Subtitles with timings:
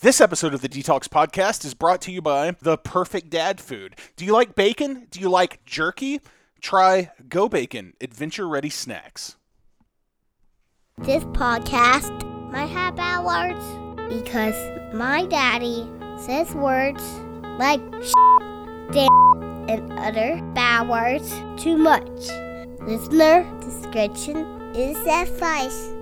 [0.00, 3.96] This episode of the DTALKS Podcast is brought to you by The Perfect Dad Food.
[4.14, 5.08] Do you like bacon?
[5.10, 6.20] Do you like jerky?
[6.60, 9.34] Try Go Bacon Adventure Ready Snacks.
[10.98, 12.12] This podcast
[12.52, 14.54] might have bad words because
[14.94, 17.02] my daddy says words
[17.58, 18.12] like sh,
[18.92, 21.28] damn and other bad words
[21.60, 22.28] too much.
[22.82, 24.46] Listener discretion
[24.76, 25.97] is advice.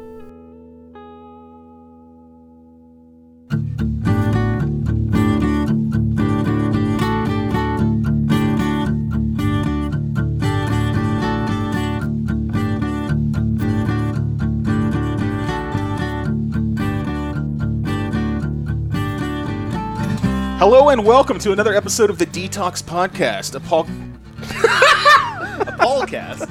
[20.59, 23.83] Hello and welcome to another episode of the DTALKS Podcast, a, pol-
[24.41, 26.49] a podcast.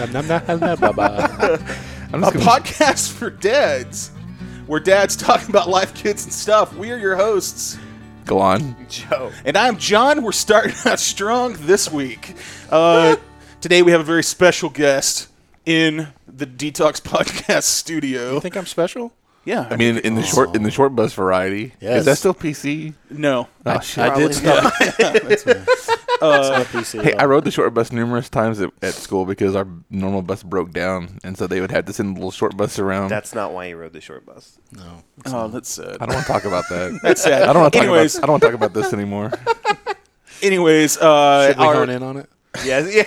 [2.12, 4.08] I'm a just gonna, podcast for dads,
[4.66, 6.74] where dads talk about life, kids, and stuff.
[6.74, 7.78] We are your hosts.
[8.24, 8.74] go on.
[8.88, 9.30] Joe.
[9.44, 10.22] And I'm John.
[10.22, 12.34] We're starting out strong this week.
[12.70, 13.16] Uh,
[13.60, 15.28] today we have a very special guest
[15.66, 18.34] in the DTALKS Podcast studio.
[18.34, 19.12] You think I'm special?
[19.44, 19.68] Yeah.
[19.70, 21.74] I mean, in the short in the short bus variety.
[21.80, 22.00] Yes.
[22.00, 22.94] Is that still PC?
[23.10, 23.48] no.
[23.66, 24.04] Oh shit!
[24.04, 24.72] I did stop.
[24.98, 25.54] That's me.
[26.22, 29.24] It's not PC Hey, at I rode the short bus numerous times at, at school
[29.24, 32.30] because our normal bus broke down, and so they would have to send the little
[32.30, 33.08] short bus around.
[33.08, 34.58] That's not why you rode the short bus.
[34.72, 35.02] No.
[35.26, 35.96] Oh, that's sad.
[36.00, 36.98] I don't want to talk about that.
[37.02, 37.42] That's sad.
[37.42, 38.22] I don't want to talk Anyways, about.
[38.22, 39.32] I don't want to talk about this anymore.
[40.42, 42.28] anyways, uh, Should we our, hone in on it?
[42.64, 43.04] Yeah, yeah.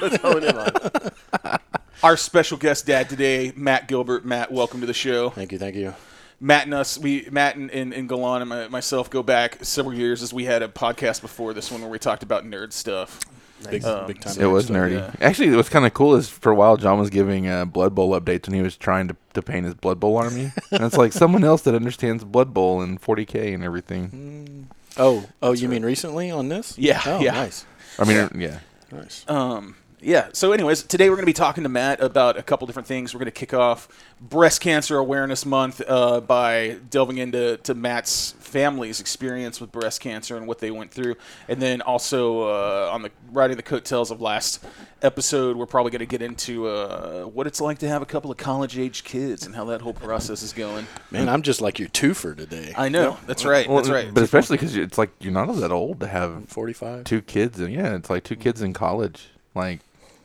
[0.00, 1.58] Let's hone in on
[2.02, 4.24] our special guest dad today, Matt Gilbert.
[4.24, 5.30] Matt, welcome to the show.
[5.30, 5.94] Thank you, thank you.
[6.40, 9.94] Matt and us, we Matt and, and, and Galan and my, myself go back several
[9.94, 13.20] years as we had a podcast before this one where we talked about nerd stuff.
[13.68, 14.40] Big, Um, big time.
[14.40, 14.76] It was stuff.
[14.78, 14.92] nerdy.
[14.92, 15.12] yeah.
[15.20, 18.18] Actually, what's kind of cool is for a while John was giving uh, Blood Bowl
[18.18, 21.12] updates when he was trying to, to paint his Blood Bowl army, and it's like
[21.12, 24.70] someone else that understands Blood Bowl and 40k and everything.
[24.96, 26.78] Oh, oh, you mean recently on this?
[26.78, 27.32] Yeah, Oh, yeah.
[27.32, 27.66] nice,
[27.98, 28.58] I mean, yeah.
[28.92, 29.24] nice.
[29.28, 30.28] Um, yeah.
[30.32, 33.14] So, anyways, today we're going to be talking to Matt about a couple different things.
[33.14, 33.88] We're going to kick off
[34.20, 40.36] Breast Cancer Awareness Month uh, by delving into to Matt's family's experience with breast cancer
[40.36, 41.16] and what they went through,
[41.48, 44.64] and then also uh, on the riding the coattails of last
[45.02, 48.30] episode, we're probably going to get into uh, what it's like to have a couple
[48.30, 50.86] of college-age kids and how that whole process is going.
[51.10, 52.74] Man, I'm just like your twofer today.
[52.76, 53.16] I know.
[53.26, 53.66] That's right.
[53.68, 54.12] Well, That's right.
[54.12, 57.04] But especially because it's like you're not that old to have 45.
[57.04, 59.28] two kids, and yeah, it's like two kids in college.
[59.54, 59.80] Like,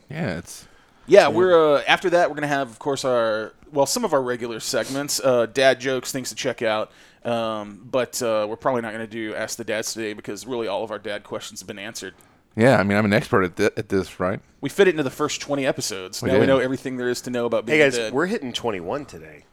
[0.10, 0.68] yeah, it's
[1.08, 2.30] Yeah, we're uh, after that.
[2.30, 6.12] We're gonna have, of course, our well, some of our regular segments, uh, dad jokes,
[6.12, 6.92] things to check out.
[7.24, 10.84] Um, but uh, we're probably not gonna do ask the dads today because really all
[10.84, 12.14] of our dad questions have been answered.
[12.56, 12.78] yeah.
[12.78, 14.40] I mean, I'm an expert at, thi- at this, right?
[14.62, 16.22] We fit it into the first twenty episodes.
[16.22, 16.48] We now we did.
[16.48, 18.14] know everything there is to know about being Hey a guys, dad.
[18.14, 19.46] we're hitting 21 today.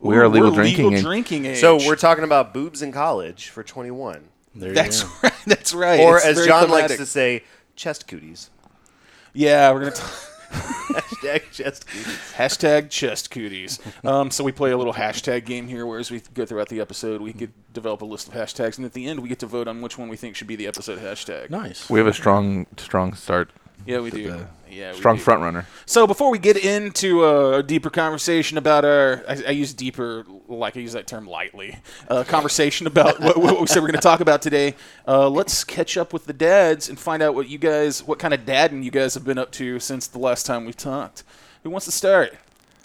[0.00, 1.04] We are Ooh, legal we're drinking Legal age.
[1.04, 1.60] drinking age.
[1.60, 4.24] So we're talking about boobs in college for 21.
[4.56, 5.10] There you That's go.
[5.22, 5.32] right.
[5.46, 6.00] That's right.
[6.00, 6.90] Or It's as very John thematic.
[6.90, 7.44] likes to say,
[7.76, 8.50] chest cooties.
[9.32, 9.92] Yeah, we're gonna.
[9.92, 10.02] T-
[10.52, 12.32] Hashtag chest cooties.
[12.36, 13.78] Hashtag chest cooties.
[14.04, 16.80] Um, so we play a little hashtag game here, where as we go throughout the
[16.80, 19.46] episode, we could develop a list of hashtags, and at the end, we get to
[19.46, 21.48] vote on which one we think should be the episode hashtag.
[21.48, 21.88] Nice.
[21.88, 23.50] We have a strong, strong start.
[23.86, 24.46] Yeah, we to do.
[24.72, 25.22] The Yeah, strong do.
[25.22, 25.66] front runner.
[25.86, 30.24] So before we get into uh, a deeper conversation about our, I, I use deeper
[30.48, 31.78] like I use that term lightly.
[32.08, 34.74] Uh, conversation about what, what we said we're going to talk about today.
[35.06, 38.34] Uh, let's catch up with the dads and find out what you guys, what kind
[38.34, 41.24] of dadding you guys have been up to since the last time we talked.
[41.62, 42.34] Who wants to start?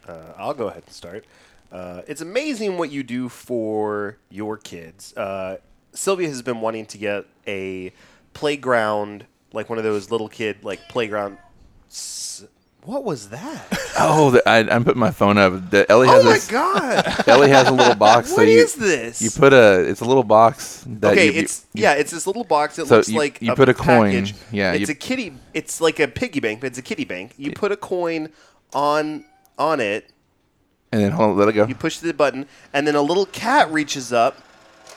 [0.07, 1.25] Uh, I'll go ahead and start.
[1.71, 5.15] Uh, it's amazing what you do for your kids.
[5.17, 5.57] Uh,
[5.93, 7.91] Sylvia has been wanting to get a
[8.33, 11.37] playground, like one of those little kid like playground.
[12.83, 13.65] What was that?
[13.99, 15.71] Oh, the, I, I'm putting my phone up.
[15.71, 16.47] The, Ellie oh has oh my this.
[16.47, 17.23] god!
[17.27, 18.29] Ellie has a little box.
[18.29, 19.23] so What you, is this?
[19.23, 19.79] You put a.
[19.89, 22.77] It's a little box that okay, you, you- it's yeah, it's this little box.
[22.77, 24.27] It So looks you- like you put a coin.
[24.51, 25.33] Yeah, it's you- a kitty.
[25.55, 27.33] It's like a piggy bank, but it's a kitty bank.
[27.37, 28.29] You put a coin
[28.71, 29.25] on
[29.57, 30.11] on it.
[30.91, 31.65] and then hold, let it go.
[31.65, 34.37] You push the button, and then a little cat reaches up,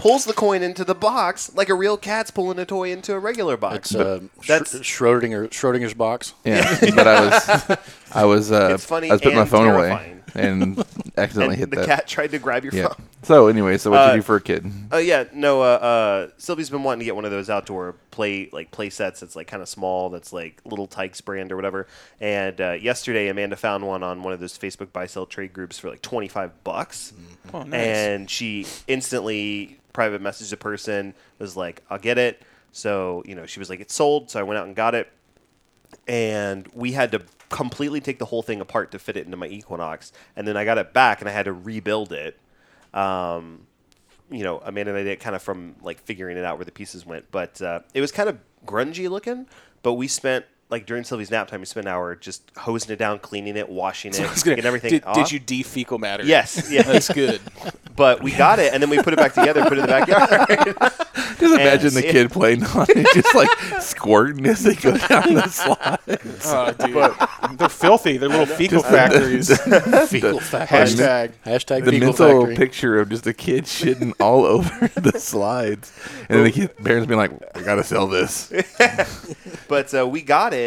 [0.01, 3.19] pulls the coin into the box like a real cat's pulling a toy into a
[3.19, 3.93] regular box.
[3.93, 6.35] It's uh, that's- Sch- Schrodinger, Schrodinger's box.
[6.45, 7.79] Yeah, but I was,
[8.13, 10.11] I was, uh, It's funny I was putting my and phone terrifying.
[10.13, 10.79] away and
[11.19, 11.87] accidentally and hit the that.
[11.87, 12.87] cat tried to grab your yeah.
[12.89, 13.03] phone.
[13.25, 14.65] So anyway, so what Uh, you do for a kid?
[14.93, 15.61] Oh yeah, no.
[15.61, 19.19] Uh, uh, Sylvie's been wanting to get one of those outdoor play like play sets
[19.21, 20.09] that's like kind of small.
[20.09, 21.89] That's like Little Tikes brand or whatever.
[22.21, 25.81] And uh, yesterday, Amanda found one on one of those Facebook buy sell trade groups
[25.81, 27.13] for like twenty five bucks.
[27.53, 27.75] Oh, nice.
[27.75, 32.43] And she instantly private messaged a person was like, "I'll get it."
[32.73, 35.07] So you know, she was like, "It's sold." So I went out and got it.
[36.07, 37.21] and we had to
[37.51, 40.65] completely take the whole thing apart to fit it into my Equinox, and then I
[40.65, 42.39] got it back and I had to rebuild it.
[42.95, 43.67] Um,
[44.31, 46.65] you know, Amanda and I did it kind of from like figuring it out where
[46.65, 49.47] the pieces went, but uh, it was kind of grungy looking.
[49.83, 52.99] But we spent like during Sylvie's nap time, we spent an hour just hosing it
[52.99, 55.17] down, cleaning it, washing it, I was getting everything Did, off.
[55.17, 56.25] did you de-fecal matter?
[56.25, 56.83] Yes, yeah.
[56.83, 57.41] That's good.
[57.97, 59.89] but we got it, and then we put it back together, put it in the
[59.89, 60.77] backyard.
[61.39, 62.13] Just imagine the yeah.
[62.13, 65.99] kid playing on it, just like squirting as they go down the slide.
[66.45, 67.59] Oh, dude.
[67.59, 68.19] They're filthy.
[68.19, 69.49] They're little fecal factories.
[69.49, 70.79] Fecal factory.
[70.79, 71.33] Hashtag.
[71.45, 72.57] Hashtag The fecal mental factory.
[72.57, 75.93] picture of just a kid shitting all over the slides,
[76.29, 78.53] and then the kid, parents being like, "We gotta sell this."
[79.69, 80.60] but uh, we got it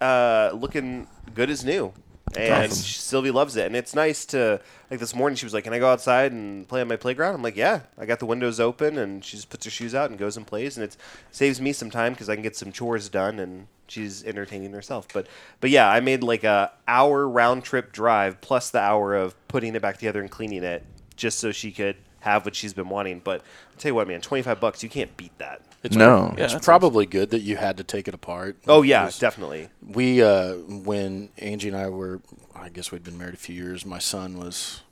[0.00, 1.92] uh, looking good as new,
[2.36, 2.84] and awesome.
[2.84, 3.66] Sylvie loves it.
[3.66, 4.60] And it's nice to
[4.90, 5.36] like this morning.
[5.36, 7.80] She was like, "Can I go outside and play on my playground?" I'm like, "Yeah."
[7.98, 10.46] I got the windows open, and she just puts her shoes out and goes and
[10.46, 10.96] plays, and it
[11.30, 13.66] saves me some time because I can get some chores done and.
[13.88, 15.26] She's entertaining herself, but
[15.60, 19.74] but yeah, I made like a hour round trip drive plus the hour of putting
[19.76, 20.82] it back together and cleaning it,
[21.14, 23.20] just so she could have what she's been wanting.
[23.22, 25.60] But I'll tell you what, man, twenty five bucks, you can't beat that.
[25.82, 26.34] It's No.
[26.36, 28.56] Yeah, it's that's probably good that you had to take it apart.
[28.68, 29.68] Oh yeah, definitely.
[29.84, 32.20] We uh, when Angie and I were,
[32.54, 33.84] I guess we'd been married a few years.
[33.84, 34.82] My son was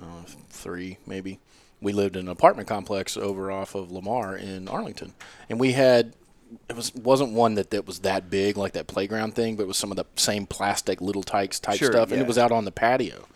[0.00, 1.38] uh, three, maybe.
[1.80, 5.14] We lived in an apartment complex over off of Lamar in Arlington,
[5.48, 6.14] and we had
[6.68, 9.68] it was wasn't one that, that was that big like that playground thing, but it
[9.68, 12.52] was some of the same plastic little tykes type Sure, stuff, and it was out
[12.52, 13.26] on the patio.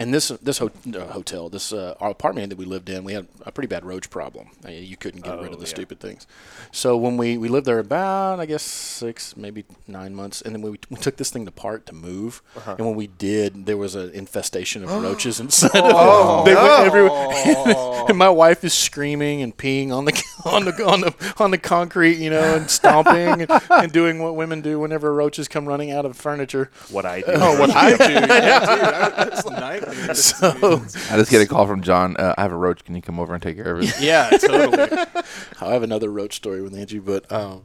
[0.00, 3.12] And this this ho- uh, hotel, this uh, our apartment that we lived in, we
[3.12, 4.48] had a pretty bad roach problem.
[4.64, 5.74] Uh, you couldn't get rid of the yeah.
[5.74, 6.26] stupid things.
[6.72, 10.62] So when we, we lived there about I guess six maybe nine months, and then
[10.62, 12.40] we, we took this thing apart to move.
[12.64, 16.50] And when we did, there was an infestation of roaches inside of it.
[16.50, 18.04] They went everywhere.
[18.08, 21.58] and my wife is screaming and peeing on the on the on the on the
[21.58, 25.90] concrete, you know, and stomping and, and doing what women do whenever roaches come running
[25.90, 26.70] out of furniture.
[26.90, 27.32] What I do.
[27.34, 28.04] Oh, what I do.
[28.12, 28.84] Yeah, dude.
[28.84, 29.89] I, that's the nightmare.
[30.14, 32.16] So I just get a call from John.
[32.16, 32.84] Uh, I have a roach.
[32.84, 34.00] Can you come over and take care of it?
[34.00, 35.06] yeah, totally.
[35.60, 37.62] I have another roach story with Angie, but um,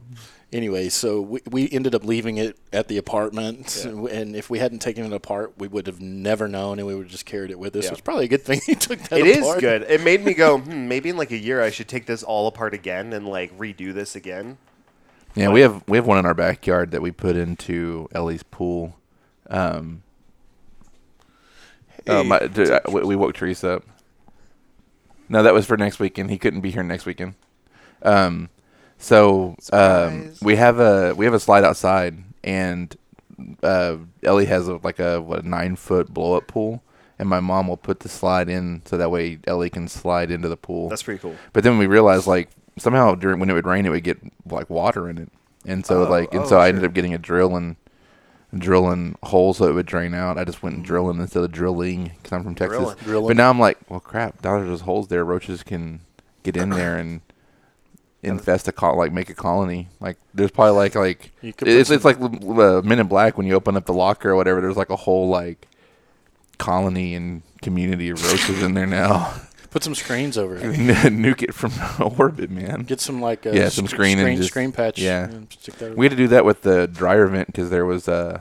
[0.52, 4.80] anyway, so we, we ended up leaving it at the apartment, and if we hadn't
[4.80, 7.58] taken it apart, we would have never known, and we would have just carried it
[7.58, 7.84] with us.
[7.84, 7.90] Yeah.
[7.90, 9.18] So it's probably a good thing you took that.
[9.18, 9.60] It is apart.
[9.60, 9.82] good.
[9.82, 12.46] It made me go, hmm, maybe in like a year I should take this all
[12.46, 14.58] apart again and like redo this again.
[15.34, 18.96] Yeah, we have we have one in our backyard that we put into Ellie's pool.
[19.50, 20.02] Um,
[22.08, 23.84] oh, my, dude, I- we, we woke Teresa up.
[25.28, 26.30] No, that was for next weekend.
[26.30, 27.34] He couldn't be here next weekend.
[28.02, 28.48] Um,
[28.98, 30.38] so um, Surprise.
[30.40, 32.94] we have a we have a slide outside, and
[33.62, 36.82] uh, Ellie has a, like a what, nine foot blow up pool,
[37.18, 40.48] and my mom will put the slide in so that way Ellie can slide into
[40.48, 40.88] the pool.
[40.88, 41.34] That's pretty cool.
[41.52, 42.48] But then we realized like
[42.78, 44.18] somehow during when it would rain, it would get
[44.48, 45.32] like water in it,
[45.66, 46.68] and so Oh, like and oh, so I sure.
[46.68, 47.74] ended up getting a drill and
[48.60, 50.38] drilling holes so it would drain out.
[50.38, 52.78] I just went and drilling instead of drilling because I'm from Texas.
[52.78, 52.96] Drilling.
[53.04, 53.28] Drilling.
[53.28, 54.42] But now I'm like, well, crap.
[54.42, 55.24] Now there's holes there.
[55.24, 56.00] Roaches can
[56.42, 57.20] get in there and
[58.22, 59.88] infest a col- like make a colony.
[60.00, 63.36] Like there's probably like like You could put it's it's like uh, Men in Black
[63.36, 64.60] when you open up the locker or whatever.
[64.60, 65.68] There's like a whole like
[66.58, 69.34] colony and community of roaches in there now.
[69.76, 70.62] Put some screens over it.
[70.62, 71.70] Nuke it from
[72.18, 72.84] orbit, man.
[72.84, 74.98] Get some like uh, Yeah, some sc- screen and just- screen patch.
[74.98, 75.24] yeah.
[75.24, 78.08] and stick that We had to do that with the dryer vent because there was
[78.08, 78.40] uh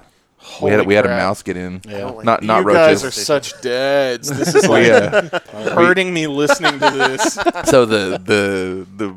[0.62, 1.82] we had a, we had a mouse get in.
[1.86, 2.06] Yeah.
[2.06, 3.02] like Not not you roaches.
[3.02, 4.30] guys are such dads.
[4.30, 5.40] This is We, like uh,
[5.76, 7.34] hurting me listening to this.
[7.70, 9.16] so the the the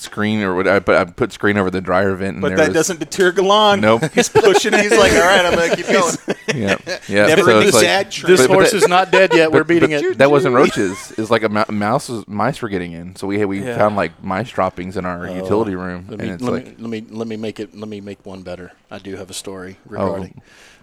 [0.00, 2.56] screen or what I put I put screen over the dryer vent and But there
[2.58, 3.80] that was, doesn't deter Galan.
[3.80, 4.02] Nope.
[4.14, 4.80] He's pushing it.
[4.80, 6.14] He's like, all right, I'm gonna keep going.
[6.54, 6.76] yeah
[7.08, 8.30] yeah Never so in it's like- sad train.
[8.32, 9.50] This But- but horse that- is not dead yet.
[9.52, 10.18] We're beating but it.
[10.18, 11.10] That wasn't roaches.
[11.12, 12.08] It was like a mou- mouse.
[12.08, 13.76] Was, mice were getting in, so we we Yeah.
[13.76, 16.74] found like mice droppings in our utility room, Let and me, it's let, like me,
[16.78, 18.72] let me let me make it let me make one better.
[18.90, 19.90] I do have a story Oh.
[19.90, 20.42] regarding.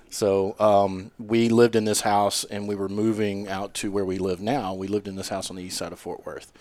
[0.10, 4.18] So um, we lived in this house, and we were moving out to where we
[4.18, 4.74] live now.
[4.74, 6.54] We lived in this house on the east side of Fort Worth,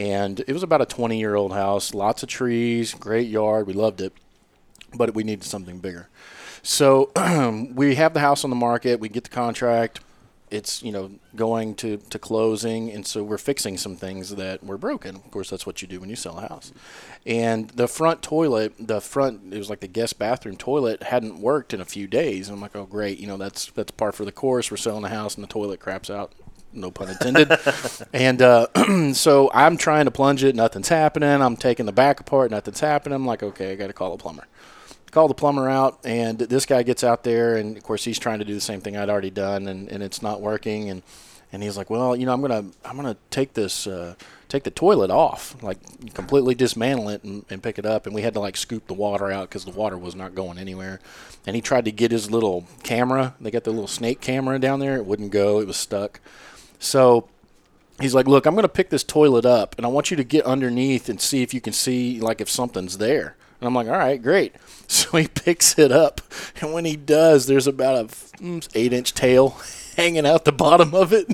[0.00, 1.92] and it was about a 20 year old house.
[1.92, 3.66] Lots of trees, great yard.
[3.66, 4.14] We loved it,
[4.94, 6.08] but we needed something bigger.
[6.62, 7.12] So
[7.74, 8.98] we have the house on the market.
[8.98, 10.00] We get the contract.
[10.50, 14.78] It's you know going to, to closing, and so we're fixing some things that were
[14.78, 15.16] broken.
[15.16, 16.72] Of course, that's what you do when you sell a house.
[17.24, 21.74] And the front toilet, the front it was like the guest bathroom toilet hadn't worked
[21.74, 22.48] in a few days.
[22.48, 24.70] And I'm like, oh great, you know that's that's par for the course.
[24.70, 26.32] We're selling the house, and the toilet craps out.
[26.72, 27.50] No pun intended.
[28.12, 28.66] and uh,
[29.12, 30.54] so I'm trying to plunge it.
[30.54, 31.42] Nothing's happening.
[31.42, 32.50] I'm taking the back apart.
[32.50, 33.16] Nothing's happening.
[33.16, 34.46] I'm like, okay, I got to call a plumber
[35.10, 38.38] call the plumber out and this guy gets out there and of course he's trying
[38.38, 41.02] to do the same thing I'd already done and, and it's not working and
[41.52, 44.14] and he's like well you know I'm gonna I'm gonna take this uh,
[44.48, 45.78] take the toilet off like
[46.14, 48.94] completely dismantle it and, and pick it up and we had to like scoop the
[48.94, 51.00] water out because the water was not going anywhere
[51.46, 54.78] and he tried to get his little camera they got the little snake camera down
[54.78, 56.20] there it wouldn't go it was stuck
[56.80, 57.28] so
[58.00, 60.24] he's like, "Look, I'm going to pick this toilet up, and I want you to
[60.24, 63.86] get underneath and see if you can see like if something's there." And I'm like,
[63.86, 64.54] "All right, great."
[64.90, 66.20] So he picks it up,
[66.60, 68.08] and when he does, there's about a
[68.42, 69.50] mm, eight inch tail
[69.96, 71.32] hanging out the bottom of it,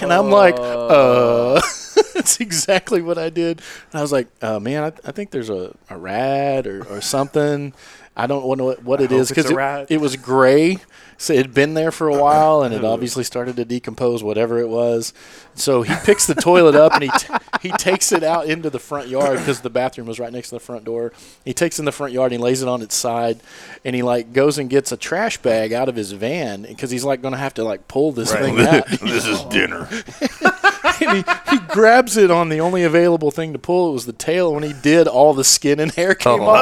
[0.00, 1.60] and I'm like, "Uh."
[2.14, 3.62] That's exactly what I did.
[3.90, 7.00] And I was like, uh, man, I, I think there's a, a rat or, or
[7.00, 7.72] something.
[8.16, 10.78] I don't know what, what it hope is a it, it was gray.
[11.18, 14.58] So it had been there for a while, and it obviously started to decompose, whatever
[14.58, 15.14] it was.
[15.54, 18.78] So he picks the toilet up and he t- he takes it out into the
[18.78, 21.12] front yard because the bathroom was right next to the front door.
[21.44, 23.40] He takes it in the front yard and he lays it on its side,
[23.84, 27.04] and he like goes and gets a trash bag out of his van because he's
[27.04, 28.42] like going to have to like pull this Right.
[28.44, 28.86] thing out.
[29.00, 29.88] this is dinner.
[31.04, 33.90] and he, he grabs it on the only available thing to pull.
[33.90, 34.54] It was the tail.
[34.54, 36.46] When he did, all the skin and hair came Oh.
[36.46, 36.56] off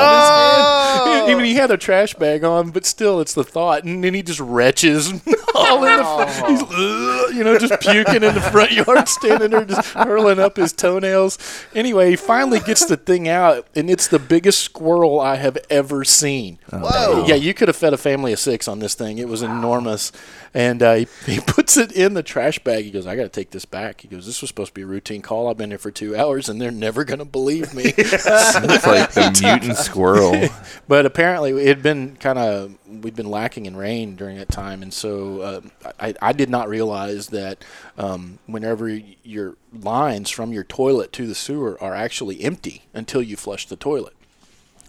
[0.98, 1.30] his hand.
[1.30, 3.84] Even he had a trash bag on, but still, it's the thought.
[3.84, 5.10] And then he just retches
[5.54, 6.50] all in the front.
[6.50, 10.56] He's, "Ugh," you know, just puking in the front yard, standing there, just hurling up
[10.56, 11.38] his toenails.
[11.74, 16.04] Anyway, he finally gets the thing out, and it's the biggest squirrel I have ever
[16.04, 16.58] seen.
[16.72, 17.24] Oh, Whoa.
[17.26, 19.18] Yeah, you could have fed a family of six on this thing.
[19.18, 20.12] It was enormous.
[20.54, 22.84] And uh, he, he puts it in the trash bag.
[22.84, 24.00] He goes, I got to take this back.
[24.00, 25.48] He goes, This was supposed to be a routine call.
[25.48, 27.92] I've been here for two hours, and they're never going to believe me.
[28.64, 30.48] It's like the mutant squirrel.
[30.88, 34.82] but apparently, it had been kind of, we'd been lacking in rain during that time.
[34.82, 35.60] And so uh,
[35.98, 37.64] I, I did not realize that
[37.98, 43.36] um, whenever your lines from your toilet to the sewer are actually empty until you
[43.36, 44.14] flush the toilet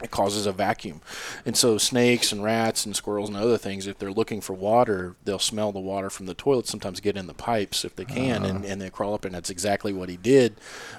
[0.03, 1.01] it causes a vacuum.
[1.45, 5.15] And so snakes and rats and squirrels and other things, if they're looking for water,
[5.23, 8.43] they'll smell the water from the toilet, sometimes get in the pipes if they can,
[8.43, 8.67] and, uh-huh.
[8.67, 10.55] and they crawl up, and that's exactly what he did.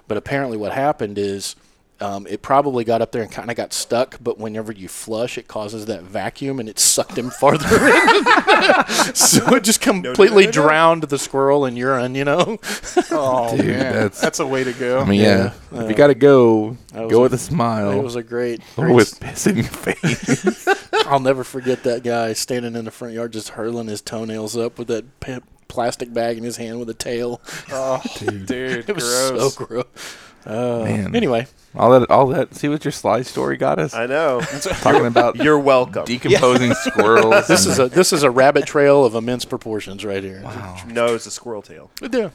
[0.08, 1.56] But apparently what happened is
[2.00, 5.38] um, it probably got up there and kind of got stuck, but whenever you flush,
[5.38, 8.24] it causes that vacuum and it sucked him farther in.
[9.14, 10.52] so it just completely no, no.
[10.52, 12.58] drowned the squirrel in urine, you know?
[13.10, 15.00] Oh Dude, man, that's- that's, a way to go.
[15.00, 15.52] I mean, yeah.
[15.72, 15.82] Yeah.
[15.84, 17.92] if you got to go, go a- with a smile.
[17.92, 20.68] It was a great, or great with piss in your face.
[21.06, 24.78] I'll never forget that guy standing in the front yard just hurling his toenails up
[24.78, 25.38] with that p-
[25.68, 27.40] plastic bag in his hand with a tail.
[27.70, 29.54] oh, dude, It was gross.
[29.54, 30.16] so gross.
[30.44, 31.16] Uh, Man.
[31.16, 31.46] Anyway,
[31.76, 32.54] all that, all that.
[32.54, 33.94] See what your slide story got us.
[33.94, 34.40] I know.
[34.80, 36.04] Talking about You're welcome.
[36.04, 37.46] decomposing squirrels.
[37.46, 40.42] this is a this is a rabbit trail of immense proportions right here.
[40.42, 40.76] wow.
[40.88, 41.90] no, it's a squirrel tail.
[42.00, 42.30] Yeah.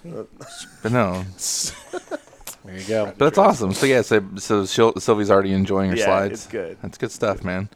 [0.83, 1.23] But no,
[2.63, 3.05] There you go.
[3.17, 3.73] but that's awesome.
[3.73, 6.33] So yeah, so, so Sil- Sylvie's already enjoying her Yeah, slides.
[6.33, 6.77] it's good.
[6.81, 7.69] That's good stuff, man.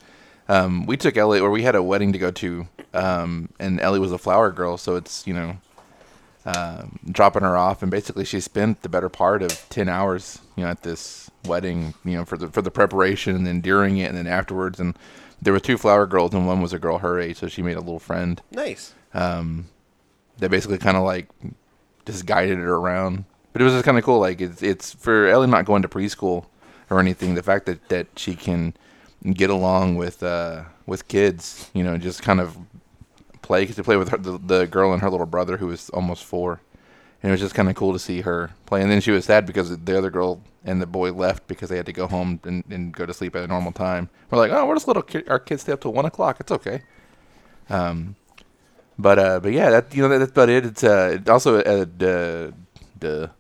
[0.48, 4.00] Um, we took Ellie, or we had a wedding to go to, um, and Ellie
[4.00, 5.58] was a flower girl, so it's you know,
[6.46, 10.64] um, dropping her off, and basically she spent the better part of ten hours, you
[10.64, 14.10] know, at this wedding, you know, for the for the preparation, and then during it,
[14.10, 14.98] and then afterwards, and
[15.42, 17.78] there were two flower girls, and one was a girl her age, so she made
[17.78, 18.42] a little friend.
[18.52, 18.94] Nice.
[19.14, 19.68] Um,
[20.38, 21.28] that basically kind of like
[22.06, 23.26] just guided her around.
[23.54, 24.20] But it was just kind of cool.
[24.20, 26.46] Like it's it's for Ellie not going to preschool
[26.90, 27.36] or anything.
[27.36, 28.74] The fact that that she can
[29.34, 32.58] get along with uh with kids, you know, just kind of
[33.42, 35.90] play because to play with her, the, the girl and her little brother who was
[35.92, 36.62] almost four.
[37.26, 38.84] And it was just kind of cool to see her play.
[38.84, 41.78] And then she was sad because the other girl and the boy left because they
[41.78, 44.10] had to go home and, and go to sleep at a normal time.
[44.30, 45.28] We're like, oh, we're just little kid.
[45.28, 46.38] Our kids stay up till one o'clock.
[46.40, 46.84] It's okay.
[47.68, 48.16] Um,
[49.00, 50.68] but uh, but yeah, that you know that, that's about it.
[50.68, 52.54] It's uh, it also uh, the
[53.00, 53.32] the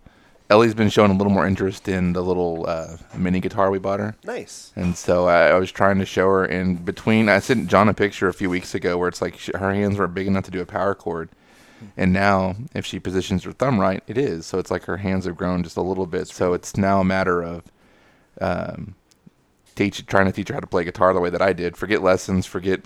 [0.49, 3.99] Ellie's been showing a little more interest in the little uh, mini guitar we bought
[3.99, 4.71] her, Nice.
[4.75, 7.29] and so I, I was trying to show her in between.
[7.29, 9.97] I sent John a picture a few weeks ago where it's like sh her hands
[9.99, 11.29] weren't big enough to do a power chord,
[11.97, 14.45] and now if she positions her thumb right, it is.
[14.45, 16.27] So it's like her hands have grown just a little bit.
[16.27, 17.63] So it's now a matter of
[18.41, 18.95] um,
[19.75, 21.77] teach trying to teach her how to play guitar the way that I did.
[21.77, 22.81] Forget lessons, forget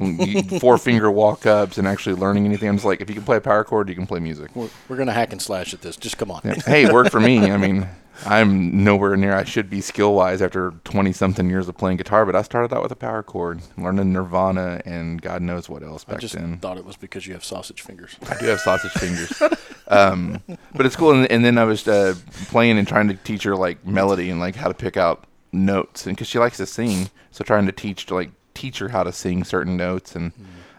[0.60, 2.69] four finger walk ups, and actually learning anything.
[2.69, 4.55] I'm just like, if you can play a power chord, you can play music.
[4.55, 5.96] We're, we're gonna hack and slash at this.
[5.96, 6.41] Just come on.
[6.43, 6.55] Yeah.
[6.65, 7.51] hey, work for me.
[7.51, 7.88] I mean,
[8.25, 12.25] I'm nowhere near I should be skill wise after 20 something years of playing guitar,
[12.25, 16.05] but I started out with a power chord, learning Nirvana and God knows what else
[16.08, 16.58] I just then.
[16.58, 18.17] thought it was because you have sausage fingers.
[18.29, 19.41] I do have sausage fingers.
[19.88, 20.41] Um,
[20.75, 21.12] but it's cool.
[21.12, 22.13] And, and then I was uh,
[22.50, 26.05] playing and trying to teach her like melody and like how to pick out notes,
[26.05, 29.03] and because she likes to sing, so trying to teach to like teach her how
[29.03, 30.15] to sing certain notes.
[30.15, 30.31] And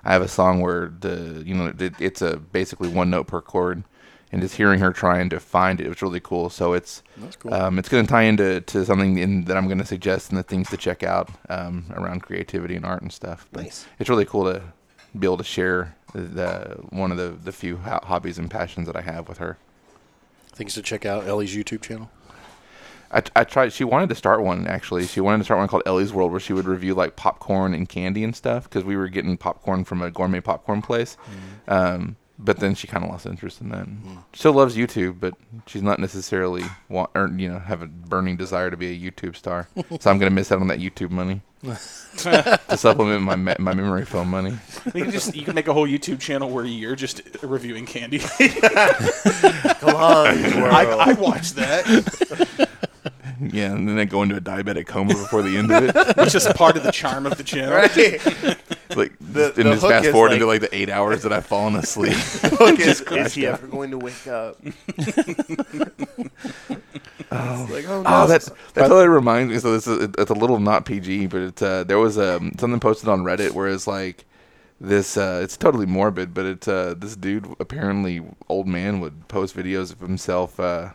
[0.05, 3.41] I have a song where the you know it, it's a basically one note per
[3.41, 3.83] chord,
[4.33, 6.51] and just hearing her trying to find it, it was really cool.
[6.51, 7.53] So it's That's cool.
[7.55, 10.39] um, it's going to tie into to something in, that I'm going to suggest and
[10.39, 13.47] the things to check out um, around creativity and art and stuff.
[13.53, 13.87] But Nice.
[13.99, 14.63] It's really cool to
[15.19, 18.87] be able to share the, the one of the the few ho- hobbies and passions
[18.87, 19.59] that I have with her.
[20.53, 22.11] Things to check out Ellie's YouTube channel.
[23.13, 23.73] I, I tried.
[23.73, 25.07] She wanted to start one actually.
[25.07, 27.89] She wanted to start one called Ellie's World, where she would review like popcorn and
[27.89, 28.65] candy and stuff.
[28.65, 31.17] Because we were getting popcorn from a gourmet popcorn place.
[31.69, 33.85] Um, but then she kind of lost interest in that.
[33.85, 34.17] Hmm.
[34.33, 35.35] Still loves YouTube, but
[35.67, 39.37] she's not necessarily want or you know have a burning desire to be a YouTube
[39.37, 39.69] star.
[40.01, 44.05] so I'm gonna miss out on that YouTube money to supplement my me- my memory
[44.07, 44.57] foam money.
[44.95, 48.19] You can just you can make a whole YouTube channel where you're just reviewing candy.
[49.81, 50.75] Come on, world.
[50.75, 52.69] I, I watched that.
[53.41, 55.97] Yeah, and then they go into a diabetic coma before the end of it.
[56.19, 57.73] It's just part of the charm of the channel.
[57.75, 57.97] right?
[58.97, 61.23] Like The- and the just hook fast is forward like- into like the eight hours
[61.23, 62.17] that I've fallen asleep.
[62.61, 64.57] Look, is, is he ever going to wake up?
[67.33, 68.05] oh, like, oh, no.
[68.07, 68.43] Oh, that
[68.75, 69.59] that totally reminds me.
[69.59, 72.81] So this is it's a little not PG, but it's uh, there was um, something
[72.81, 74.25] posted on Reddit where it's like
[74.81, 75.17] this.
[75.17, 79.93] Uh, it's totally morbid, but it's uh, this dude apparently old man would post videos
[79.93, 80.91] of himself uh,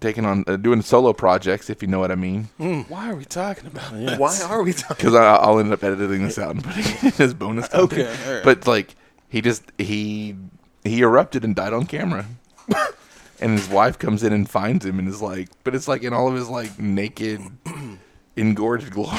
[0.00, 2.44] taking on uh, doing solo projects, if you know what I mean.
[2.88, 4.18] Why are we talking about that?
[4.18, 4.96] why are we talking?
[4.96, 7.92] Because I'll end up editing this out and putting it as bonus content.
[8.08, 8.44] Okay, all right.
[8.44, 8.94] But like
[9.28, 10.36] he just he
[10.84, 12.26] he erupted and died on camera.
[13.40, 16.12] and his wife comes in and finds him and is like, but it's like in
[16.12, 17.40] all of his like naked,
[18.36, 19.10] engorged glory.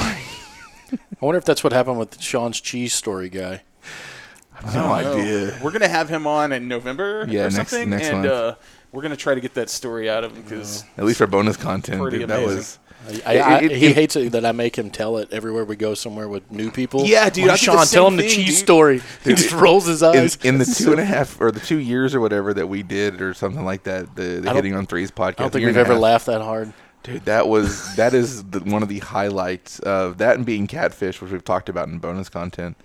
[0.92, 3.62] I wonder if that's what happened with Sean's cheese story guy.
[4.74, 5.58] no idea.
[5.62, 8.30] We're gonna have him on in November Yeah, or next- something, next and month.
[8.32, 8.54] uh,
[8.92, 11.56] we're gonna try to get that story out of him because At least for bonus
[11.56, 12.56] content, Pretty dude, that amazing.
[12.56, 12.78] was.
[13.24, 15.64] I, I, It- it- he it- hates it that I make him tell it everywhere
[15.64, 17.06] we go somewhere with new people.
[17.06, 18.64] Yeah, dude, Why, I Sean, tell same him the thing, cheese dude.
[18.64, 19.02] story.
[19.24, 20.36] He just rolls his In, eyes.
[20.42, 23.22] in the two and a half or the two years or whatever that we did
[23.22, 25.34] or something like that, the, the hitting on threes podcast.
[25.38, 26.02] I don't think we've ever half.
[26.02, 26.72] laughed that hard.
[27.02, 31.22] Dude, that was that is the, one of the highlights of that and being catfish,
[31.22, 32.76] which we've talked about in bonus content.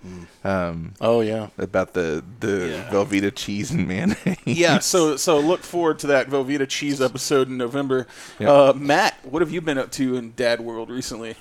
[0.42, 1.48] Um, Oh yeah.
[1.58, 4.38] about the the Velveeta cheese and mayonnaise.
[4.46, 4.78] yeah.
[4.78, 8.06] So so look forward to that Velveeta cheese episode in November.
[8.38, 8.50] Yeah.
[8.50, 11.34] Uh, Matt, what have you been up to in Dad World recently?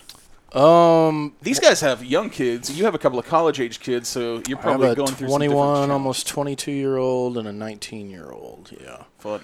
[0.53, 2.77] Um, These guys have young kids.
[2.77, 5.12] You have a couple of college age kids, so you're I have probably a going
[5.13, 8.72] through 21, almost 22 year old, and a 19 year old.
[8.82, 9.03] Yeah.
[9.20, 9.44] Fun.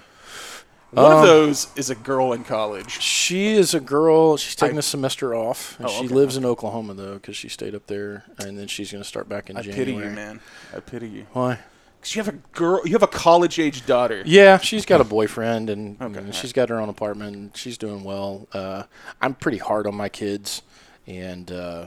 [0.92, 3.00] One of Um, those is a girl in college.
[3.00, 4.36] She is a girl.
[4.36, 5.76] She's taking I- a semester off.
[5.78, 8.66] And Oh, she okay, lives in Oklahoma though, because she stayed up there, and then
[8.68, 9.84] she's going to start back in I January.
[9.86, 10.40] pity you, man.
[10.76, 11.26] I pity you.
[11.32, 11.58] Why?
[11.98, 12.80] Because you have a girl.
[12.84, 14.22] You have a college age daughter.
[14.26, 17.36] Yeah, she's got a boyfriend, and you Okay, know, she's got her own apartment.
[17.36, 18.48] and She's doing well.
[18.52, 18.82] Uh,
[19.20, 20.62] I'm pretty hard on my kids,
[21.06, 21.86] and uh,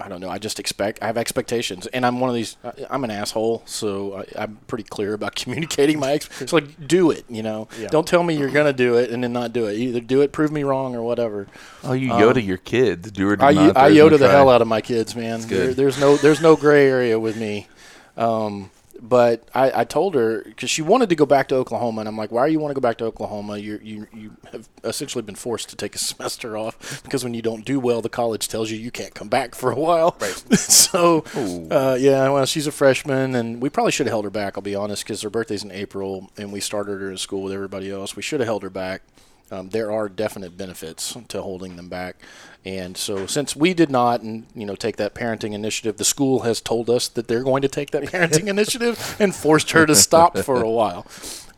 [0.00, 0.30] I don't know.
[0.30, 2.56] I just expect I have expectations, and I'm one of these.
[2.64, 6.12] I- I'm an asshole, so I, I'm pretty clear about communicating my.
[6.12, 7.68] Ex- it's like do it, you know.
[7.90, 9.74] Don't tell me you're gonna do it and then not do it.
[9.76, 11.46] Either do it, prove me wrong, or whatever.
[11.84, 13.10] Oh, you Yoda your kids.
[13.10, 13.76] Do or do I, not.
[13.76, 14.28] I Yoda the try.
[14.30, 15.40] hell out of my kids, man.
[15.42, 17.68] There, there's no there's no gray area with me.
[18.16, 22.08] Um, but I, I told her because she wanted to go back to Oklahoma, and
[22.08, 23.58] I'm like, why do you want to go back to Oklahoma?
[23.58, 27.42] You you you have essentially been forced to take a semester off because when you
[27.42, 30.16] don't do well, the college tells you you can't come back for a while.
[30.20, 30.34] Right.
[30.58, 31.24] so
[31.70, 34.56] uh, yeah, well, she's a freshman, and we probably should have held her back.
[34.56, 37.52] I'll be honest, because her birthday's in April, and we started her in school with
[37.52, 38.16] everybody else.
[38.16, 39.02] We should have held her back.
[39.50, 42.16] Um, there are definite benefits to holding them back,
[42.64, 46.40] and so since we did not, and you know, take that parenting initiative, the school
[46.40, 49.94] has told us that they're going to take that parenting initiative and forced her to
[49.94, 51.06] stop for a while.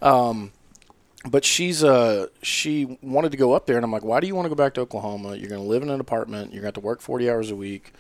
[0.00, 0.52] Um,
[1.24, 4.34] but she's uh she wanted to go up there, and I'm like, why do you
[4.34, 5.36] want to go back to Oklahoma?
[5.36, 6.52] You're going to live in an apartment.
[6.52, 7.92] You're going to have to work 40 hours a week.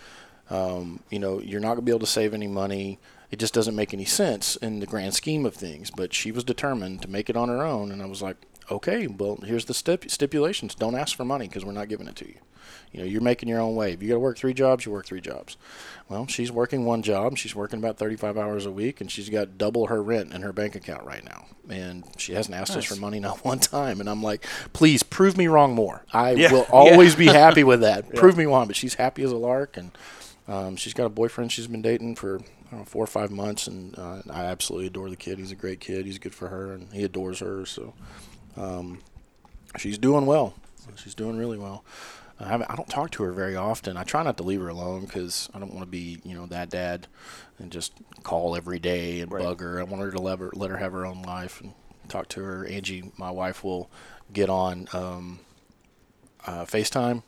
[0.50, 2.98] Um, you know, you're not going to be able to save any money.
[3.30, 5.90] It just doesn't make any sense in the grand scheme of things.
[5.90, 8.36] But she was determined to make it on her own, and I was like,
[8.70, 10.74] okay, well, here's the stip- stipulations.
[10.74, 12.36] Don't ask for money because we're not giving it to you.
[12.92, 13.92] You know, you're making your own way.
[13.92, 15.56] If you got to work three jobs, you work three jobs.
[16.08, 17.38] Well, she's working one job.
[17.38, 20.52] She's working about 35 hours a week, and she's got double her rent in her
[20.52, 21.46] bank account right now.
[21.70, 23.98] And she hasn't asked us for money not one time.
[23.98, 26.04] And I'm like, please prove me wrong more.
[26.12, 28.14] I will always be happy with that.
[28.14, 28.66] Prove me wrong.
[28.66, 29.90] But she's happy as a lark, and
[30.46, 33.98] um, she's got a boyfriend she's been dating for know, four or five months, and
[33.98, 35.38] uh, I absolutely adore the kid.
[35.38, 36.06] He's a great kid.
[36.06, 37.64] He's good for her, and he adores her.
[37.66, 37.94] So
[38.56, 39.00] um,
[39.78, 40.54] she's doing well.
[40.96, 41.84] She's doing really well.
[42.40, 43.96] I, haven't, I don't talk to her very often.
[43.96, 46.46] I try not to leave her alone because I don't want to be, you know,
[46.46, 47.06] that dad
[47.58, 49.80] and just call every day and bug her.
[49.80, 51.72] I want her to let her, let her have her own life and
[52.08, 52.66] talk to her.
[52.66, 53.90] Angie, my wife, will
[54.32, 55.40] get on um,
[56.46, 57.22] uh, FaceTime.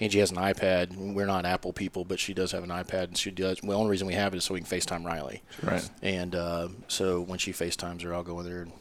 [0.00, 1.14] Angie has an iPad.
[1.14, 3.62] We're not Apple people, but she does have an iPad, and she does.
[3.62, 5.42] Well, the only reason we have it is so we can FaceTime Riley.
[5.62, 5.88] Right.
[6.02, 8.72] And uh, so when she FaceTimes her, I'll go in there and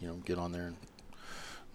[0.00, 0.76] you know get on there and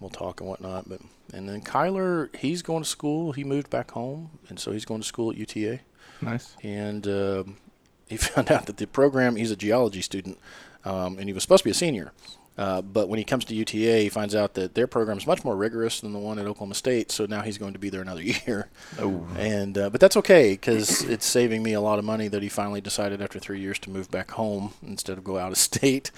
[0.00, 0.88] we'll talk and whatnot.
[0.88, 1.00] But
[1.32, 3.32] and then Kyler, he's going to school.
[3.32, 5.80] He moved back home, and so he's going to school at UTA.
[6.20, 6.56] Nice.
[6.62, 7.56] And um
[8.08, 10.38] he found out that the program he's a geology student,
[10.84, 12.12] um, and he was supposed to be a senior.
[12.58, 15.44] Uh, but when he comes to UTA, he finds out that their program is much
[15.44, 17.12] more rigorous than the one at Oklahoma State.
[17.12, 18.70] So now he's going to be there another year.
[18.98, 19.26] Oh.
[19.36, 22.48] And uh, but that's okay because it's saving me a lot of money that he
[22.48, 26.10] finally decided after three years to move back home instead of go out of state.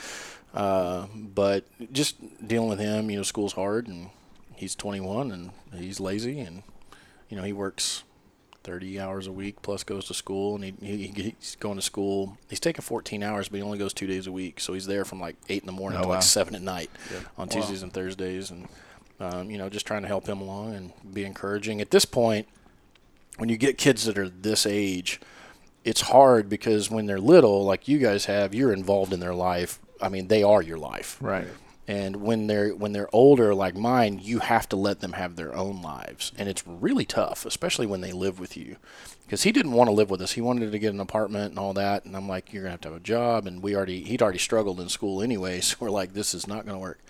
[0.59, 2.17] Uh, but just
[2.47, 4.11] dealing with him, you know, school's hard, and
[4.57, 6.65] he's 21 and he's lazy, and
[7.29, 8.03] you know he works
[8.65, 12.37] 30 hours a week plus goes to school and he, he he's going to school.
[12.51, 14.61] He's taking 14 hours but he only goes two days a week.
[14.61, 16.15] So he's there from like 8 in the morning Oh, to wow.
[16.17, 16.91] like 7 at night
[17.39, 18.69] on tuesdays and thursdays and
[19.21, 21.81] um, you know just trying to help him along and be encouraging.
[21.81, 22.47] At this point
[23.39, 25.21] when you get kids that are this age
[25.85, 29.79] it's hard because when they're little like you guys have you're involved in their life
[30.01, 31.19] i mean they are your life.
[31.21, 31.49] Right.
[31.87, 35.55] and when they're when they're older like mine you have to let them have their
[35.55, 36.33] own lives.
[36.37, 38.77] And it's really tough especially when they live with you.
[39.25, 40.33] Because he didn't want to live with us.
[40.33, 42.05] He wanted to get an apartment and all that.
[42.05, 43.47] And i'm like you're gonna have to have a job.
[43.47, 45.61] And we already he'd already struggled in school anyway.
[45.69, 47.01] So we're like this is not gonna work.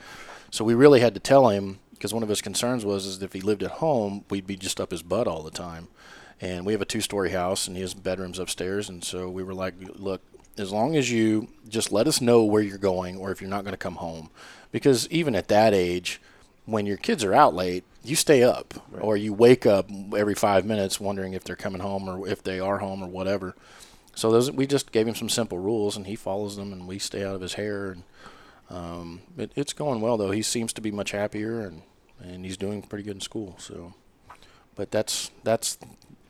[0.50, 3.32] So we really had to tell him because one of his concerns was is if
[3.32, 5.88] he lived at home we'd be just up his butt all the time.
[6.40, 8.88] And we have a two-story house and he has bedrooms upstairs.
[8.88, 10.22] And so we were like look
[10.58, 13.64] as long as you just let us know where you're going or if you're not
[13.64, 14.30] going to come home.
[14.72, 16.20] Because even at that age
[16.66, 20.64] when your kids are out late you stay up or you wake up every five
[20.64, 23.54] minutes wondering if they're coming home or if they are home or whatever.
[24.14, 26.98] So those we just gave him some simple rules and he follows them and we
[26.98, 28.02] stay out of his hair and
[28.70, 30.30] um, it, it's going well though.
[30.30, 31.82] He seems to be much happier and
[32.20, 33.94] and he's doing pretty good in school so.
[34.74, 35.78] But that's that's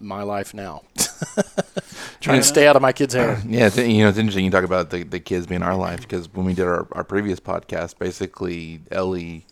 [0.01, 0.83] my life now
[2.21, 4.51] trying to stay out of my kids hair Yeah, it's, you know, it's interesting you
[4.51, 7.41] talk about the, the kids being our life because when we did our, our previous
[7.41, 9.45] podcast, basically Ellie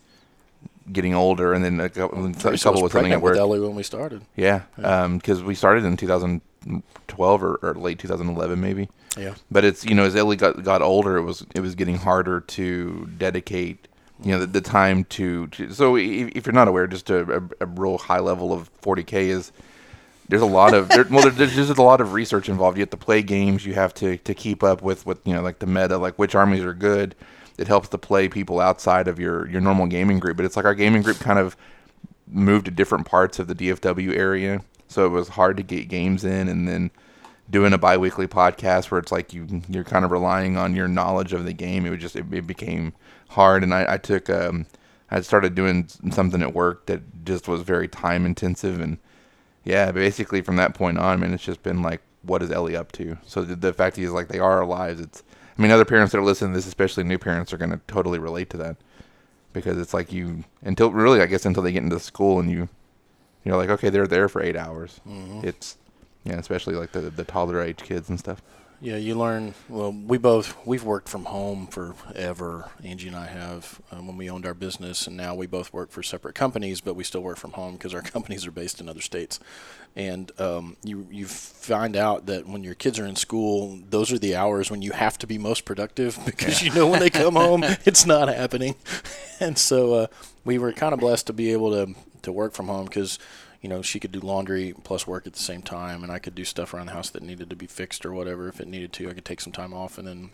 [0.93, 3.33] getting older and then a couple, a was couple was something pregnant at work.
[3.33, 7.99] with Ellie when we started Yeah, because um, we started in 2012 or, or late
[7.99, 8.89] 2011 maybe.
[9.19, 11.97] yeah But it's you know as Ellie got got older, it was it was getting
[11.97, 13.89] harder to dedicate
[14.23, 15.73] you know the, the time to, to.
[15.73, 19.13] So if, if you're not aware, just a, a, a real high level of 40k
[19.29, 19.53] is
[20.29, 22.77] there's a lot of there, well there's just a lot of research involved.
[22.77, 23.65] You have to play games.
[23.65, 26.35] You have to to keep up with with you know like the meta, like which
[26.35, 27.15] armies are good.
[27.59, 30.37] It helps to play people outside of your your normal gaming group.
[30.37, 31.57] But it's like our gaming group kind of
[32.27, 36.25] moved to different parts of the DFW area, so it was hard to get games
[36.25, 36.91] in, and then
[37.49, 41.33] doing a biweekly podcast where it's like you you're kind of relying on your knowledge
[41.33, 41.87] of the game.
[41.87, 42.93] It was just it, it became
[43.29, 44.67] hard, and I, I took um
[45.11, 48.99] I started doing something at work that just was very time intensive, and
[49.67, 52.77] yeah, basically from that point on, I mean, it's just been like, what is Ellie
[52.77, 53.19] up to?
[53.27, 55.01] So the, the fact is like they are alive.
[55.01, 55.23] It's
[55.59, 57.81] I mean, other parents that are listening to this, especially new parents, are going to
[57.89, 58.77] totally relate to that
[59.53, 62.69] because it's like you until really I guess until they get into school and you
[63.43, 65.01] you're like okay they're there for eight hours.
[65.09, 65.47] Mm-hmm.
[65.47, 65.77] It's
[66.25, 68.43] yeah, especially like the the toddler age kids and stuff.
[68.79, 69.55] Yeah, you learn.
[69.71, 72.71] Well, we both we've worked from home forever.
[72.85, 75.91] Angie and I have um, when we owned our business, and now we both work
[75.91, 78.89] for separate companies, but we still work from home because our companies are based in
[78.89, 79.41] other states.
[79.97, 84.19] And um, you you find out that when your kids are in school, those are
[84.19, 87.35] the hours when you have to be most productive because you know when they come
[87.35, 88.75] home, it's not happening.
[89.39, 90.07] And so uh,
[90.47, 93.19] we were kind of blessed to be able to to work from home because
[93.61, 96.35] you know, she could do laundry plus work at the same time, and I could
[96.35, 98.49] do stuff around the house that needed to be fixed or whatever.
[98.49, 100.31] If it needed to, I could take some time off and then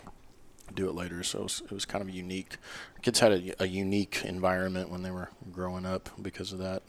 [0.74, 1.22] do it later.
[1.22, 2.56] So it was, it was kind of unique.
[3.02, 6.82] Kids had a, a unique environment when they were growing up because of that.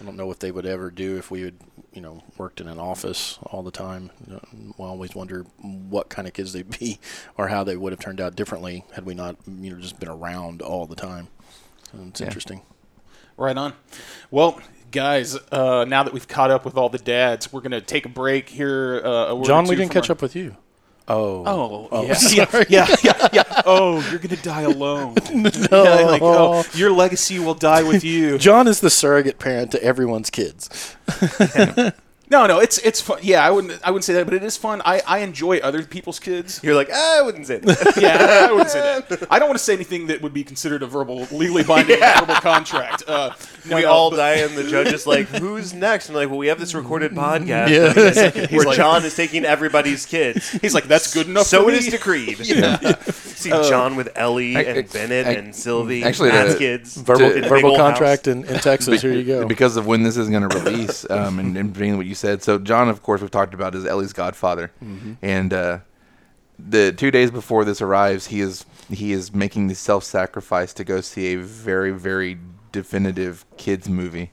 [0.00, 1.54] I don't know what they would ever do if we had,
[1.92, 4.10] you know, worked in an office all the time.
[4.30, 7.00] I always wonder what kind of kids they'd be,
[7.36, 10.08] or how they would have turned out differently had we not, you know, just been
[10.08, 11.28] around all the time.
[11.90, 12.26] So it's Yeah.
[12.26, 12.62] interesting.
[13.36, 13.72] Right on.
[14.30, 18.06] Well, guys, uh, now that we've caught up with all the dads, we're gonna take
[18.06, 19.00] a break here.
[19.04, 20.56] Uh, a word John, we didn't catch our- up with you.
[21.10, 23.62] Oh, Oh, yeah, yeah, yeah, yeah, yeah.
[23.64, 25.14] Oh, you're gonna die alone.
[25.34, 25.50] no.
[25.72, 28.36] Yeah, like, oh, your legacy will die with you.
[28.36, 30.94] John is the surrogate parent to everyone's kids.
[32.30, 33.20] No, no, it's it's fun.
[33.22, 34.82] Yeah, I wouldn't I wouldn't say that, but it is fun.
[34.84, 36.60] I, I enjoy other people's kids.
[36.62, 37.96] You're like, ah, I wouldn't say that.
[38.00, 39.26] Yeah, I wouldn't say that.
[39.30, 42.34] I don't want to say anything that would be considered a verbal, legally binding verbal
[42.36, 43.02] contract.
[43.08, 43.32] Uh,
[43.64, 46.28] no, we no, all but- die, and the judge is like, "Who's next?" And like,
[46.28, 47.92] well, we have this recorded podcast Yeah.
[47.94, 50.50] where- where like- John is taking everybody's kids.
[50.50, 51.46] He's like, that's good enough.
[51.46, 51.78] So for it me.
[51.78, 52.38] is decreed.
[53.38, 56.96] See John with Ellie I- and I- Bennett I- and Sylvie, actually, Matt's the- kids,
[56.96, 58.34] Verbal, in a big verbal old contract house.
[58.34, 59.00] in, in Texas.
[59.00, 59.46] Here you go.
[59.46, 62.42] because of when this is going to release, um, and, and being what you said.
[62.42, 64.72] So John, of course, we've talked about is Ellie's godfather,
[65.22, 65.78] and uh,
[66.58, 71.00] the two days before this arrives, he is he is making the self-sacrifice to go
[71.00, 72.38] see a very very
[72.72, 74.30] definitive kids movie.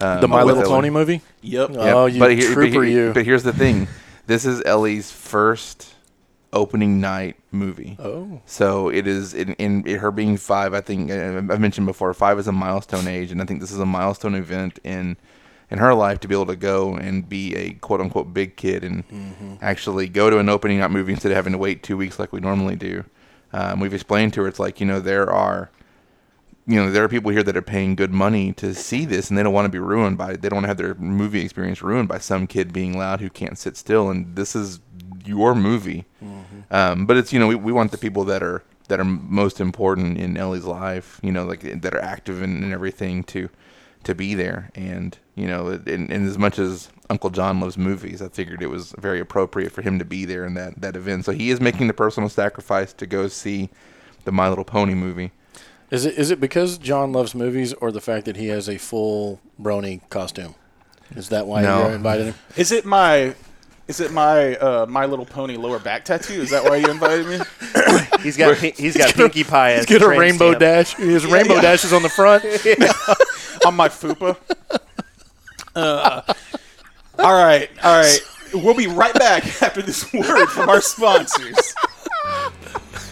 [0.00, 0.78] Um, the My with Little Ellie.
[0.78, 1.20] Pony movie.
[1.42, 1.70] Yep.
[1.74, 3.12] Oh, you here- trooper, here- you.
[3.12, 3.86] But here's the thing:
[4.26, 5.91] this is Ellie's first
[6.52, 7.96] opening night movie.
[7.98, 8.40] Oh.
[8.46, 10.74] So it is in, in her being five.
[10.74, 12.12] I think uh, I've mentioned before.
[12.14, 15.16] Five is a milestone age, and I think this is a milestone event in
[15.70, 18.84] in her life to be able to go and be a quote unquote big kid
[18.84, 22.18] and actually go to an opening night movie instead of having to wait two weeks
[22.18, 23.04] like we normally do.
[23.54, 25.70] Um, we've explained to her it's like you know there are
[26.66, 29.36] you know, there are people here that are paying good money to see this, and
[29.36, 30.36] they don't want to be ruined by.
[30.36, 33.30] They don't want to have their movie experience ruined by some kid being loud who
[33.30, 34.10] can't sit still.
[34.10, 34.78] And this is
[35.24, 36.04] your movie.
[36.70, 39.60] Um, but it's you know we, we want the people that are that are most
[39.60, 41.20] important in Ellie's life.
[41.22, 43.48] You know, like that are active and, and everything to
[44.04, 44.70] to be there.
[44.74, 48.70] And you know, and, and as much as Uncle John loves movies, I figured it
[48.70, 51.24] was very appropriate for him to be there in that that event.
[51.24, 53.70] So he is making the personal sacrifice to go see
[54.24, 55.32] the My Little Pony movie.
[55.90, 58.78] Is it is it because John loves movies or the fact that he has a
[58.78, 60.54] full brony costume?
[61.14, 61.88] Is that why No.
[61.88, 62.34] you invited him?
[62.56, 63.34] Is it my
[63.92, 66.40] is it my uh, My Little Pony lower back tattoo?
[66.40, 67.38] Is that why you invited me?
[68.22, 70.60] He's got pi- he's got Pinkie Pie as Get a rainbow stamp.
[70.60, 70.94] dash.
[70.94, 71.60] His rainbow yeah.
[71.60, 72.42] dash is on the front.
[73.66, 74.36] on my fupa.
[75.74, 76.22] Uh,
[77.18, 78.18] all right, all right.
[78.54, 81.74] We'll be right back after this word from our sponsors.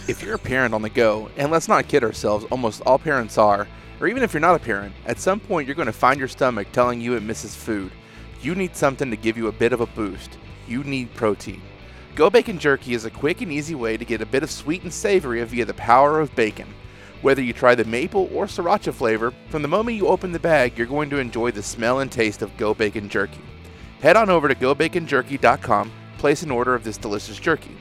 [0.09, 3.37] If you're a parent on the go, and let's not kid ourselves, almost all parents
[3.37, 3.67] are,
[4.01, 6.29] or even if you're not a parent, at some point you're going to find your
[6.29, 7.93] stomach telling you it misses food.
[8.41, 10.39] You need something to give you a bit of a boost.
[10.71, 11.61] You need protein.
[12.15, 14.85] Go Bacon Jerky is a quick and easy way to get a bit of sweet
[14.85, 16.69] and savory via the power of bacon.
[17.23, 20.79] Whether you try the maple or sriracha flavor, from the moment you open the bag,
[20.79, 23.41] you're going to enjoy the smell and taste of Go Bacon Jerky.
[24.01, 27.77] Head on over to gobaconjerky.com, place an order of this delicious jerky.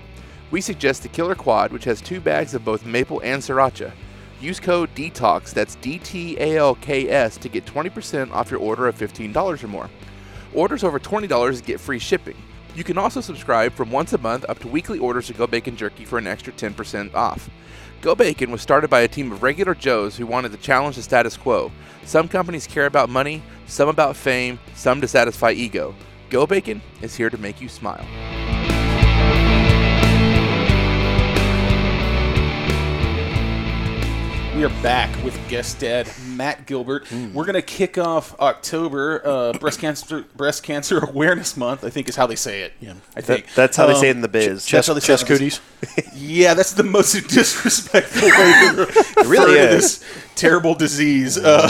[0.50, 3.92] We suggest the Killer Quad, which has two bags of both maple and sriracha.
[4.42, 8.60] Use code DTALKS, that's D T A L K S, to get 20% off your
[8.60, 9.90] order of $15 or more.
[10.56, 12.36] Orders over $20 get free shipping.
[12.80, 15.76] You can also subscribe from once a month up to weekly orders to Go Bacon
[15.76, 17.50] Jerky for an extra 10% off.
[18.00, 21.02] Go Bacon was started by a team of regular Joes who wanted to challenge the
[21.02, 21.74] status quo.
[22.06, 25.94] Some companies care about money, some about fame, some to satisfy ego.
[26.30, 28.06] Go Bacon is here to make you smile.
[34.56, 36.08] We are back with guest dad
[36.40, 37.06] Matt Gilbert.
[37.34, 41.84] We're gonna kick off October uh, breast cancer Breast Cancer Awareness Month.
[41.84, 42.72] I think is how they say it.
[42.80, 42.94] Yeah.
[43.16, 44.66] I think That, that's how they Um, say it in the biz.
[44.66, 46.14] That's how they say Chest it in the- cooties.
[46.16, 50.00] Yeah, that's the most disrespectful way to refer really to is.
[50.00, 51.38] this terrible disease.
[51.38, 51.70] Uh,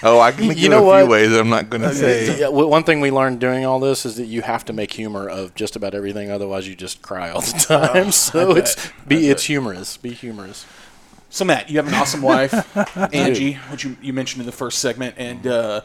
[0.00, 1.08] Oh, I can You think of know a few what?
[1.08, 2.38] ways I'm not going to say.
[2.38, 5.28] Yeah, one thing we learned doing all this is that you have to make humor
[5.28, 8.12] of just about everything, otherwise you just cry all the time.
[8.12, 8.76] so it's
[9.08, 9.96] be it's humorous.
[9.96, 10.66] Be humorous.
[11.30, 12.54] So Matt, you have an awesome wife,
[13.14, 15.82] Angie, which you, you mentioned in the first segment, and uh,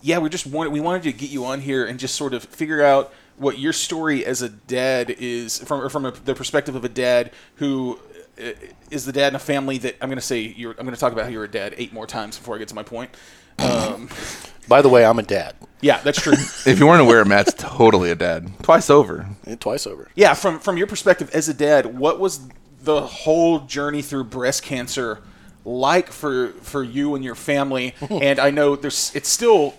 [0.00, 2.42] yeah, we just wanted we wanted to get you on here and just sort of
[2.44, 6.74] figure out what your story as a dad is from or from a, the perspective
[6.74, 7.98] of a dad who
[8.42, 8.50] uh,
[8.90, 11.00] is the dad in a family that I'm going to say you're I'm going to
[11.00, 13.10] talk about how you're a dad eight more times before I get to my point.
[13.58, 14.08] Um,
[14.68, 15.54] By the way, I'm a dad.
[15.82, 16.32] yeah, that's true.
[16.66, 18.50] If you weren't aware, Matt's totally a dad.
[18.62, 19.28] Twice over.
[19.60, 20.08] Twice over.
[20.14, 22.40] yeah, from from your perspective as a dad, what was
[22.82, 25.20] the whole journey through breast cancer
[25.64, 27.94] like for for you and your family?
[28.10, 29.74] and I know there's it's still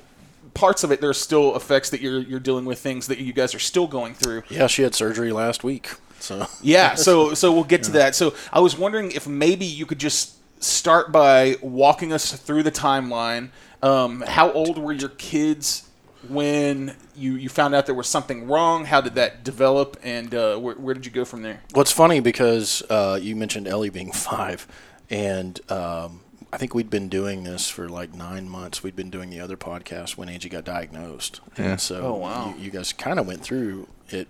[0.54, 1.02] parts of it.
[1.02, 4.14] There's still effects that you're you're dealing with, things that you guys are still going
[4.14, 4.44] through.
[4.50, 5.92] Yeah, she had surgery last week.
[6.20, 8.16] So Yeah, so so we'll get to that.
[8.16, 12.72] So I was wondering if maybe you could just start by walking us through the
[12.72, 13.50] timeline.
[13.82, 15.90] Um, how old were your kids
[16.30, 18.86] when you, you found out there was something wrong?
[18.86, 21.62] How did that develop, and uh, where, where did you go from there?
[21.74, 24.68] What's funny because uh, you mentioned Ellie being five,
[25.10, 28.84] and um, I think we'd been doing this for like nine months.
[28.84, 32.54] We'd been doing the other podcast when Angie got diagnosed, and so Oh, wow.
[32.58, 34.28] you, you guys kind of went through it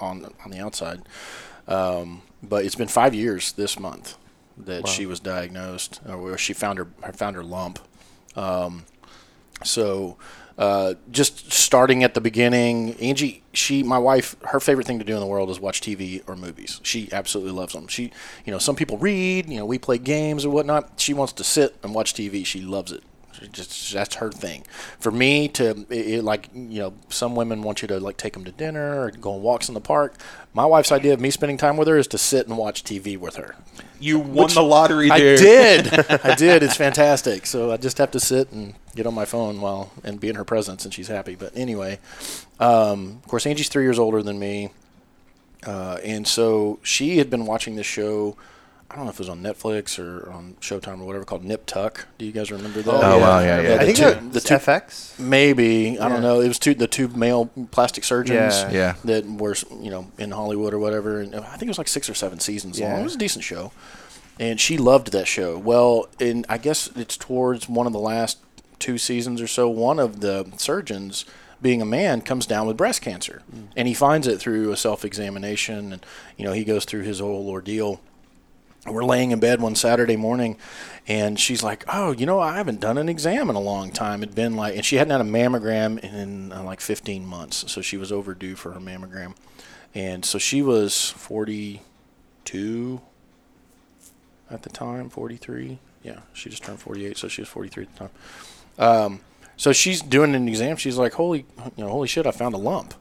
[0.00, 1.02] on the, on the outside.
[1.68, 4.16] Um, but it's been five years this month
[4.58, 7.78] that she was diagnosed, or where she found her found her lump.
[8.36, 8.84] Um,
[9.64, 10.16] so,
[10.62, 15.12] uh, just starting at the beginning, Angie, she, my wife, her favorite thing to do
[15.12, 16.80] in the world is watch TV or movies.
[16.84, 17.88] She absolutely loves them.
[17.88, 18.12] She,
[18.44, 21.00] you know, some people read, you know, we play games or whatnot.
[21.00, 22.46] She wants to sit and watch TV.
[22.46, 23.02] She loves it.
[23.32, 24.64] She just that's her thing.
[25.00, 28.34] For me to it, it, like, you know, some women want you to like take
[28.34, 30.14] them to dinner or go on walks in the park.
[30.54, 33.18] My wife's idea of me spending time with her is to sit and watch TV
[33.18, 33.56] with her.
[34.02, 35.86] You won the lottery I did.
[36.24, 36.62] I did.
[36.62, 37.46] It's fantastic.
[37.46, 40.34] So I just have to sit and get on my phone while and be in
[40.34, 41.36] her presence, and she's happy.
[41.36, 42.00] But anyway,
[42.58, 44.70] um, of course, Angie's three years older than me,
[45.64, 48.36] uh, and so she had been watching this show.
[48.92, 51.64] I don't know if it was on Netflix or on Showtime or whatever called Nip
[51.64, 52.06] Tuck.
[52.18, 52.92] Do you guys remember that?
[52.92, 53.62] Oh, wow, yeah, yeah.
[53.62, 55.18] the I think two- that the two- FX.
[55.18, 56.40] Maybe I don't know.
[56.40, 58.70] It was two the two male plastic surgeons Yeah.
[58.70, 58.94] Yeah.
[59.04, 61.20] that were you know in Hollywood or whatever.
[61.20, 63.00] And I think it was like six or seven seasons long.
[63.00, 63.72] It was a decent show,
[64.38, 65.56] and she loved that show.
[65.56, 68.38] Well, and I guess it's towards one of the last
[68.78, 69.70] two seasons or so.
[69.70, 71.24] One of the surgeons,
[71.62, 73.68] being a man, comes down with breast cancer, mm.
[73.74, 76.04] and he finds it through a self examination, and
[76.36, 78.00] you know he goes through his whole ordeal
[78.86, 80.56] we're laying in bed one Saturday morning,
[81.06, 84.22] and she's like, "Oh, you know, I haven't done an exam in a long time.
[84.22, 87.80] It'd been like, and she hadn't had a mammogram in uh, like 15 months, so
[87.80, 89.34] she was overdue for her mammogram,
[89.94, 93.00] and so she was 42
[94.50, 95.78] at the time, 43.
[96.02, 98.10] Yeah, she just turned 48, so she was 43 at the time.
[98.78, 99.20] Um,
[99.56, 100.76] so she's doing an exam.
[100.76, 102.26] She's like, "Holy, you know, holy shit!
[102.26, 102.94] I found a lump."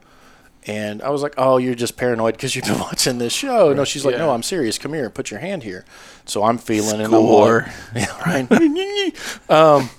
[0.67, 3.83] And I was like, "Oh, you're just paranoid because you've been watching this show." No,
[3.83, 4.77] she's like, "No, I'm serious.
[4.77, 5.85] Come here, put your hand here."
[6.25, 7.61] So I'm feeling and Score.
[7.61, 9.49] I'm like, yeah, right.
[9.49, 9.89] um,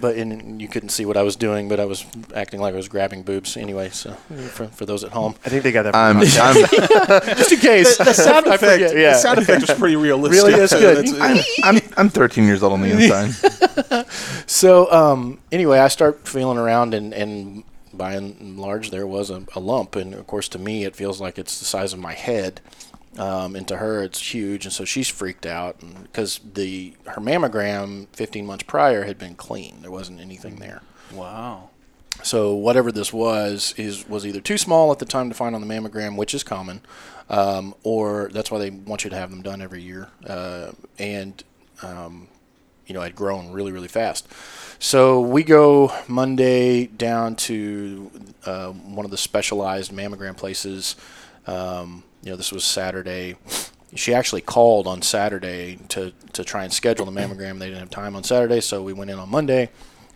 [0.00, 2.76] but and you couldn't see what I was doing, but I was acting like I
[2.76, 3.88] was grabbing boobs anyway.
[3.88, 5.94] So for, for those at home, I think they got that.
[5.94, 9.12] I'm, I'm, just in case, The sound I effect, forget, yeah.
[9.12, 10.44] the sound effect was pretty realistic.
[10.44, 11.08] Really is good.
[11.20, 14.06] I'm, I'm, I'm 13 years old on the inside.
[14.46, 17.64] So um, anyway, I start feeling around, and, and
[17.98, 21.20] by and large, there was a, a lump, and of course, to me, it feels
[21.20, 22.60] like it's the size of my head,
[23.18, 28.06] um, and to her, it's huge, and so she's freaked out because the her mammogram
[28.12, 30.82] 15 months prior had been clean; there wasn't anything there.
[31.12, 31.70] wow.
[32.24, 35.60] So whatever this was is was either too small at the time to find on
[35.60, 36.80] the mammogram, which is common,
[37.28, 41.44] um, or that's why they want you to have them done every year, uh, and
[41.82, 42.26] um,
[42.88, 44.26] you know, had grown really, really fast.
[44.80, 48.10] So we go Monday down to
[48.44, 50.96] uh, one of the specialized mammogram places.
[51.46, 53.36] Um, you know, this was Saturday.
[53.94, 57.58] She actually called on Saturday to, to try and schedule the mammogram.
[57.58, 59.70] They didn't have time on Saturday, so we went in on Monday.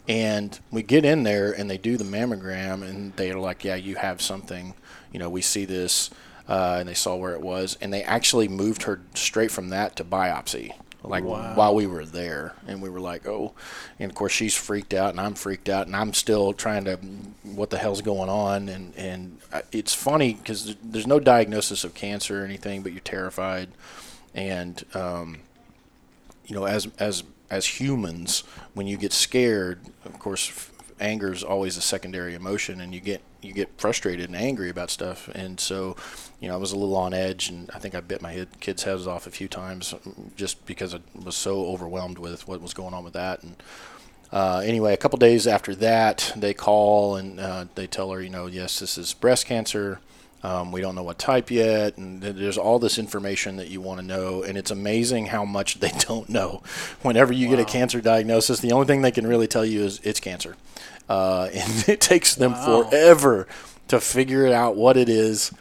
[0.08, 3.96] And we get in there and they do the mammogram, and they're like, Yeah, you
[3.96, 4.74] have something.
[5.12, 6.10] You know, we see this.
[6.48, 7.78] Uh, and they saw where it was.
[7.80, 11.54] And they actually moved her straight from that to biopsy like Wow.
[11.54, 13.52] while we were there and we were like oh
[13.98, 16.96] and of course she's freaked out and i'm freaked out and i'm still trying to
[17.42, 19.38] what the hell's going on and and
[19.72, 23.68] it's funny because there's no diagnosis of cancer or anything but you're terrified
[24.34, 25.40] and um,
[26.46, 31.76] you know as as as humans when you get scared of course anger is always
[31.76, 35.96] a secondary emotion and you get you get frustrated and angry about stuff and so
[36.42, 38.82] you know i was a little on edge and i think i bit my kids
[38.82, 42.74] heads off a few times mm, just because i was so overwhelmed with what was
[42.74, 43.56] going on with that and
[44.32, 48.30] uh, anyway, a couple days after that, they call and uh, they tell her, you
[48.30, 50.00] know, yes, this is breast cancer.
[50.42, 54.00] Um, we don't know what type yet, and there's all this information that you want
[54.00, 56.62] to know, and it's amazing how much they don't know.
[57.02, 60.00] Whenever you get a cancer diagnosis, the only thing they can really tell you is
[60.02, 60.56] it's cancer,
[61.10, 62.84] uh, and it takes them Wow.
[62.84, 63.46] forever
[63.88, 65.52] to figure out what it is.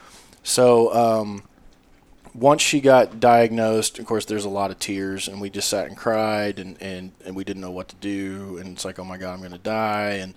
[0.44, 1.44] So um,
[2.34, 5.88] once she got diagnosed, of course, there's a lot of tears, and we just sat
[5.88, 8.58] and cried, and, and, and we didn't know what to do.
[8.58, 10.14] And it's like, oh my God, I'm going to die.
[10.14, 10.34] And,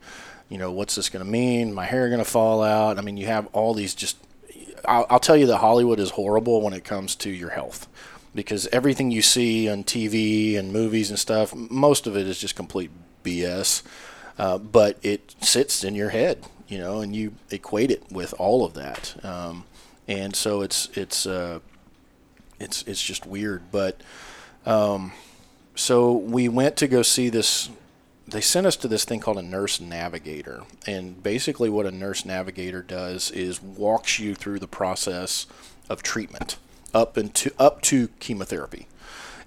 [0.49, 1.73] you know, what's this going to mean?
[1.73, 2.99] My hair going to fall out.
[2.99, 4.17] I mean, you have all these just.
[4.87, 7.89] I'll, I'll tell you that Hollywood is horrible when it comes to your health
[8.35, 12.57] because everything you see on TV and movies and stuff, most of it is just
[12.57, 12.91] complete
[13.23, 13.83] BS.
[14.37, 18.65] Uh, but it sits in your head, you know, and you equate it with all
[18.65, 19.15] of that.
[19.25, 19.65] Um,
[20.07, 21.61] and so it's it's uh,
[22.59, 23.63] it's it's just weird.
[23.71, 24.01] But
[24.67, 25.13] um,
[25.75, 27.71] so we went to go see this.
[28.27, 32.25] They sent us to this thing called a nurse navigator, and basically what a nurse
[32.25, 35.47] navigator does is walks you through the process
[35.89, 36.57] of treatment
[36.95, 38.87] up into up to chemotherapy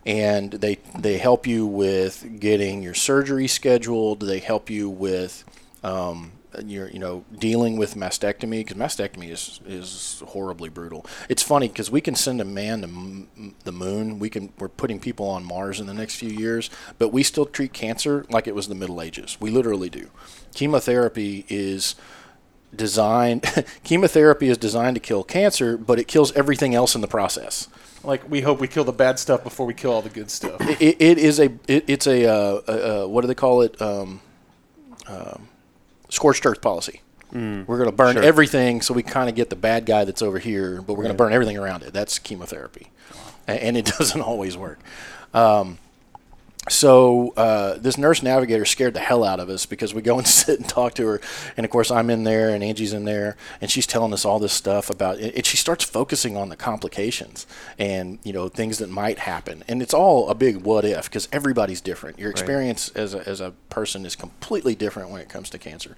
[0.08, 4.22] and they they help you with getting your surgery scheduled.
[4.22, 5.44] They help you with
[5.84, 6.32] um,
[6.66, 11.06] your you know dealing with mastectomy because mastectomy is is horribly brutal.
[11.30, 14.20] It's funny because we can send a man to m- the moon.
[14.20, 17.46] We can we're putting people on Mars in the next few years, but we still
[17.46, 19.38] treat cancer like it was the Middle Ages.
[19.40, 20.10] We literally do.
[20.54, 21.96] Chemotherapy is
[22.76, 23.44] designed
[23.84, 27.70] chemotherapy is designed to kill cancer but it kills everything else in the process
[28.04, 30.60] Like we hope we kill the bad stuff before we kill all the good stuff.
[30.62, 34.20] it, it is a it, it's a, uh, what do they call it um,
[35.08, 35.48] um,
[36.10, 37.02] scorched earth policy.
[37.34, 40.40] We're going to burn everything so we kind of get the bad guy that's over
[40.40, 41.94] here but we're going to burn everything around it.
[41.94, 42.88] That's chemotherapy.
[43.48, 44.80] A- and, it doesn't always work.
[45.34, 45.78] Um,
[46.70, 50.28] so uh, this nurse navigator scared the hell out of us because we go and
[50.28, 51.22] sit and talk to her,
[51.56, 54.40] and of course I'm in there and Angie's in there, and she's telling us all
[54.40, 55.36] this stuff about it.
[55.36, 57.48] And she starts focusing on the complications
[57.78, 61.28] and you know things that might happen, and it's all a big what if because
[61.32, 62.20] everybody's different.
[62.20, 65.96] Your experience as a, as a person is completely different when it comes to cancer.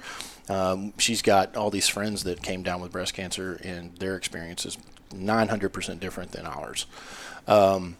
[0.50, 4.66] Um, she's got all these friends that came down with breast cancer, and their experience
[4.66, 4.78] is
[5.12, 6.86] 900% different than ours.
[7.48, 7.98] Um,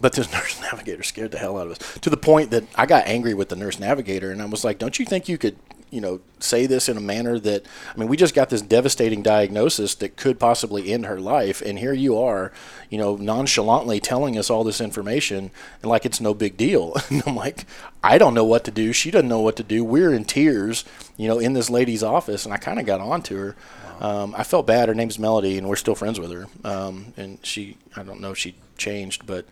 [0.00, 2.86] but this nurse navigator scared the hell out of us to the point that I
[2.86, 5.56] got angry with the nurse navigator and I was like, "Don't you think you could,
[5.90, 9.22] you know, say this in a manner that I mean, we just got this devastating
[9.22, 12.52] diagnosis that could possibly end her life and here you are,
[12.90, 15.50] you know, nonchalantly telling us all this information
[15.82, 17.66] and like it's no big deal." And I'm like,
[18.02, 18.92] "I don't know what to do.
[18.92, 19.84] She doesn't know what to do.
[19.84, 20.84] We're in tears,
[21.16, 23.56] you know, in this lady's office." And I kind of got on to her.
[24.00, 24.88] Um, I felt bad.
[24.88, 26.46] Her name's Melody, and we're still friends with her.
[26.64, 29.46] Um, and she, I don't know if she changed, but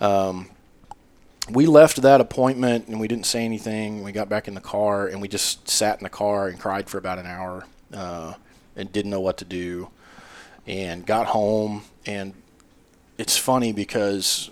[0.00, 0.48] um,
[1.50, 4.02] we left that appointment and we didn't say anything.
[4.02, 6.88] We got back in the car and we just sat in the car and cried
[6.88, 8.34] for about an hour uh,
[8.76, 9.88] and didn't know what to do.
[10.66, 12.34] And got home and
[13.16, 14.50] it's funny because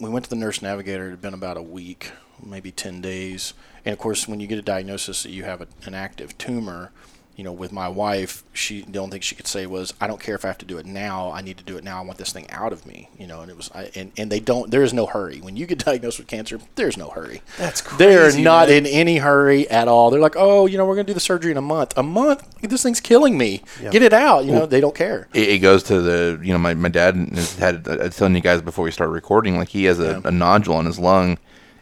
[0.00, 1.06] we went to the nurse navigator.
[1.06, 2.12] It had been about a week,
[2.42, 3.54] maybe ten days.
[3.84, 6.90] And of course, when you get a diagnosis that you have a, an active tumor,
[7.36, 10.20] you know, with my wife, she the only thing she could say was, "I don't
[10.20, 11.32] care if I have to do it now.
[11.32, 11.98] I need to do it now.
[11.98, 14.30] I want this thing out of me." You know, and it was, I, and and
[14.30, 14.70] they don't.
[14.70, 16.60] There is no hurry when you get diagnosed with cancer.
[16.74, 17.42] There's no hurry.
[17.56, 17.98] That's crazy.
[17.98, 18.84] They're not man.
[18.84, 20.10] in any hurry at all.
[20.10, 21.94] They're like, "Oh, you know, we're gonna do the surgery in a month.
[21.96, 22.46] A month?
[22.60, 23.62] This thing's killing me.
[23.80, 25.28] Get it out." You know, they don't care.
[25.32, 28.34] it, it goes to the you know my, my dad has had I was telling
[28.34, 31.38] you guys before we started recording like he has a, a nodule on his lung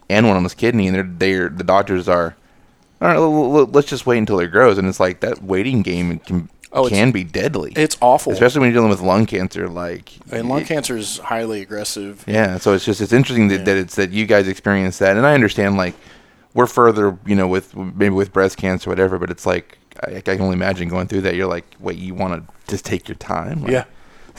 [0.09, 2.36] and one on his kidney and they're they're the doctors are
[3.01, 5.82] all right l- l- let's just wait until it grows and it's like that waiting
[5.82, 8.32] game can Oh, can be deadly It's awful.
[8.32, 12.22] especially when you're dealing with lung cancer like and lung it- cancer is highly aggressive.
[12.28, 15.26] yeah so it's just it's interesting that, that it's that you guys experience that and
[15.26, 15.94] I understand like
[16.55, 20.16] we're further you know with maybe with breast cancer or whatever but it's like I,
[20.16, 23.09] I can only imagine going through that you're like wait you want to just take
[23.09, 23.84] your time Like, Yeah.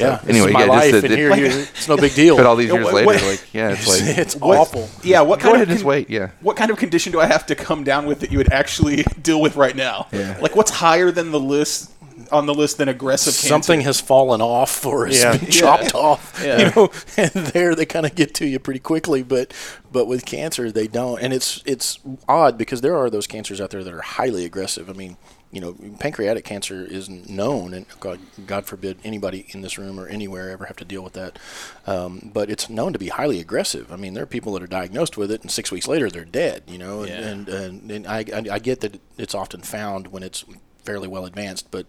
[0.01, 0.17] Yeah.
[0.23, 1.97] This anyway, is my yeah, just life, that and it- here, like- you- it's no
[1.97, 2.35] big deal.
[2.41, 4.89] But all these years what- later, what- like, yeah, it's like, it's What- awful.
[5.03, 6.29] Yeah, what go kind ahead, of just wait, yeah.
[6.41, 9.03] What kind of condition do I have to come down with that you would actually
[9.21, 10.07] deal with right now?
[10.11, 10.37] Yeah.
[10.41, 11.91] Like what's higher than the list
[12.31, 13.47] on the list than aggressive cancer?
[13.47, 15.37] Something has fallen off or has Yeah.
[15.37, 16.39] been chopped off.
[16.43, 16.57] Yeah.
[16.59, 19.53] You know, and there they kind of get to you pretty quickly, but
[19.91, 21.19] but with cancer they don't.
[21.21, 21.99] And it's it's
[22.29, 24.89] odd because there are those cancers out there that are highly aggressive.
[24.89, 25.17] I mean,
[25.51, 30.07] you know, pancreatic cancer isn't known, and God, God forbid anybody in this room or
[30.07, 31.37] anywhere ever have to deal with that.
[31.85, 33.91] Um, but it's known to be highly aggressive.
[33.91, 36.23] I mean, there are people that are diagnosed with it, and six weeks later they're
[36.25, 36.63] dead.
[36.67, 37.19] You know, Yeah.
[37.19, 40.45] and and, and I, I I get that it's often found when it's
[40.85, 41.85] fairly well advanced, but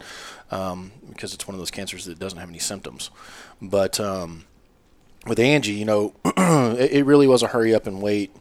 [0.51, 3.11] um, because it's one of those cancers that doesn't have any symptoms.
[3.63, 4.45] But um,
[5.27, 8.35] with Angie, you know, it, it really was a hurry up and wait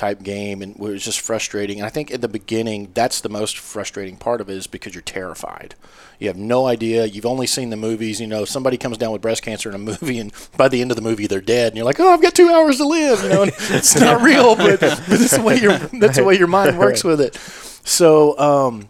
[0.00, 1.78] type game, and it was just frustrating.
[1.78, 4.94] And I think at the beginning, that's the most frustrating part of it, is because
[4.94, 5.74] you're terrified.
[6.18, 7.04] You have no idea.
[7.04, 8.18] You've only seen the movies.
[8.18, 10.90] You know, somebody comes down with breast cancer in a movie, and by the end
[10.90, 11.68] of the movie, they're dead.
[11.68, 14.56] And you're like, "Oh, I've got two hours to live." You know, it's not real,
[14.56, 17.36] but, but that's the way your that's the way your mind works with it.
[17.36, 18.88] So, um,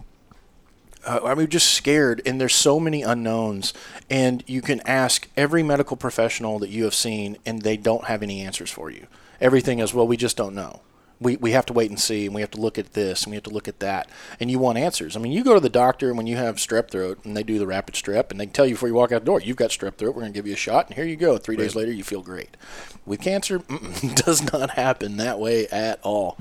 [1.04, 3.74] uh, I mean, just scared, and there's so many unknowns,
[4.08, 8.22] and you can ask every medical professional that you have seen, and they don't have
[8.22, 9.06] any answers for you.
[9.40, 10.82] Everything is, well, we just don't know.
[11.20, 13.30] We, we have to wait and see, and we have to look at this, and
[13.30, 14.08] we have to look at that,
[14.38, 15.16] and you want answers.
[15.16, 17.42] I mean, you go to the doctor and when you have strep throat, and they
[17.42, 19.56] do the rapid strep, and they tell you before you walk out the door, you've
[19.56, 20.14] got strep throat.
[20.14, 21.36] We're going to give you a shot, and here you go.
[21.36, 22.56] Three days later, you feel great.
[23.04, 23.58] With cancer,
[24.14, 26.38] does not happen that way at all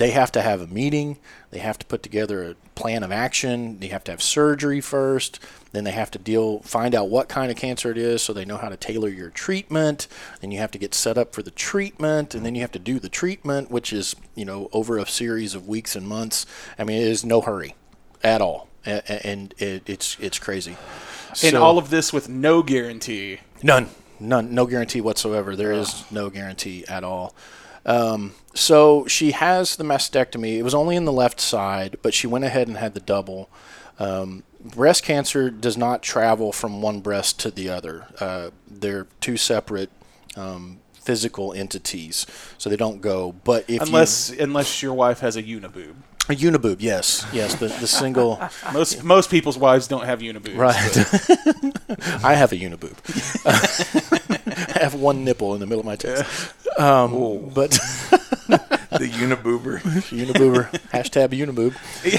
[0.00, 1.18] they have to have a meeting
[1.50, 5.38] they have to put together a plan of action they have to have surgery first
[5.72, 8.44] then they have to deal find out what kind of cancer it is so they
[8.44, 10.08] know how to tailor your treatment
[10.40, 12.78] then you have to get set up for the treatment and then you have to
[12.78, 16.46] do the treatment which is you know over a series of weeks and months
[16.78, 17.74] i mean it is no hurry
[18.24, 20.76] at all and it's it's crazy
[21.30, 23.38] and So- all of this with no guarantee.
[23.62, 23.88] None.
[24.18, 24.52] None.
[24.52, 25.54] No guarantee whatsoever.
[25.54, 27.34] There is no guarantee at all.
[27.86, 30.56] Um, so she has the mastectomy.
[30.58, 33.48] It was only in the left side, but she went ahead and had the double.
[33.98, 38.06] Um, breast cancer does not travel from one breast to the other.
[38.18, 39.90] Uh, they're two separate
[40.36, 42.26] um, physical entities,
[42.58, 43.32] so they don't go.
[43.44, 45.94] But if Unless unless your wife has a uniboob.
[46.28, 48.40] You, a uniboob, yes, yes, the, the single.
[48.72, 50.56] Most most people's wives don't have uniboobs.
[50.56, 52.24] Right.
[52.24, 52.96] I have a uniboob.
[54.76, 56.54] I have one nipple in the middle of my chest.
[56.78, 59.80] Um, but the uniboober.
[59.80, 61.74] uniboober hashtag uniboob.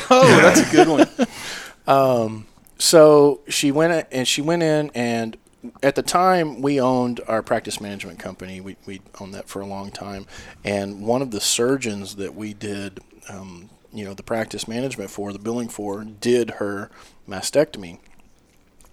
[0.10, 2.46] oh, that's a good one.
[2.78, 5.38] So she went and she went in and
[5.84, 8.62] at the time we owned our practice management company.
[8.62, 10.26] We we owned that for a long time,
[10.64, 13.00] and one of the surgeons that we did.
[13.30, 16.90] Um, you know the practice management for the billing for did her
[17.28, 18.00] mastectomy.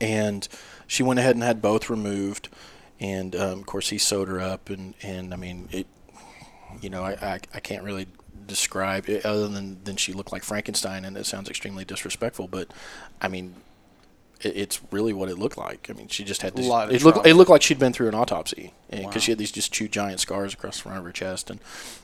[0.00, 0.46] And
[0.86, 2.48] she went ahead and had both removed.
[3.00, 4.70] And um, of course he sewed her up.
[4.70, 5.86] And, and i mean it
[6.80, 8.06] you know I, I, I can't really
[8.46, 11.04] describe it other than, than she looked like frankenstein.
[11.04, 12.48] And it sounds extremely disrespectful.
[12.48, 12.72] But
[13.20, 13.54] i mean
[14.40, 15.88] it's really what it looked like.
[15.90, 18.14] I mean she just had this, it, looked, it looked like she'd been through an
[18.14, 18.72] autopsy.
[18.88, 19.20] Because Wow.
[19.20, 21.50] she had these just two giant scars across the front of her chest.
[21.50, 21.60] And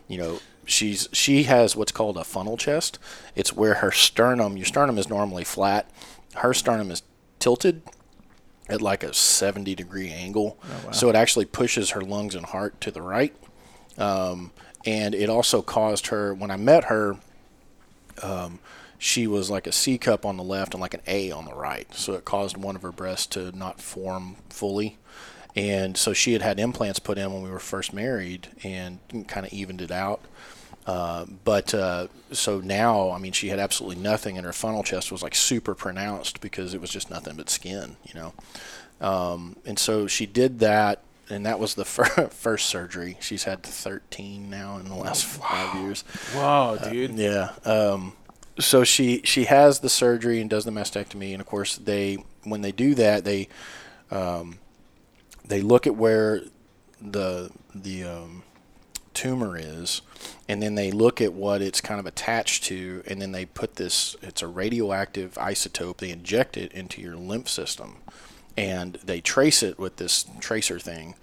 [0.09, 2.99] you know she's she has what's called a funnel chest
[3.35, 5.91] it's where her sternum your sternum is normally flat
[6.37, 7.03] her sternum is
[7.39, 7.83] tilted
[8.69, 10.59] at like a 70 degree angle
[10.91, 13.35] so it actually pushes her lungs and heart to the right
[13.99, 14.51] um,
[14.87, 17.17] and it also caused her when i met her
[18.23, 18.59] um,
[19.05, 21.55] she was like a C cup on the left and like an A on the
[21.55, 21.93] right.
[21.95, 24.97] So it caused one of her breasts to not form fully.
[25.55, 28.99] And so she had had implants put in when we were first married and
[29.29, 30.23] kind of evened it out.
[30.87, 35.11] Uh, but uh, so now, I mean, she had absolutely nothing, and her funnel chest
[35.11, 38.35] was like super pronounced because it was just nothing but skin, you know.
[39.01, 43.17] Um, and so she did that, and that was the fir- first surgery.
[43.21, 46.05] She's had 13 now in the last five years.
[46.35, 47.13] Wow, dude.
[47.13, 47.53] Yeah.
[47.65, 48.13] Um,
[48.59, 52.61] so she she has the surgery and does the mastectomy, and of course they when
[52.61, 53.49] they do that they
[54.11, 54.59] um,
[55.45, 56.43] they look at where
[57.01, 58.43] the the um,
[59.13, 60.03] tumor is,
[60.49, 63.77] and then they look at what it's kind of attached to, and then they put
[63.77, 65.99] this it's a radioactive isotope.
[65.99, 67.97] They inject it into your lymph system,
[68.57, 71.15] and they trace it with this tracer thing,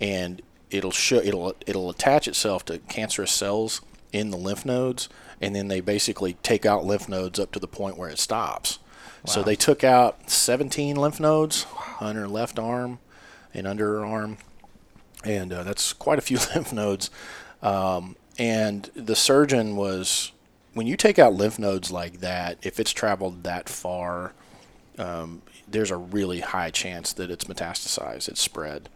[0.00, 3.80] and it'll show it'll it'll attach itself to cancerous cells
[4.12, 5.08] in the lymph nodes,
[5.40, 8.78] and then they basically take out lymph nodes up to the point where it stops.
[9.26, 11.66] So they took out 17 lymph nodes
[12.00, 12.98] on her left arm
[13.52, 14.38] and under her arm,
[15.24, 17.10] and uh, that's quite a few lymph nodes.
[17.62, 20.32] Um, and the surgeon was,
[20.74, 24.32] when you take out lymph nodes like that, if it's traveled that far,
[24.98, 28.88] um, there's a really high chance that it's metastasized, it's spread.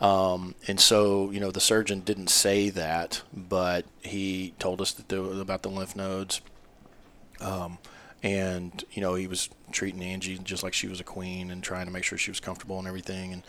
[0.00, 5.08] Um, and so, you know, the surgeon didn't say that, but he told us that
[5.08, 6.40] there, about the lymph nodes.
[7.40, 7.78] Um,
[8.22, 11.86] and you know, he was treating Angie just like she was a queen and trying
[11.86, 13.32] to make sure she was comfortable and everything.
[13.32, 13.42] And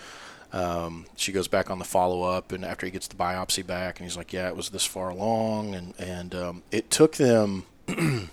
[0.54, 4.00] um, she goes back on the follow up, and after he gets the biopsy back,
[4.00, 7.66] and he's like, "Yeah, it was this far along," and and um, it took them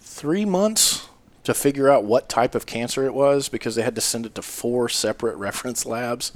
[0.00, 1.08] three months
[1.44, 4.34] to figure out what type of cancer it was because they had to send it
[4.34, 6.32] to four separate reference labs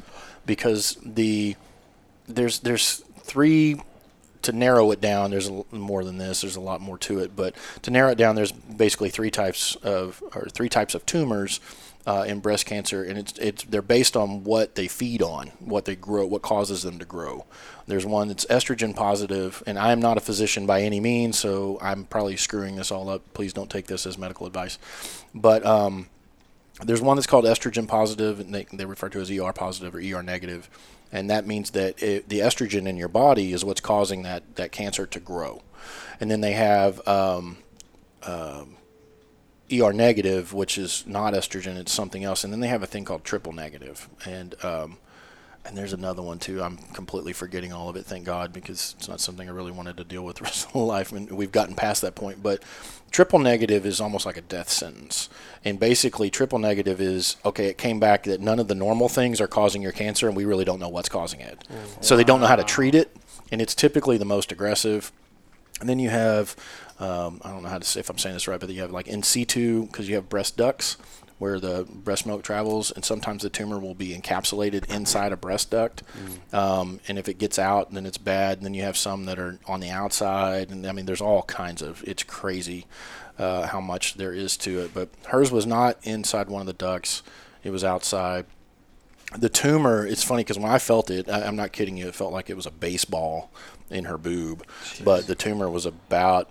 [0.47, 1.57] because the
[2.29, 3.81] there's there's three
[4.43, 7.35] to narrow it down there's a, more than this there's a lot more to it
[7.35, 11.59] but to narrow it down there's basically three types of or three types of tumors
[12.09, 15.85] uh, in breast cancer and it's it's they're based on what they feed on what
[15.85, 17.45] they grow what causes them to grow.
[17.87, 21.79] There's one that's estrogen positive and I am not a physician by any means so
[21.83, 23.23] I'm probably screwing this all up.
[23.35, 24.79] Please don't take this as medical advice.
[25.35, 26.09] But um,
[26.83, 29.99] there's one that's called estrogen positive, and they, they refer to as ER positive or
[29.99, 30.71] ER negative,
[31.11, 34.73] and that means that it, the estrogen in your body is what's causing that, that
[34.73, 35.63] cancer to grow.
[36.21, 37.59] And then they have um,
[38.23, 38.78] um,
[39.73, 42.45] ER negative, which is not estrogen; it's something else.
[42.45, 44.99] And then they have a thing called triple negative, and um,
[45.69, 46.63] and there's another one too.
[46.63, 48.07] I'm completely forgetting all of it.
[48.07, 50.75] Thank God, because it's not something I really wanted to deal with the rest of
[50.75, 51.13] my life.
[51.13, 52.43] And we've gotten past that point.
[52.43, 52.63] But
[53.11, 55.29] triple negative is almost like a death sentence.
[55.65, 57.67] And basically, triple negative is okay.
[57.67, 60.45] It came back that none of the normal things are causing your cancer, and we
[60.47, 61.63] really don't know what's causing it.
[62.01, 63.15] So they don't know how to treat it,
[63.53, 65.13] and it's typically the most aggressive.
[65.81, 66.57] And then you have,
[67.01, 68.91] um, I don't know how to say if I'm saying this right, but you have
[68.91, 70.97] like in situ because you have breast ducts
[71.39, 75.71] where the breast milk travels, and sometimes the tumor will be encapsulated inside a breast
[75.71, 76.03] duct.
[76.53, 78.59] Um, and if it gets out, then it's bad.
[78.59, 81.43] And then you have some that are on the outside, and I mean, there's all
[81.43, 82.03] kinds of.
[82.07, 82.87] It's crazy
[83.39, 84.93] uh, how much there is to it.
[84.93, 87.23] But hers was not inside one of the ducts;
[87.63, 88.47] it was outside
[89.37, 92.15] the tumor it's funny because when i felt it I, i'm not kidding you it
[92.15, 93.51] felt like it was a baseball
[93.91, 94.65] in her boob
[95.05, 96.51] but the tumor was about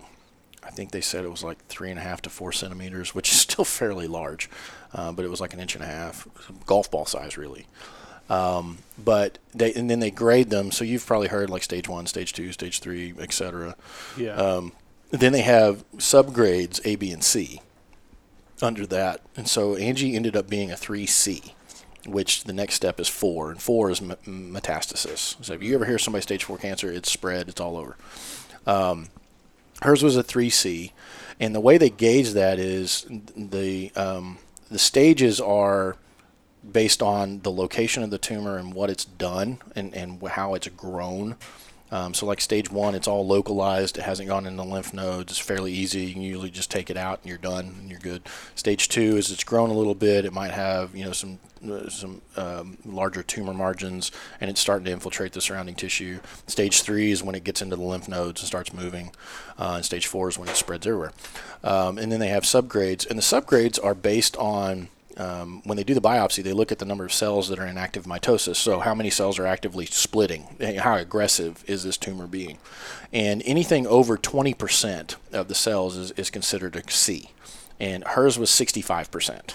[0.68, 3.30] i think they said it was like three and a half to four centimeters which
[3.32, 4.48] is still fairly large
[4.94, 6.28] uh, but it was like an inch and a half
[6.66, 7.66] golf ball size really
[8.30, 12.06] um, but they and then they grade them so you've probably heard like stage one
[12.06, 13.74] stage two stage three etc
[14.16, 14.34] Yeah.
[14.34, 14.72] um,
[15.10, 17.62] then they have subgrades A, B, and C
[18.60, 19.22] under that.
[19.38, 21.52] And so Angie ended up being a 3C,
[22.06, 23.52] which the next step is 4.
[23.52, 25.42] And 4 is metastasis.
[25.42, 27.96] So if you ever hear somebody stage 4 cancer, it's spread, it's all over.
[28.66, 29.08] Um,
[29.82, 30.92] hers was a 3C.
[31.40, 33.06] And the way they gauge that is
[33.36, 34.38] the um,
[34.70, 35.96] the stages are
[36.70, 40.68] based on the location of the tumor and what it's done and, and how it's
[40.68, 41.36] grown.
[41.90, 43.98] Um, so, like stage one, it's all localized.
[43.98, 45.32] It hasn't gone into lymph nodes.
[45.32, 46.00] It's fairly easy.
[46.00, 48.22] You can usually just take it out and you're done and you're good.
[48.54, 50.24] Stage two is it's grown a little bit.
[50.24, 54.84] It might have you know some uh, some um, larger tumor margins and it's starting
[54.84, 56.20] to infiltrate the surrounding tissue.
[56.46, 59.10] Stage three is when it gets into the lymph nodes and starts moving.
[59.58, 61.12] Uh, and stage four is when it spreads everywhere.
[61.64, 65.84] Um, and then they have subgrades, and the subgrades are based on um, when they
[65.84, 68.56] do the biopsy, they look at the number of cells that are in active mitosis.
[68.56, 70.46] So, how many cells are actively splitting?
[70.78, 72.58] How aggressive is this tumor being?
[73.12, 77.30] And anything over 20% of the cells is, is considered a C.
[77.80, 79.54] And hers was 65%.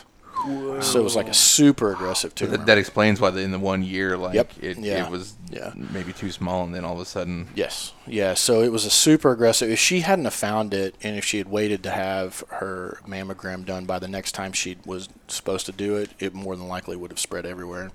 [0.83, 2.57] So, it was like a super aggressive tumor.
[2.57, 4.51] That, that explains why the, in the one year, like Yep.
[4.61, 5.05] it, Yeah.
[5.05, 5.71] it was Yeah.
[5.75, 7.93] maybe too small, and then all of a sudden, Yes.
[8.07, 8.33] Yeah.
[8.33, 9.69] So it was a super aggressive.
[9.69, 13.65] If she hadn't have found it, and if she had waited to have her mammogram
[13.65, 16.95] done by the next time she was supposed to do it, it more than likely
[16.95, 17.91] would have spread everywhere.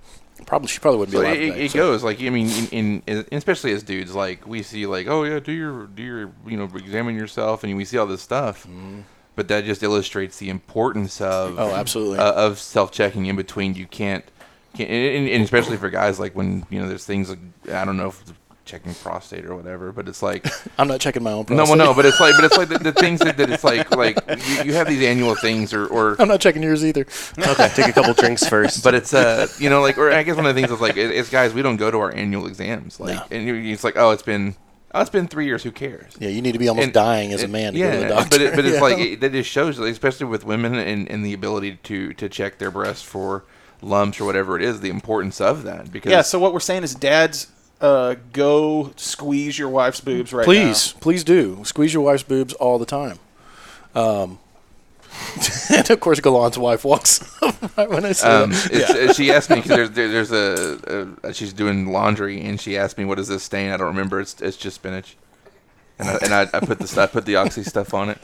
[0.47, 1.65] Probably she probably wouldn't so be alive it, today.
[1.65, 5.09] it so- goes like I mean, in, in especially as dudes, like we see like
[5.09, 8.23] oh yeah, do your do your you know examine yourself, and we see all this
[8.23, 8.65] stuff.
[9.35, 11.59] But that just illustrates the importance of Mm-hmm.
[11.61, 12.19] Oh, absolutely.
[12.19, 13.75] uh, of self checking in between.
[13.75, 14.25] You can't
[14.75, 17.39] and, and especially for guys like when you know there's things like
[17.73, 18.33] I don't know if it's
[18.65, 20.47] checking prostate or whatever, but it's like
[20.79, 21.47] I'm not checking my own.
[21.49, 21.79] no, Prostate.
[21.79, 23.91] well, no, but it's like but it's like the, the things that, that it's like
[23.97, 27.07] like you, you have these annual things or or I'm not checking yours either.
[27.39, 28.85] Okay, take a couple drinks first.
[28.85, 30.97] but it's uh you know like or I guess one of the things is like
[30.99, 33.37] it's guys we don't go to our annual exams like No.
[33.37, 34.55] and it's like oh it's been
[34.95, 37.33] oh it's been three years who cares Yeah, you need to be almost And- dying
[37.33, 38.29] as a man to yeah, go to the doctor.
[38.31, 38.81] but it, but it's Yeah.
[38.83, 42.59] like it, that just shows, especially with women and, and the ability to to check
[42.59, 43.45] their breasts for
[43.83, 45.93] lumps or whatever it is, the importance of that.
[45.93, 46.23] Because Yeah.
[46.23, 47.49] So what we're saying is, dads,
[47.81, 52.79] uh, go squeeze your wife's boobs right please, please do squeeze your wife's boobs all
[52.79, 53.19] the time.
[53.95, 54.39] Um,
[55.71, 58.69] and of course, Galan's wife walks up right when I say Um, that.
[58.73, 62.61] it's, uh, She asked me because there's there, there's a, a she's doing laundry and
[62.61, 63.71] she asked me what is this stain?
[63.71, 64.21] I don't remember.
[64.21, 65.17] It's it's just spinach,
[65.99, 68.19] and I, and I, I put the I put the oxy stuff on it.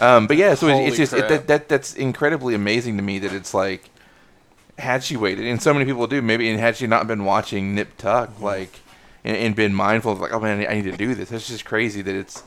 [0.00, 3.18] Um, but yeah, so Holy it's just it, that, that that's incredibly amazing to me
[3.20, 3.90] that it's like
[4.78, 7.74] had she waited, and so many people do maybe, and had she not been watching
[7.74, 8.80] Nip Tuck like
[9.24, 11.32] and, and been mindful of like oh man I need to do this.
[11.32, 12.42] It's just crazy that it's.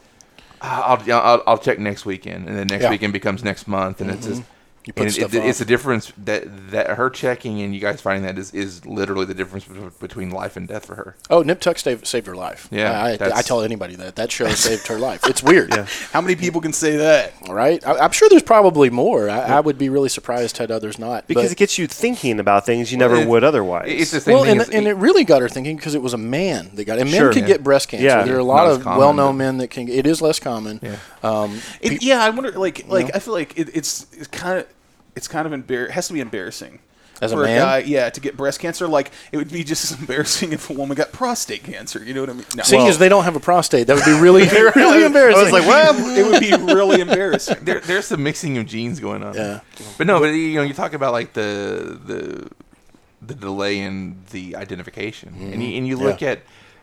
[0.64, 2.92] Ah, I'll, I'll, I'll check next weekend, and then next Yeah.
[2.92, 4.46] weekend becomes next month, and it's just and
[4.86, 5.60] it, stuff it- it's off.
[5.60, 9.34] the difference that that her checking and you guys finding that is, is literally the
[9.34, 9.66] difference
[10.00, 11.16] between life and death for her.
[11.30, 12.68] Oh, Nip Tuck saved, saved her life.
[12.72, 15.22] Yeah, I, I, I tell anybody that that show saved her life.
[15.28, 15.72] It's weird.
[15.82, 15.86] Yeah.
[16.12, 17.34] How many people can say that?
[17.48, 17.86] Right?
[17.86, 19.30] I, I'm sure there's probably more.
[19.30, 21.28] I, I would be really surprised had others not.
[21.28, 23.86] because but, it gets you thinking about things you never it's- would otherwise.
[23.88, 24.52] It's the same well, thing.
[24.54, 26.98] and, as, and it really got her thinking because it was a man that got
[26.98, 27.02] it.
[27.02, 27.32] And men Sure.
[27.32, 27.48] can Yeah.
[27.48, 28.06] get breast cancer.
[28.06, 28.24] Yeah.
[28.24, 29.88] there are a lot of common, well-known but- men that can.
[29.88, 30.80] It is less common.
[30.82, 30.98] Yeah.
[31.24, 32.52] Um, It, yeah, I wonder.
[32.52, 33.12] Like, like know?
[33.16, 34.68] I feel like it, it's it's kind of
[35.16, 36.80] it's kind of embar- it has to be embarrassing
[37.22, 37.57] As a for man?
[37.59, 37.78] guy.
[37.80, 40.95] Yeah, to get breast cancer, like it would be just as embarrassing if a woman
[40.95, 42.03] got prostate cancer.
[42.03, 42.45] You know what I mean?
[42.55, 42.64] No.
[42.64, 45.39] seeing as they don't have a prostate, that would be really, really embarrassing.
[45.39, 47.57] I was like, well, it would be really embarrassing.
[47.64, 49.34] there, there's some mixing of genes going on.
[49.36, 49.59] Yeah.
[49.97, 52.49] But no, but you know, you talk about like the the
[53.22, 56.24] the delay in the identification, and you, and you look Mm-hmm.
[56.26, 56.32] Yeah.
[56.32, 56.39] at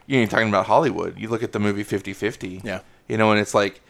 [0.06, 1.18] you know, you're talking about Hollywood.
[1.18, 2.64] You look at the movie 50-50.
[2.64, 2.80] Yeah.
[3.08, 3.80] You know, and it's like.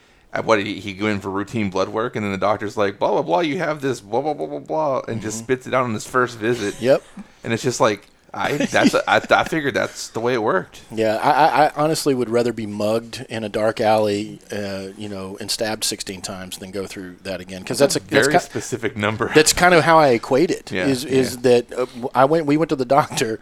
[0.43, 3.09] What he, he go in for routine blood work, and then the doctor's like, blah
[3.09, 3.39] blah blah.
[3.39, 6.05] You have this blah blah blah blah blah, and just spits it out on his
[6.05, 6.75] first visit.
[6.75, 6.85] Mm-hmm.
[6.85, 7.03] Yep.
[7.43, 10.81] And it's just like I that's I, I figured that's the way it worked.
[10.91, 15.37] Yeah, I, I, honestly would rather be mugged in a dark alley, uh, you know,
[15.39, 17.61] and stabbed 16 times than go through that again.
[17.61, 19.31] Because that's a that's Very ki- specific number.
[19.33, 20.71] that's kind of how I equate it.
[20.71, 21.41] Yeah, is is yeah.
[21.41, 23.39] that uh, I went we went to the doctor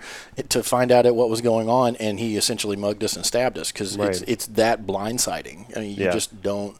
[0.49, 3.71] to find out what was going on, and he essentially mugged us and stabbed us
[3.71, 5.75] because it's it's that blindsiding.
[5.75, 6.11] I mean, you Yeah.
[6.11, 6.77] just don't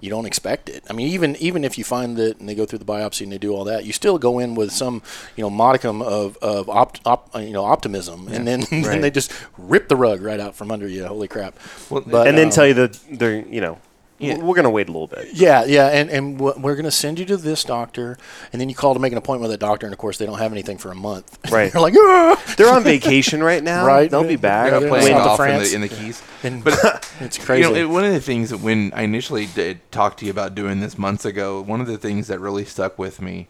[0.00, 0.84] you don't expect it.
[0.90, 3.32] I mean, even even if you find that and they go through the biopsy and
[3.32, 5.02] they do all that, you still go in with some
[5.36, 6.98] you know modicum of of op,
[7.36, 10.86] you know optimism, and then then they just rip the rug right out from under
[10.88, 11.06] you.
[11.06, 11.56] Holy crap!
[11.90, 13.78] Well, But, and then um, tell you that they're, you know,
[14.24, 14.36] Yeah.
[14.38, 15.28] we're going to wait a little bit.
[15.32, 18.16] Yeah, yeah, and and we're going to send you to this doctor,
[18.52, 20.26] and then you call to make an appointment with that doctor, and of course they
[20.26, 21.38] don't have anything for a month.
[21.50, 21.70] Right.
[21.72, 23.86] They're like, "Ah!" They're on vacation right now.
[23.94, 24.10] Right.
[24.10, 24.66] They'll be back.
[24.66, 26.22] Yeah, They're they're playing south off in the, in the keys.
[26.42, 27.62] And But it's crazy.
[27.68, 30.30] You know, it- one of the things that when I initially did talk to you
[30.30, 33.48] about doing this months ago, one of the things that really stuck with me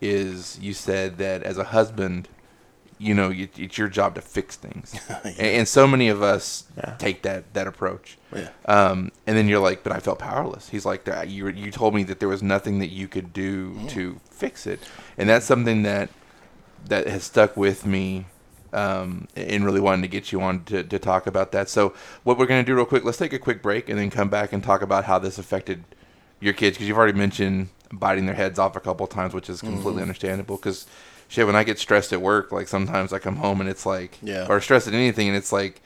[0.00, 2.28] is you said that as a husband,
[3.00, 4.94] you know, it's your job to fix things,
[5.24, 6.96] and, and so many of us Yeah.
[6.98, 8.18] take that that approach.
[8.34, 8.50] Yeah.
[8.66, 10.68] Um, and then you're like, but I felt powerless.
[10.68, 13.78] He's like, "That- you you told me that there was nothing that you could do
[13.88, 14.80] to fix it,
[15.16, 16.10] and that's something that
[16.88, 18.26] that has stuck with me
[18.72, 21.68] um, and really wanted to get you on to, to talk about that.
[21.68, 21.92] So
[22.24, 24.28] what we're going to do real quick, let's take a quick break and then come
[24.30, 25.84] back and talk about how this affected
[26.40, 29.60] your kids because you've already mentioned biting their heads off a couple times, which is
[29.60, 30.02] completely Mm-hmm.
[30.02, 30.56] understandable.
[30.56, 30.86] Because
[31.30, 34.18] shit, when I get stressed at work, like sometimes I come home and it's like,
[34.22, 34.46] Yeah.
[34.50, 35.80] or stressed at anything, and it's like.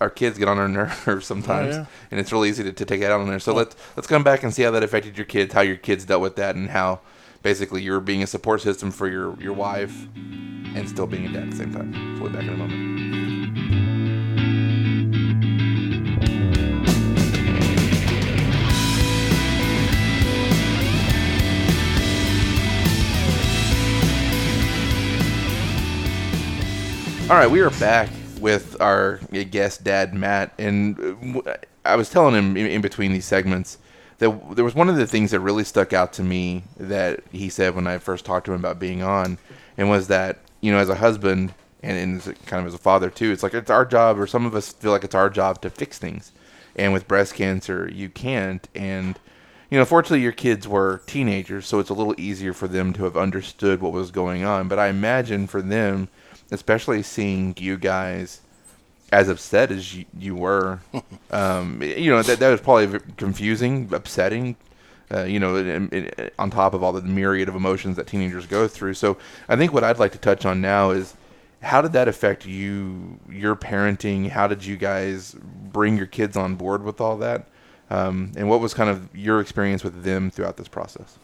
[0.00, 0.66] Our kids get on our
[1.06, 1.86] nerves sometimes, Oh, yeah.
[2.10, 3.38] and it's really easy to, to take it out on there.
[3.38, 6.04] So let's let's come back and see how that affected your kids, how your kids
[6.04, 6.98] dealt with that, and how
[7.42, 11.44] basically you're being a support system for your your wife and still being a dad
[11.44, 12.16] at the same time.
[12.16, 13.81] So we'll be back in a moment.
[27.30, 28.10] All right, we are back
[28.40, 29.18] with our
[29.50, 31.54] guest, Dad Matt, and uh,
[31.84, 33.78] I was telling him in, between these segments
[34.18, 37.48] that there was one of the things that really stuck out to me that he
[37.48, 39.38] said when I first talked to him about being on,
[39.78, 41.96] and was that you know, as a husband and,
[42.26, 44.54] and kind of as a father too, it's like it's our job, or some of
[44.54, 46.32] us feel like it's our job to fix things,
[46.76, 49.18] and with breast cancer, you can't, and
[49.70, 53.04] you know, fortunately, your kids were teenagers, so it's a little easier for them to
[53.04, 54.68] have understood what was going on.
[54.68, 56.08] But I imagine for them,
[56.52, 58.40] especially seeing you guys
[59.10, 60.80] as upset as you, you were,
[61.30, 64.56] um, you know, that, that was probably confusing, upsetting,
[65.12, 68.46] uh, you know, and- and- on top of all the myriad of emotions that teenagers
[68.46, 68.94] go through.
[68.94, 71.14] So I think what I'd like to touch on now is
[71.62, 74.30] how did that affect you, your parenting?
[74.30, 75.34] How did you guys
[75.72, 77.48] bring your kids on board with all that?
[77.90, 81.18] Um, and what was kind of your experience with them throughout this process?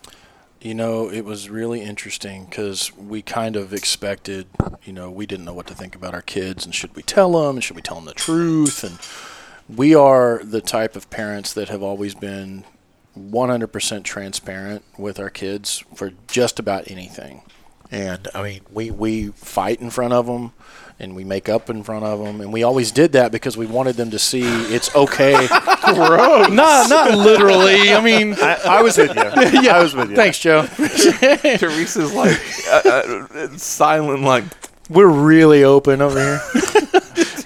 [0.60, 4.48] You know, it was really interesting because we kind of expected,
[4.84, 7.30] you know, we didn't know what to think about our kids and should we tell
[7.32, 8.82] them and should we tell them the truth?
[8.82, 8.98] And
[9.78, 12.64] we are the type of parents that have always been
[13.16, 17.42] 100% transparent with our kids for just about anything.
[17.90, 20.52] And I mean, we, we fight in front of them
[21.00, 22.40] and we make up in front of them.
[22.40, 25.46] And we always did that because we wanted them to see it's okay.
[25.84, 26.50] Gross.
[26.50, 27.92] not, not literally.
[27.92, 29.22] I mean, I, I was with you.
[29.62, 29.76] yeah.
[29.76, 30.16] I was with you.
[30.16, 30.66] Thanks, Joe.
[30.66, 34.44] Teresa's like uh, uh, silent, like
[34.90, 36.40] We're really open over here.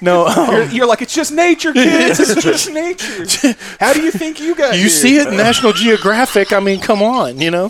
[0.01, 2.19] no, um, You're, you're like, it's just nature, kids.
[2.21, 3.55] It's just nature.
[3.79, 4.89] How do you think you got you here?
[4.89, 6.53] see it in National Geographic.
[6.53, 7.69] I mean, come on, you know.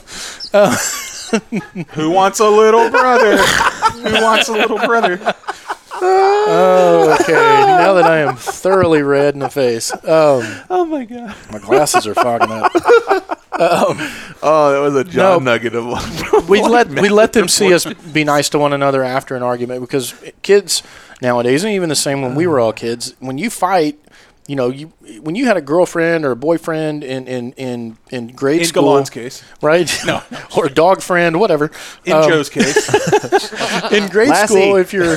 [1.94, 3.38] Who wants a little brother?
[3.38, 5.34] Who wants a little brother?
[6.04, 7.32] Oh, okay.
[7.66, 11.34] now that I am thoroughly red in the face, um, Oh my god.
[11.52, 12.72] my glasses are fogging up.
[13.52, 13.94] oh,
[14.72, 15.52] that was a John No.
[15.52, 16.46] nugget of one.
[16.48, 19.80] We let we let them see us be nice to one another after an argument
[19.80, 20.82] because kids
[21.20, 23.98] nowadays, and even the same when we were all kids, when you fight.
[24.48, 28.26] You know, you when you had a girlfriend or a boyfriend in in in, in
[28.34, 29.88] grade In school, Galan's case, right?
[30.04, 30.20] No,
[30.56, 31.70] or a dog friend, whatever.
[32.04, 32.76] in Um, Joe's case,
[33.92, 34.46] in grade Lassie.
[34.52, 35.16] school, if you're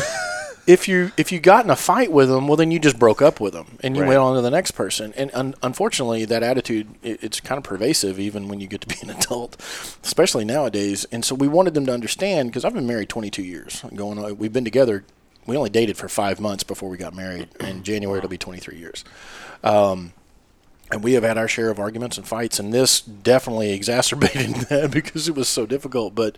[0.68, 3.22] if you if you got in a fight with them, well, then you just broke
[3.22, 4.10] up with them and you Right.
[4.10, 5.14] went on to the next person.
[5.16, 8.88] And un- unfortunately, that attitude it, it's kind of pervasive even when you get to
[8.88, 9.58] be an adult,
[10.04, 11.06] especially nowadays.
[11.12, 13.84] And so we wanted them to understand because I've been married 22 years.
[13.96, 15.04] Going, on, we've been together.
[15.48, 17.50] We only dated for five months before we got married.
[17.60, 19.04] In January, it'll be 23 years.
[19.64, 20.14] Um,
[20.92, 24.90] and we have had our share of arguments and fights, and this definitely exacerbated that
[24.92, 26.16] because it was so difficult.
[26.16, 26.38] But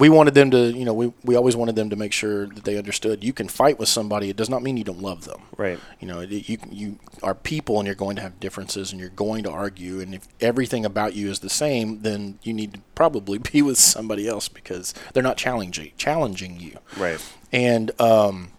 [0.00, 2.64] we wanted them to, you know, we, we always wanted them to make sure that
[2.64, 4.30] they understood you can fight with somebody.
[4.30, 5.42] It does not mean you don't love them.
[5.58, 5.78] Right.
[6.00, 9.44] You know, you you are people, and you're going to have differences, and you're going
[9.44, 10.00] to argue.
[10.00, 13.78] And if everything about you is the same, then you need to probably be with
[13.78, 16.78] somebody else because they're not challenging challenging you.
[16.96, 17.22] Right.
[17.52, 18.52] And um,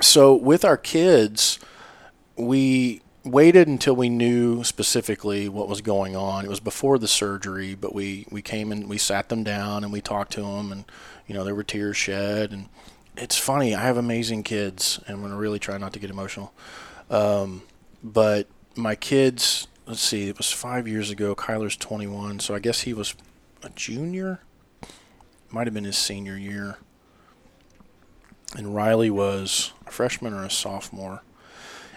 [0.00, 1.60] so with our kids,
[2.36, 6.44] we waited until we knew specifically what was going on.
[6.44, 9.92] It was before the surgery, but we, we came and we sat them down and
[9.92, 10.84] we talked to them, and
[11.26, 12.52] you know there were tears shed.
[12.52, 12.68] And
[13.16, 13.74] it's funny.
[13.74, 16.52] I have amazing kids, and I'm to really try not to get emotional.
[17.10, 17.62] Um,
[18.02, 21.34] but my kids, let's see, it was five years ago.
[21.34, 23.14] Kyler's 21, so I guess he was
[23.62, 24.40] a junior.
[25.50, 26.78] Might have been his senior year
[28.56, 31.22] and Riley was a freshman or a sophomore.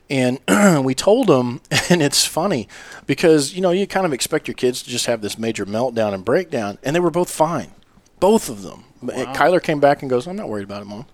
[0.10, 0.40] And
[0.86, 2.68] we told them, and it's funny
[3.08, 6.14] because you know you kind of expect your kids to just have this major meltdown
[6.14, 7.72] and breakdown, and they were both fine,
[8.20, 8.86] both of them.
[9.02, 11.06] And Kyler came back and goes, "I'm not worried about it, mom."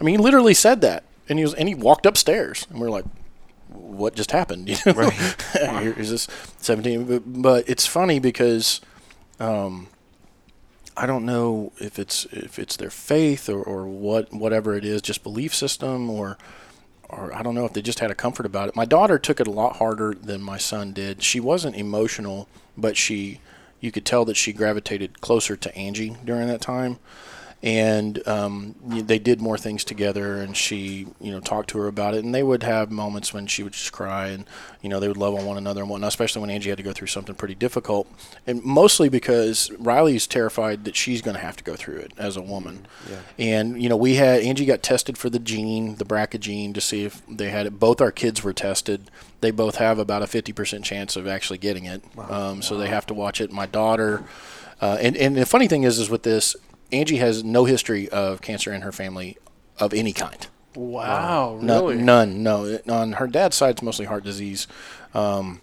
[0.00, 2.86] I mean, he literally said that, and he was, and he walked upstairs, and we
[2.86, 3.04] are like,
[3.68, 5.10] "What just happened?" You know,
[5.80, 6.28] Here- here's this
[6.60, 7.04] 17.
[7.04, 8.80] But, but it's funny because
[9.40, 9.88] um,
[10.96, 15.02] I don't know if it's if it's their faith or, or what whatever it is,
[15.02, 16.38] just belief system or
[17.12, 18.76] or I don't know if they just had a comfort about it.
[18.76, 21.22] My daughter took it a lot harder than my son did.
[21.22, 23.40] She wasn't emotional, but she
[23.80, 26.98] you could tell that she gravitated closer to Angie during that time.
[27.62, 30.36] And um, they did more things together.
[30.36, 32.24] And she, you know, talked to her about it.
[32.24, 34.44] And they would have moments when she would just cry, and
[34.80, 36.08] you know, they would love on one another and whatnot.
[36.08, 38.08] Especially when Angie had to go through something pretty difficult,
[38.46, 42.36] and mostly because Riley's terrified that she's going to have to go through it as
[42.36, 42.86] a woman.
[43.08, 43.20] Yeah.
[43.38, 46.80] And you know, we had Angie got tested for the gene, the BRCA gene, to
[46.80, 47.78] see if they had it.
[47.78, 49.10] Both our kids were tested.
[49.40, 52.02] They both have about a 50% chance of actually getting it.
[52.18, 53.50] Um, so they have to watch it.
[53.50, 54.24] My daughter,
[54.80, 56.56] uh, and and the funny thing is, is with this,
[56.92, 59.38] Angie has no history of cancer in her family
[59.78, 60.46] of any kind.
[60.74, 62.02] Wow, No, really?
[62.02, 62.42] None.
[62.42, 62.78] No.
[62.88, 64.68] On her dad's side, it's mostly heart disease.
[65.14, 65.60] Um,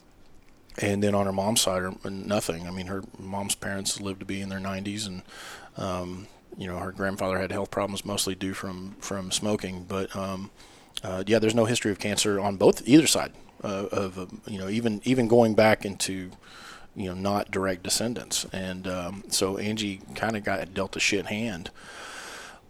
[0.79, 2.67] and then on her mom's side, nothing.
[2.67, 5.21] I mean, her mom's parents lived to be in their 90s, and
[5.77, 9.85] um, you know, her grandfather had health problems, mostly due from from smoking.
[9.87, 10.51] But um,
[11.03, 13.31] uh, yeah, there's no history of cancer on both either side.
[13.63, 16.29] Uh, of uh, you know, even even going back into
[16.97, 21.27] you know not direct descendants, and um, so Angie kind of got dealt a shit
[21.27, 21.69] hand.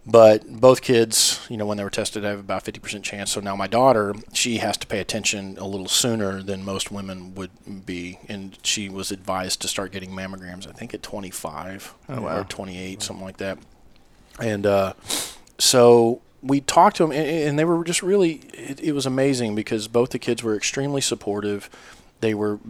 [0.08, 3.30] But both kids, you know, when they were tested, I have about 50% chance.
[3.30, 7.34] So now my daughter, she has to pay attention a little sooner than most women
[7.34, 7.50] would
[7.84, 8.18] be.
[8.26, 13.24] And she was advised to start getting mammograms, I think at 25 or 28, something
[13.24, 13.58] like that.
[14.40, 14.94] And uh,
[15.58, 19.54] so we talked to them, and, and they were just really, it, it was amazing
[19.54, 21.68] because both the kids were extremely supportive.
[22.20, 22.60] They were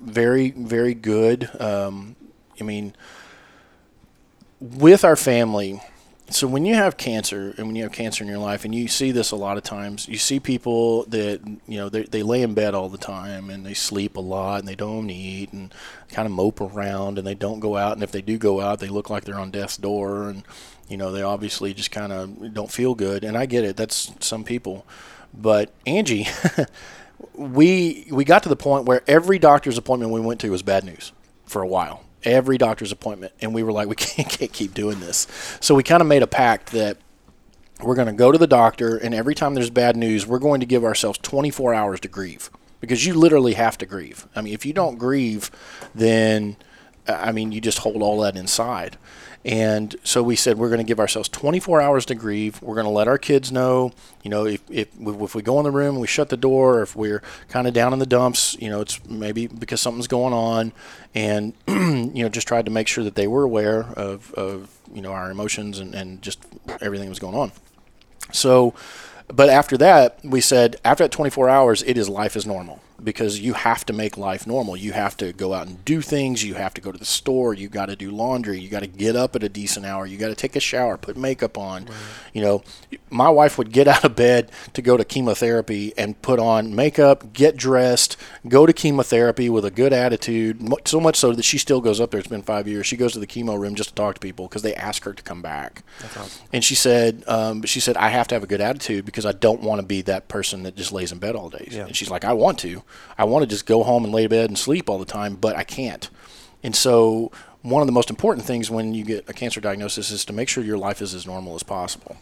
[0.00, 1.48] very, very good.
[1.60, 2.16] Um,
[2.60, 2.94] I mean,
[4.60, 5.80] with our family,
[6.30, 8.86] so when you have cancer and when you have cancer in your life and you
[8.86, 12.42] see this a lot of times you see people that you know they, they lay
[12.42, 15.72] in bed all the time and they sleep a lot and they don't eat and
[16.10, 18.78] kind of mope around and they don't go out and if they do go out
[18.78, 20.42] they look like they're on death's door and
[20.88, 24.12] you know they obviously just kind of don't feel good and i get it that's
[24.20, 24.86] some people
[25.32, 26.26] but angie
[27.34, 30.84] we we got to the point where every doctor's appointment we went to was bad
[30.84, 31.12] news
[31.44, 32.04] for a while.
[32.24, 35.26] Every doctor's appointment, and we were like, we can't, can't keep doing this.
[35.60, 36.98] So we kind of made a pact that
[37.80, 40.60] we're going to go to the doctor, and every time there's bad news, we're going
[40.60, 42.50] to give ourselves 24 hours to grieve
[42.80, 44.26] because you literally have to grieve.
[44.34, 45.50] I mean, if you don't grieve,
[45.94, 46.56] then
[47.08, 48.98] I mean, you just hold all that inside.
[49.48, 52.60] And so we said we're going to give ourselves 24 hours to grieve.
[52.60, 53.92] We're going to let our kids know,
[54.22, 56.82] you know, if, if, if we go in the room, we shut the door, or
[56.82, 60.34] if we're kind of down in the dumps, you know, it's maybe because something's going
[60.34, 60.72] on.
[61.14, 65.00] And, you know, just tried to make sure that they were aware of, of you
[65.00, 66.44] know, our emotions and, and just
[66.82, 67.50] everything that was going on.
[68.32, 68.74] So,
[69.28, 73.38] but after that, we said after that 24 hours, it is life as normal because
[73.38, 74.76] you have to make life normal.
[74.76, 76.44] You have to go out and do things.
[76.44, 77.54] You have to go to the store.
[77.54, 78.58] You got to do laundry.
[78.58, 80.04] You got to get up at a decent hour.
[80.04, 81.86] You got to take a shower, put makeup on.
[82.32, 82.62] You know,
[83.10, 87.32] my wife would get out of bed to go to chemotherapy and put on makeup,
[87.32, 88.16] get dressed,
[88.48, 90.60] go to chemotherapy with a good attitude.
[90.86, 92.18] So much so that she still goes up there.
[92.18, 92.86] It's been five years.
[92.86, 95.12] She goes to the chemo room just to talk to people because they ask her
[95.12, 95.82] to come back.
[96.52, 99.32] And she said, um, she said, I have to have a good attitude because I
[99.32, 101.68] don't want to be that person that just lays in bed all day.
[101.86, 102.82] And she's like, I want to.
[103.16, 105.36] I want to just go home and lay in bed and sleep all the time,
[105.36, 106.08] but I can't.
[106.62, 107.30] And so,
[107.62, 110.48] one of the most important things when you get a cancer diagnosis is to make
[110.48, 112.16] sure your life is as normal as possible.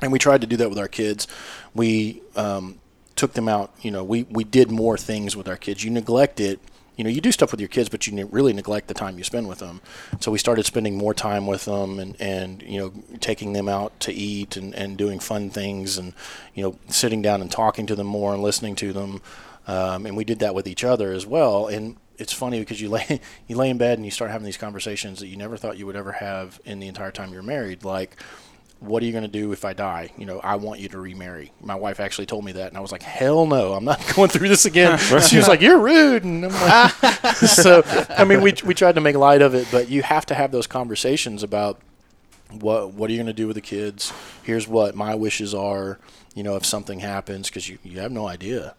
[0.00, 1.26] And we tried to do that with our kids.
[1.74, 2.78] We um,
[3.16, 3.72] took them out.
[3.82, 5.84] You know, we, we did more things with our kids.
[5.84, 6.60] You neglect it.
[6.96, 9.24] You know, you do stuff with your kids, but you really neglect the time you
[9.24, 9.80] spend with them.
[10.20, 13.98] So we started spending more time with them and, and you know, taking them out
[14.00, 16.12] to eat and, and doing fun things and,
[16.54, 19.22] you know, sitting down and talking to them more and listening to them.
[19.66, 21.66] Um, and we did that with each other as well.
[21.68, 24.56] And it's funny because you lay you lay in bed and you start having these
[24.56, 27.84] conversations that you never thought you would ever have in the entire time you're married.
[27.84, 28.16] Like,
[28.80, 30.10] what are you going to do if I die?
[30.18, 31.52] You know, I want you to remarry.
[31.60, 34.28] My wife actually told me that, and I was like, hell no, I'm not going
[34.28, 34.98] through this again.
[35.20, 39.00] she was like, you're rude, and I'm like, so I mean, we we tried to
[39.00, 41.80] make light of it, but you have to have those conversations about
[42.50, 44.12] what what are you going to do with the kids?
[44.42, 45.98] Here's what my wishes are.
[46.34, 48.74] You know, if something happens, because you, you have no idea.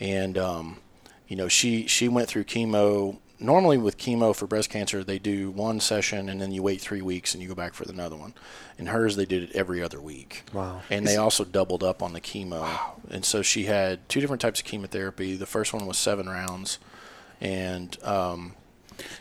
[0.00, 0.78] And um,
[1.26, 3.18] you know, she she went through chemo.
[3.40, 7.02] Normally, with chemo for breast cancer, they do one session and then you wait three
[7.02, 8.34] weeks and you go back for another one.
[8.78, 10.42] In hers, they did it every other week.
[10.52, 10.82] Wow.
[10.90, 12.62] And they also doubled up on the chemo.
[12.62, 12.96] wow.
[13.10, 15.36] And so she had two different types of chemotherapy.
[15.36, 16.80] The first one was seven rounds,
[17.40, 18.54] and um,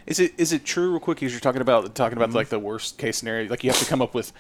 [0.08, 2.24] Is it is it true, real quick, as you're talking about talking Mm-hmm.
[2.24, 3.48] about like the worst case scenario?
[3.50, 4.34] Like you have to come up with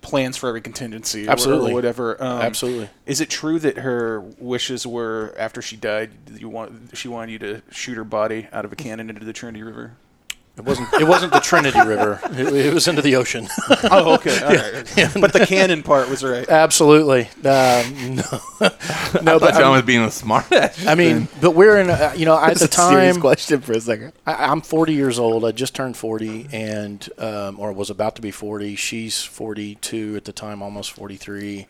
[0.00, 1.72] plans for every contingency, or- Absolutely.
[1.72, 2.22] or whatever.
[2.22, 2.88] Um, Absolutely.
[3.06, 7.38] Is it true that her wishes were after she died, you want she wanted you
[7.40, 9.96] to shoot her body out of a cannon into the Trinity River?
[10.58, 10.92] It wasn't.
[10.94, 12.20] It wasn't the Trinity River.
[12.32, 13.48] It, it was into the ocean.
[13.90, 14.42] Oh, okay.
[14.42, 15.14] All right.
[15.20, 16.48] But the cannon part was right.
[16.48, 17.22] Absolutely.
[17.44, 18.22] Um, no,
[19.22, 20.46] no, but John I, was being a smart.
[20.86, 21.88] I mean, but we're in.
[21.88, 24.12] A, you know, at the That's a serious time, question for a second.
[24.26, 25.44] I, I'm 40 years old.
[25.44, 28.74] I just turned 40, and um, or was about to be 40.
[28.74, 31.66] She's 42 at the time, almost 43.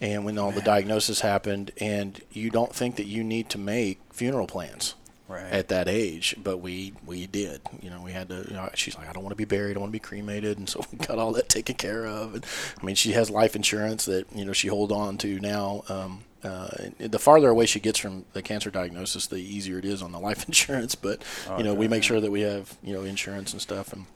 [0.00, 3.98] And when all the diagnosis happened, and you don't think that you need to make
[4.12, 4.94] funeral plans
[5.30, 5.52] Right.
[5.52, 7.60] at that age, but we we did.
[7.80, 8.44] You know, we had to.
[8.48, 9.76] You know, she's like, I don't want to be buried.
[9.76, 12.34] I want to be cremated, and so we got all that taken care of.
[12.34, 12.46] And,
[12.80, 15.84] I mean, she has life insurance that you know she hold on to now.
[15.88, 16.68] Um, uh,
[16.98, 20.18] the farther away she gets from the cancer diagnosis, the easier it is on the
[20.28, 20.96] life insurance.
[20.96, 21.22] But
[21.56, 23.92] you know, we make sure that we have you know insurance and stuff.
[23.92, 24.06] And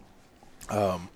[0.68, 1.10] um,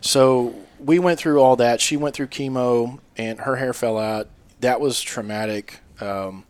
[0.00, 1.80] so we went through all that.
[1.80, 4.28] She went through chemo, and her hair fell out.
[4.60, 5.80] That was traumatic.
[6.00, 6.44] Um,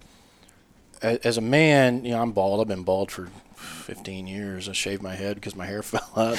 [1.03, 2.61] as a man, you know, I'm bald.
[2.61, 4.68] I've been bald for 15 years.
[4.68, 6.38] I shaved my head because my hair fell out.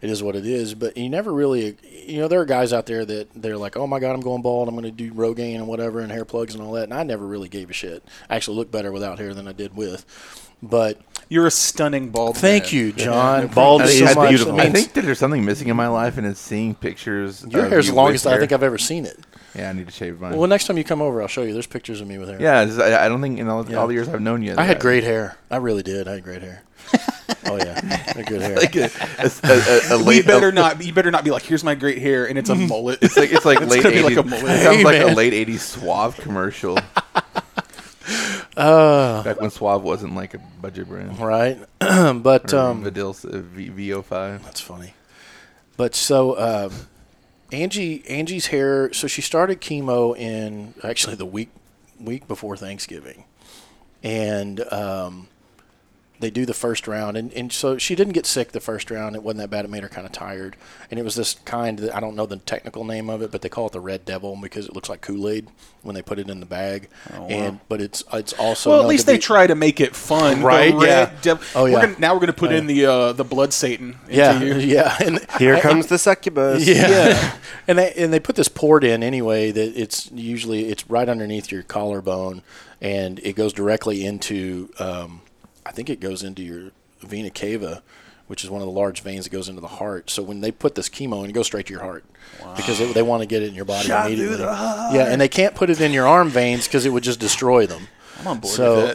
[0.00, 0.74] it is what it is.
[0.74, 3.86] But you never really, you know, there are guys out there that they're like, oh
[3.86, 4.68] my God, I'm going bald.
[4.68, 6.84] I'm going to do Rogaine and whatever and hair plugs and all that.
[6.84, 8.04] And I never really gave a shit.
[8.28, 10.04] I actually look better without hair than I did with.
[10.62, 12.74] But You're a stunning bald thank man.
[12.74, 13.48] you, John.
[13.48, 14.28] Bald is so so much.
[14.28, 14.60] beautiful.
[14.60, 17.44] I think that there's something missing in my life, and it's seeing pictures.
[17.48, 19.18] your hair's you the with longest I think I've ever seen it.
[19.54, 20.36] Yeah, I need to shave mine.
[20.36, 21.52] Well, next time you come over, I'll show you.
[21.52, 22.40] There's pictures of me with hair.
[22.40, 23.76] yeah, it's I, I don't think in all, Yeah.
[23.76, 24.54] all the years I've known you.
[24.56, 25.36] I had that- great hair.
[25.50, 26.08] I really did.
[26.08, 26.62] I had great hair.
[27.46, 27.86] oh yeah, I
[28.16, 28.56] had good hair.
[28.56, 30.82] Like a, a, a, a We late, better a- not.
[30.84, 32.98] You better not be like, here's my great hair, and it's a mullet.
[33.02, 34.18] It's like it's like late gonna be like eighties.
[34.18, 34.44] a mullet.
[34.44, 35.14] it sounds Hey, like a man.
[35.16, 36.78] late eighties Suave commercial.
[38.56, 41.18] Uh, Back when Suave wasn't like a budget brand.
[41.18, 41.58] right.
[41.78, 44.42] but um, Vidal uh, v, VO5.
[44.42, 44.92] That's funny.
[45.78, 46.70] But so uh,
[47.52, 48.92] Angie Angie's hair.
[48.92, 51.50] So she started chemo in actually the week
[52.00, 53.24] week before Thanksgiving,
[54.02, 55.28] and um,
[56.22, 59.14] they do the first round, and, and so she didn't get sick the first round.
[59.14, 59.66] It wasn't that bad.
[59.66, 60.56] It made her kind of tired,
[60.90, 63.42] and it was this kind that I don't know the technical name of it, but
[63.42, 65.48] they call it the Red Devil because it looks like Kool Aid
[65.82, 66.88] when they put it in the bag.
[67.28, 69.94] And but it's it's also well, at least to they be- try to make it
[69.96, 71.10] fun, Right, yeah.
[71.22, 71.74] dev- Oh, yeah.
[71.74, 73.96] We're gonna, now we're gonna put Oh, in the uh, the blood Satan.
[74.06, 74.54] Into Yeah, you.
[74.58, 76.66] yeah, and Here and- comes the succubus.
[76.66, 77.36] Yeah.
[77.66, 81.50] and they and they put this port in anyway that it's usually it's right underneath
[81.50, 82.42] your collarbone
[82.80, 85.21] and it goes directly into um,
[85.64, 87.82] I think it goes into your vena cava,
[88.26, 90.10] which is one of the large veins that goes into the heart.
[90.10, 92.04] So when they put this chemo in, it goes straight to your heart
[92.56, 94.36] because they, they want to get it in your body immediately.
[94.94, 97.66] Yeah, and they can't put it in your arm veins because it would just destroy
[97.66, 97.88] them.
[98.22, 98.94] I'm on board So, with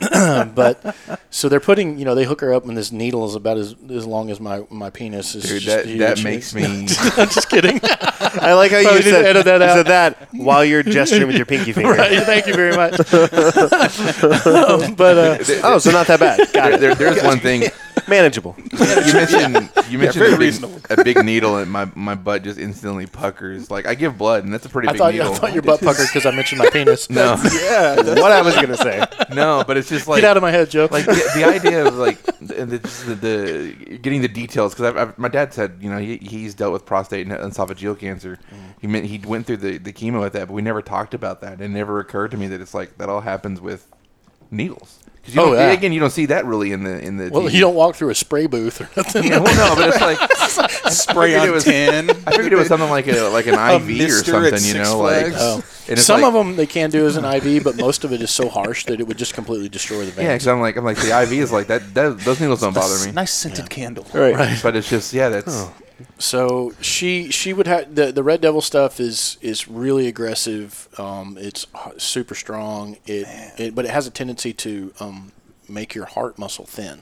[0.00, 0.46] that.
[0.46, 0.96] um, but
[1.30, 3.74] so they're putting, you know, they hook her up, and this needle is about as,
[3.90, 5.44] as long as my, my penis is.
[5.44, 5.98] Dude, that, huge.
[6.00, 6.64] that makes me.
[7.16, 7.80] I'm just kidding.
[8.36, 9.76] I like how you Probably said, edit that out.
[9.76, 11.90] said that while you're gesturing with your pinky finger.
[11.92, 12.22] right.
[12.24, 12.94] Thank you very much.
[13.14, 16.38] Um, but uh, Oh, so not that bad.
[16.52, 16.98] Got There, it.
[16.98, 17.64] there, there's one thing
[18.08, 18.54] Manageable.
[18.72, 18.78] you
[19.12, 19.70] mentioned.
[19.88, 23.70] You mentioned very a, big, a big needle, and my, my butt just instantly puckers.
[23.70, 25.32] Like I give blood, and that's a pretty I big thought needle.
[25.32, 27.08] I thought your butt puckered because I mentioned my penis.
[27.10, 29.04] no, Yeah, what I was gonna say.
[29.32, 30.88] no, but it's just like Get out of my head, Joe.
[30.90, 34.96] like the, the idea of like the, the, the, the getting the details because I've,
[34.96, 38.38] I've, my dad said you know he, he's dealt with prostate and esophageal cancer.
[38.50, 38.74] Mm.
[38.80, 41.40] He meant he went through the, the chemo with that, but we never talked about
[41.40, 41.60] that.
[41.60, 43.86] It never occurred to me that it's like that all happens with
[44.50, 45.00] needles.
[45.24, 45.70] 'Cause you Oh, yeah.
[45.70, 47.30] Again, you don't see that really in the in the.
[47.30, 47.52] well, TV.
[47.54, 49.24] you don't walk through a spray booth or nothing.
[49.24, 52.10] Yeah, well, no, but it's like Spray figured it on was- tin.
[52.26, 53.54] I figured it was something like a like an
[53.88, 55.32] IV or something, you Six know, like.
[55.34, 55.62] Oh.
[55.88, 58.20] and Some like- of them they can do as an IV, but most of it
[58.20, 60.28] is so harsh that it would just completely destroy the Yeah, veins.
[60.34, 61.94] because I'm like I'm like the IV is like that.
[61.94, 63.12] that those needles don't bother me.
[63.12, 64.06] Nice scented candle.
[64.12, 64.58] Right.
[64.62, 65.66] But it's just yeah, that's
[66.18, 70.88] So she she would have the the Red Devil stuff is is really aggressive.
[70.98, 71.66] Um, it's
[71.98, 72.96] super strong.
[73.06, 73.26] It,
[73.58, 75.32] it but it has a tendency to um,
[75.68, 77.00] make your heart muscle thin.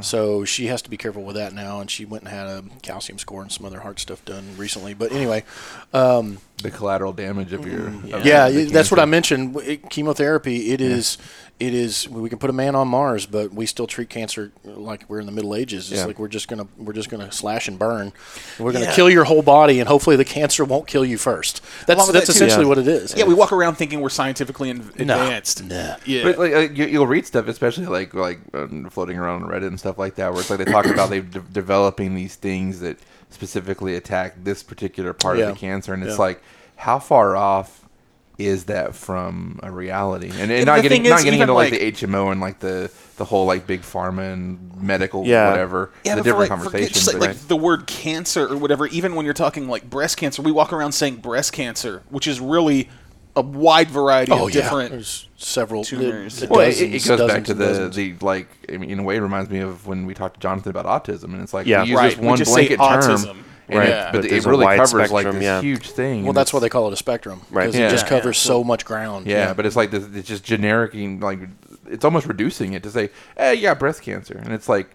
[0.00, 2.64] So she has to be careful with that now, and she went and had a
[2.82, 4.94] calcium score and some other heart stuff done recently.
[4.94, 5.44] But anyway,
[5.92, 7.86] the collateral damage of your.
[7.86, 9.56] of Mm, yeah, the it- that's what I mentioned.
[9.58, 10.72] It- chemotherapy.
[10.72, 11.18] It is.
[11.58, 12.06] It is.
[12.06, 15.26] We can put a man on Mars, but we still treat cancer like we're in
[15.26, 15.90] the Middle Ages.
[15.90, 16.06] It's Yeah.
[16.06, 18.12] like we're just gonna we're just gonna slash and burn.
[18.58, 21.62] We're gonna kill your whole body, and hopefully the cancer won't kill you first.
[21.86, 22.32] That's that's that, too.
[22.32, 22.68] essentially Yeah.
[22.68, 23.14] what it is.
[23.16, 25.14] Yeah, we walk around thinking we're scientifically in- No.
[25.22, 25.64] advanced.
[25.64, 25.96] Nah.
[26.04, 26.24] Yeah.
[26.24, 29.68] But like uh, you, you'll read stuff, especially like like uh, floating around on Reddit
[29.68, 32.80] and stuff like that, where it's like they talk about they de- developing these things
[32.80, 32.98] that
[33.30, 35.46] specifically attack this particular part Yeah.
[35.46, 36.42] of the cancer, and it's like
[36.76, 37.85] how far off
[38.38, 40.28] is that from a reality?
[40.30, 42.90] And, and And not getting not getting into like, like- the HMO and like the
[43.16, 45.50] the whole like big pharma and medical Yeah.
[45.50, 45.90] whatever.
[46.04, 48.56] yeah, the but for, different like, forget just, like, but like the word cancer or
[48.58, 48.86] whatever.
[48.88, 52.40] Even when you're talking like breast cancer, we walk around saying breast cancer, which is
[52.40, 52.90] really
[53.34, 54.90] a wide variety Oh of yeah, different.
[54.90, 55.82] there's several.
[55.84, 56.42] tumors.
[56.42, 57.96] uh, Well, Well, it, it goes back to the, dozens.
[57.96, 58.48] the like.
[58.70, 60.84] I mean, in a way, it reminds me of when we talked to Jonathan about
[60.86, 61.82] autism, and it's like Yeah.
[61.84, 63.36] we use Right, this we one just say blanket term, autism.
[63.68, 64.04] And Right, Yeah.
[64.12, 65.60] but But it there's a really wide covers like spectrum, this yeah.
[65.60, 66.24] huge thing.
[66.24, 67.66] Well, that's why they call it a spectrum, Right.
[67.66, 67.86] Because Yeah.
[67.88, 68.08] it just Yeah.
[68.10, 69.26] covers so much ground.
[69.26, 71.40] Yeah, but it's like this, it's just generic, like
[71.90, 74.90] it's almost reducing it to say, "Hey, you got breast cancer," and it's like,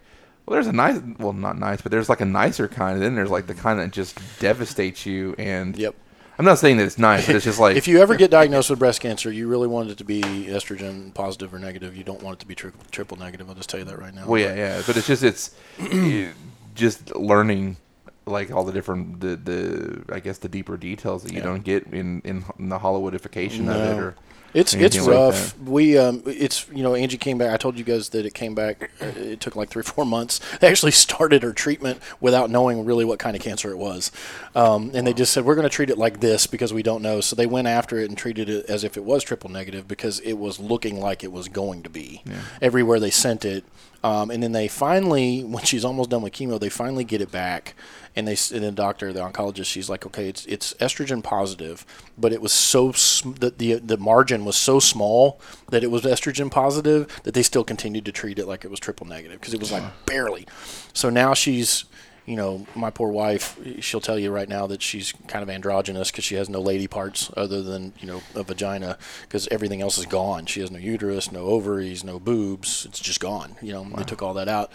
[0.46, 3.16] well, there's a nice, well, not nice, but there's like a nicer kind, and then
[3.16, 5.36] there's like the kind that just devastates you.
[5.38, 5.96] And Yep.
[6.40, 8.70] I'm not saying that it's nice, but it's just like if you ever get diagnosed
[8.72, 11.96] with breast cancer, you really want it to be estrogen positive or negative.
[11.96, 13.48] You don't want it to be tri- triple negative.
[13.48, 14.26] I'll just tell you that right now.
[14.26, 15.52] Well, yeah, yeah, but it's just it's
[16.74, 17.78] just learning
[18.26, 21.46] like all the different the the I guess the deeper details that you Yeah.
[21.46, 24.16] don't get in in, in the Hollywoodification of it or
[24.54, 25.58] It's it's anything like rough.
[25.60, 27.52] we um it's you know Angie came back.
[27.54, 28.92] I told you guys that it came back.
[29.02, 30.40] uh, It took like three four months.
[30.60, 34.12] They actually started her treatment without knowing really what kind of cancer it was,
[34.56, 37.02] um, and they just said we're going to treat it like this because we don't
[37.02, 37.22] know.
[37.22, 40.20] So they went after it and treated it as if it was triple negative because
[40.20, 42.22] it was looking like it was going to be
[42.62, 43.64] everywhere they sent it.
[44.04, 47.32] Um, and then they finally, when she's almost done with chemo, they finally get it
[47.32, 47.76] back.
[48.14, 51.86] And they, and the doctor, the oncologist, she's like, okay, it's it's estrogen positive,
[52.18, 55.40] but it was so sm- the, the the margin was so small
[55.70, 58.82] that it was estrogen positive that they still continued to treat it like it was
[58.82, 60.46] triple negative because it was like barely.
[60.94, 61.86] So now she's,
[62.26, 66.12] you know, my poor wife, she'll tell you right now that she's kind of androgynous
[66.12, 69.98] because she has no lady parts other than you know a vagina because everything else
[69.98, 70.46] is gone.
[70.46, 72.86] She has no uterus, no ovaries, no boobs.
[72.86, 73.56] It's just gone.
[73.62, 74.72] You know, they took all that out,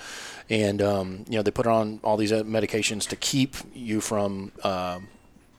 [0.51, 4.53] and um, you know they put her on all these medications to keep you from.
[4.65, 5.09] Um,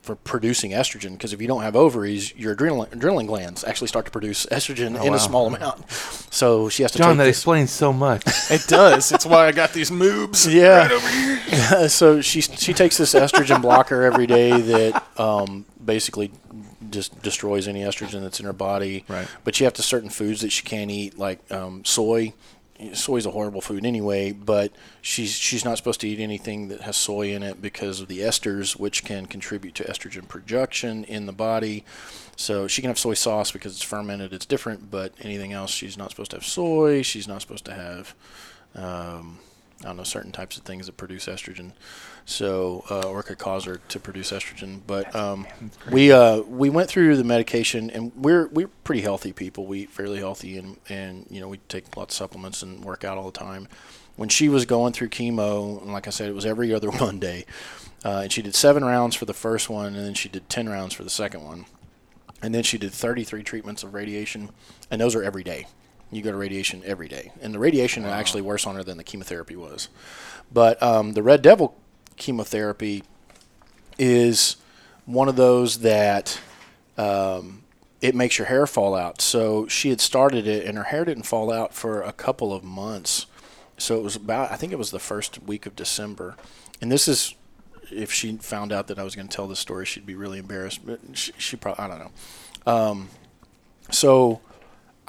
[0.08, 4.06] for producing estrogen, because if you don't have ovaries, your adrenal adrenaline glands actually start
[4.06, 5.14] to produce estrogen in wow.
[5.14, 5.92] a small amount.
[6.32, 8.24] So she has to John, take that this- explains so much.
[8.50, 9.12] It does.
[9.12, 10.48] It's why I got these moobs.
[10.58, 10.84] Yeah.
[10.84, 11.90] Right over here.
[11.90, 16.32] so she she takes this estrogen blocker every day that um, basically
[16.90, 19.04] just destroys any estrogen that's in her body.
[19.10, 19.28] Right.
[19.44, 22.34] But she has to certain foods that she can't eat, like um, soy.
[22.94, 24.72] Soy's a horrible food anyway, but
[25.02, 28.20] she's she's not supposed to eat anything that has soy in it because of the
[28.20, 31.84] esters, which can contribute to estrogen production in the body.
[32.36, 34.92] So she can have soy sauce because it's fermented; it's different.
[34.92, 37.02] But anything else, she's not supposed to have soy.
[37.02, 38.14] She's not supposed to have
[38.76, 39.40] um,
[39.82, 41.74] I don't know certain types of things that produce estrogen,
[42.28, 44.82] so uh, or could cause her to produce estrogen.
[44.86, 45.48] But um,
[45.90, 49.66] we uh, we went through the medication, and we're we're pretty healthy people.
[49.66, 53.06] We eat fairly healthy, and and you know we take lots of supplements and work
[53.06, 53.70] out all the time.
[54.18, 57.46] When she was going through chemo, and like I said, it was every other Monday,
[58.04, 60.68] uh, and she did seven rounds for the first one, and then she did ten
[60.68, 61.66] rounds for the second one,
[62.42, 64.50] and then she did 33 treatments of radiation,
[64.92, 65.66] and those are every day.
[66.12, 68.98] You go to radiation every day, and the radiation is actually worse on her than
[68.98, 69.88] the chemotherapy was.
[70.52, 71.78] But um, the Red Devil
[72.18, 73.04] chemotherapy
[73.98, 74.58] is
[75.06, 76.40] one of those that
[76.98, 77.64] um,
[78.02, 79.22] it makes your hair fall out.
[79.22, 82.64] So she had started it, and her hair didn't fall out for a couple of
[82.64, 83.26] months.
[83.78, 86.36] So it was about, I think it was the first week of December.
[86.82, 87.36] And this is,
[87.92, 90.40] if she found out that I was going to tell this story, she'd be really
[90.40, 90.86] embarrassed.
[90.86, 92.72] But she, she probably, I don't know.
[92.72, 93.10] Um,
[93.90, 94.42] so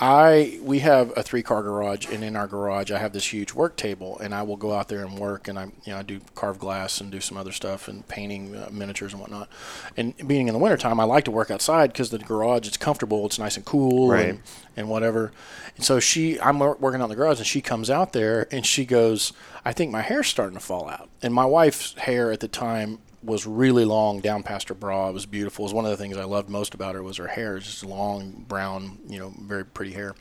[0.00, 3.52] I we have a three car garage, and in our garage I have this huge
[3.52, 6.02] work table, and I will go out there and work, and I you know I
[6.02, 9.48] do carve glass and do some other stuff and painting uh, miniatures and whatnot.
[9.96, 13.26] And being in the wintertime, I like to work outside because the garage it's comfortable,
[13.26, 14.28] it's nice and cool, Right.
[14.28, 14.42] and,
[14.76, 15.32] and whatever.
[15.74, 18.64] And so she, I'm working out in the garage, and she comes out there, and
[18.64, 19.32] she goes,
[19.64, 23.00] "I think my hair's starting to fall out." And my wife's hair at the time
[23.28, 25.08] was really long down past her bra.
[25.08, 25.64] It was beautiful.
[25.64, 27.56] It was one of the things I loved most about her was her hair.
[27.56, 30.14] It's just long, brown, you know, very pretty hair.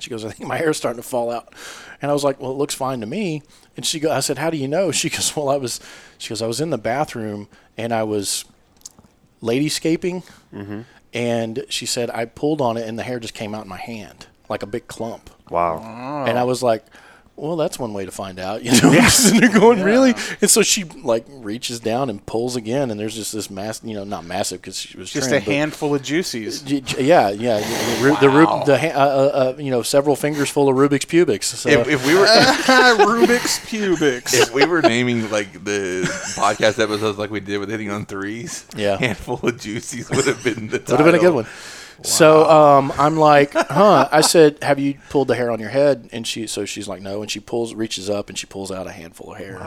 [0.00, 1.54] She goes, I think my hair's starting to fall out.
[2.02, 3.42] And I was like, well, it looks fine to me.
[3.76, 4.90] And she goes, I said, how do you know?
[4.92, 5.80] She goes, well, I was,
[6.18, 8.44] she goes, I was in the bathroom and I was
[9.42, 10.24] ladyscaping.
[10.52, 10.80] Mm-hmm.
[11.12, 13.78] And she said, I pulled on it and the hair just came out in my
[13.78, 15.30] hand like a big clump.
[15.50, 16.24] Wow.
[16.26, 16.84] And I was like,
[17.36, 18.62] well, that's one way to find out.
[18.62, 20.14] You know, I'm sitting there going, really?
[20.40, 23.94] And so she like reaches down and pulls again, and there's just this mass, you
[23.94, 26.62] know, not massive because she was Just a handful of juices.
[26.62, 27.58] J- j- Yeah, yeah.
[28.20, 31.46] The, Ru- the, the uh, uh, uh, you know, several fingers full of Rubik's pubics.
[31.46, 34.32] So if, if we were Rubik's pubics.
[34.34, 36.02] if we were naming like the
[36.36, 38.96] podcast episodes like we did with hitting on threes, Yeah.
[38.96, 41.46] handful of juices would have been the would have been a good one.
[42.02, 44.08] So um, I'm like, huh?
[44.10, 46.08] I said, have you pulled the hair on your head?
[46.12, 47.22] And she, so she's like, no.
[47.22, 49.58] And she pulls, reaches up, and she pulls out a handful of hair.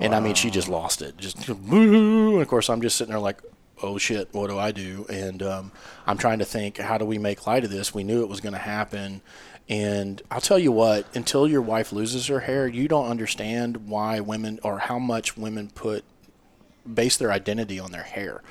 [0.00, 1.16] And I mean, she just lost it.
[1.16, 3.40] Just, and of course, I'm just sitting there like,
[3.82, 5.06] oh shit, what do I do?
[5.08, 5.72] And um,
[6.06, 7.94] I'm trying to think, how do we make light of this?
[7.94, 9.22] We knew it was going to happen.
[9.68, 14.20] And I'll tell you what, until your wife loses her hair, you don't understand why
[14.20, 16.04] women or how much women put
[16.92, 18.42] base their identity on their hair.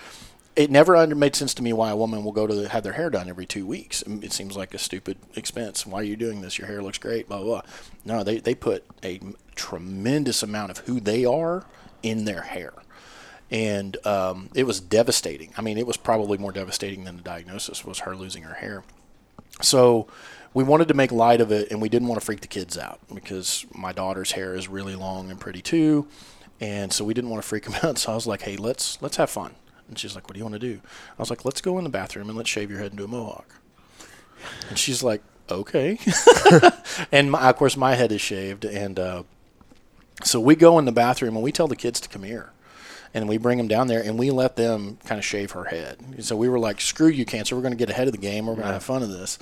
[0.59, 2.83] It never under, made sense to me why a woman will go to the, have
[2.83, 4.01] their hair done every two weeks.
[4.01, 5.85] It seems like a stupid expense.
[5.85, 6.57] Why are you doing this?
[6.57, 7.29] Your hair looks great.
[7.29, 7.45] Blah blah.
[7.45, 7.61] blah.
[8.03, 9.21] No, they they put a
[9.55, 11.63] tremendous amount of who they are
[12.03, 12.73] in their hair,
[13.49, 15.53] and um, it was devastating.
[15.57, 18.83] I mean, it was probably more devastating than the diagnosis was her losing her hair.
[19.61, 20.07] So
[20.53, 22.77] we wanted to make light of it, and we didn't want to freak the kids
[22.77, 26.05] out because my daughter's hair is really long and pretty too,
[26.59, 27.97] and so we didn't want to freak them out.
[27.97, 29.55] So I was like, "Hey, let's let's have fun."
[29.89, 30.79] And she's like, "What do you want to do?"
[31.17, 33.07] I was like, "Let's go in the bathroom and let's shave your head into a
[33.07, 33.55] mohawk."
[34.69, 35.99] And she's like, "Okay."
[37.11, 39.23] and my, of course, my head is shaved, and uh,
[40.23, 42.51] so we go in the bathroom and we tell the kids to come here.
[43.13, 46.23] And we bring them down there and we let them kind of shave her head.
[46.23, 47.55] So we were like, screw you, cancer.
[47.55, 48.45] We're going to get ahead of the game.
[48.45, 49.39] We're going to have fun of this.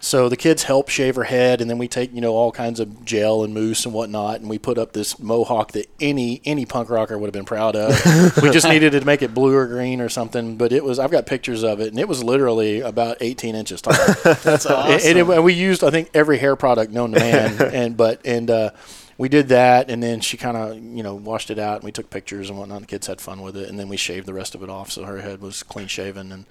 [0.00, 2.80] So the kids help shave her head, and then we take you know all kinds
[2.80, 6.64] of gel and mousse and whatnot, and we put up this mohawk that any any
[6.66, 7.90] punk rocker would have been proud of.
[8.42, 11.10] we just needed to make it blue or green or something, but it was I've
[11.10, 13.94] got pictures of it, and it was literally about 18 inches tall.
[14.24, 14.92] That's awesome.
[14.92, 17.96] And, and it- and we used, I think, every hair product known to man, and
[17.96, 18.70] but and uh,
[19.18, 21.92] we did that, and then she kind of you know washed it out, and we
[21.92, 22.82] took pictures and whatnot.
[22.82, 24.90] The kids had fun with it, and then we shaved the rest of it off,
[24.90, 26.44] so her head was clean shaven, and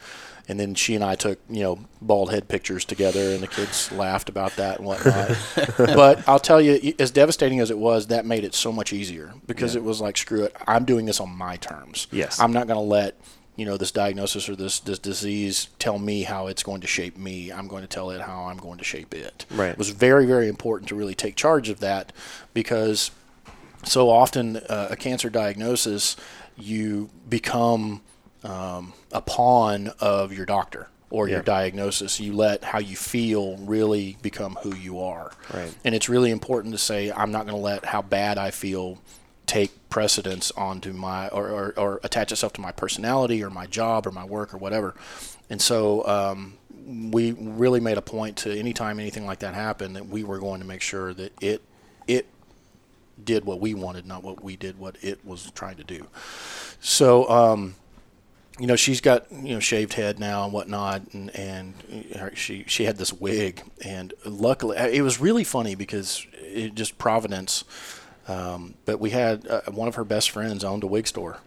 [0.48, 3.92] and then she and I took you know bald head pictures together, and the kids
[3.92, 5.38] laughed about that and whatnot.
[5.78, 9.34] but I'll tell you, as devastating as it was, that made it so much easier
[9.46, 12.08] because it was like, screw it, I'm doing this on my terms.
[12.12, 12.40] Yes.
[12.40, 13.20] I'm not going to let
[13.56, 17.18] you know this diagnosis or this this disease tell me how it's going to shape
[17.18, 17.52] me.
[17.52, 19.46] I'm going to tell it how I'm going to shape it.
[19.50, 19.70] Right.
[19.70, 22.12] It was very very important to really take charge of that
[22.54, 23.12] because
[23.84, 26.16] so often uh, a cancer diagnosis
[26.58, 28.02] you become
[28.44, 32.20] um, a pawn of your doctor or your diagnosis.
[32.20, 35.32] You let how you feel really become who you are.
[35.54, 35.74] Right.
[35.86, 39.00] And it's really important to say, I'm not going to let how bad I feel
[39.46, 44.06] take precedence onto my or, or, or attach itself to my personality or my job
[44.06, 44.94] or my work or whatever.
[45.50, 50.08] And so um, we really made a point to anytime anything like that happened that
[50.08, 51.62] we were going to make sure that it
[52.08, 52.28] it
[53.24, 56.08] did what we wanted, not what we did what it was trying to do.
[56.82, 57.76] So um,
[58.60, 61.74] you know she's got you know shaved head now and whatnot and and
[62.16, 66.98] her, she she had this wig and luckily it was really funny because it just
[66.98, 67.66] providence
[68.28, 71.40] um, but we had uh, one of her best friends owned a wig store.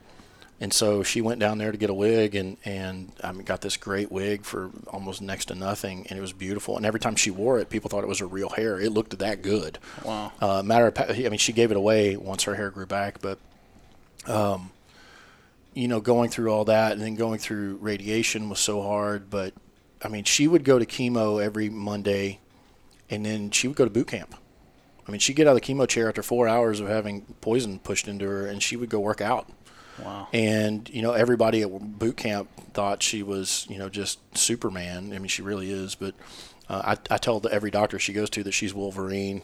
[0.61, 3.61] And so she went down there to get a wig and and I mean, got
[3.61, 6.77] this great wig for almost next to nothing and it was beautiful.
[6.77, 8.81] And every time she wore it people thought it was her real hair.
[8.81, 9.79] It looked that good.
[10.05, 10.33] Wow.
[10.41, 13.21] uh, matter of pa- I mean she gave it away once her hair grew back
[13.21, 13.39] but
[14.27, 14.71] um,
[15.75, 19.31] you know, going through all that and then going through radiation was so hard.
[19.31, 19.55] But
[20.03, 22.41] I mean, she would go to chemo every Monday
[23.11, 24.35] and then she would go to boot camp.
[25.07, 27.79] I mean, she'd get out of the chemo chair after four hours of having poison
[27.79, 29.49] pushed into her and she would go work out.
[30.05, 30.29] Wow.
[30.33, 35.13] And, you know, everybody at boot camp thought she was, you know, just Superman.
[35.15, 35.95] I mean, she really is.
[35.95, 36.15] But
[36.69, 39.43] uh, I, I tell the, every doctor she goes to that she's Wolverine.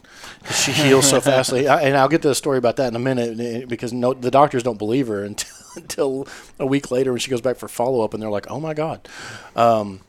[0.53, 1.67] She heals so fastly.
[1.67, 4.31] I, and I'll get to the story about that in a minute because no, the
[4.31, 6.27] doctors don't believe her until, until
[6.59, 8.75] a week later when she goes back for follow up and they're like, oh my
[8.75, 9.09] God.
[9.57, 10.01] Um,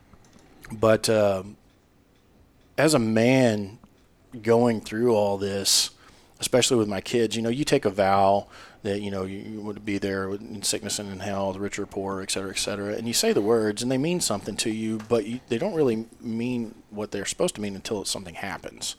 [0.71, 1.57] but um,
[2.77, 3.79] as a man
[4.41, 5.91] going through all this,
[6.39, 8.47] especially with my kids, you know, you take a vow
[8.83, 11.85] that you know you, you would be there in sickness and in health, rich or
[11.85, 14.69] poor, et cetera, et cetera, and you say the words and they mean something to
[14.69, 18.95] you, but you, they don't really mean what they're supposed to mean until something happens.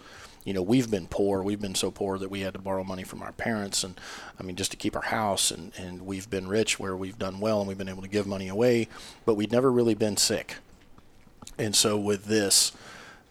[0.47, 1.43] You know, we've been poor.
[1.43, 4.01] We've been so poor that we had to borrow money from our parents, and
[4.39, 5.51] I mean, just to keep our house.
[5.51, 8.29] And, and we've been rich where we've done well and we've been able to give
[8.29, 8.87] money away,
[9.25, 10.57] but we'd never really been sick.
[11.59, 12.71] And so with this,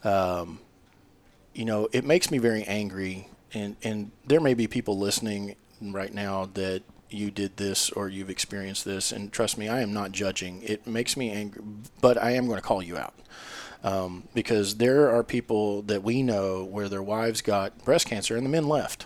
[0.03, 0.59] um,
[1.53, 3.29] you know, it makes me very angry.
[3.53, 8.29] And, and there may be people listening right now that you did this or you've
[8.29, 9.13] experienced this.
[9.13, 10.61] And trust me, I am not judging.
[10.63, 11.61] It makes me angry,
[12.01, 13.13] but I am going to call you out.
[13.85, 18.43] Um, because there are people that we know where their wives got breast cancer and
[18.43, 19.05] the men left.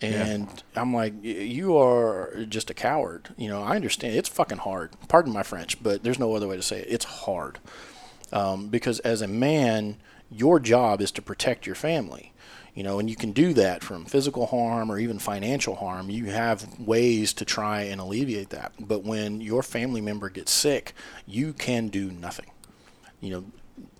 [0.00, 3.28] And I'm like, you are just a coward.
[3.36, 4.92] You know, I understand it's fucking hard.
[5.08, 6.88] Pardon my French, but there's no other way to say it.
[6.88, 7.58] It's hard
[8.32, 9.96] um, because as a man,
[10.30, 12.32] your job is to protect your family.
[12.74, 16.08] You know, and you can do that from physical harm or even financial harm.
[16.08, 18.72] You have ways to try and alleviate that.
[18.80, 20.94] But when your family member gets sick,
[21.26, 22.46] you can do nothing.
[23.20, 23.44] You know,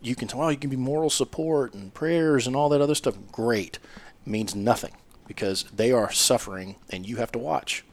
[0.02, 2.94] you can tell, well, you can be moral support and prayers and all that other
[2.94, 3.16] stuff.
[3.30, 3.78] Great.
[4.24, 4.92] means nothing
[5.26, 7.84] because they are suffering and you have to watch.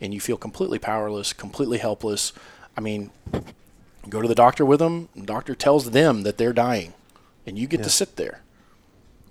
[0.00, 2.32] And you feel completely powerless, completely helpless.
[2.76, 3.10] I mean,
[4.08, 5.08] go to the doctor with them.
[5.16, 6.92] The doctor tells them that they're dying,
[7.46, 8.42] and you get to sit there.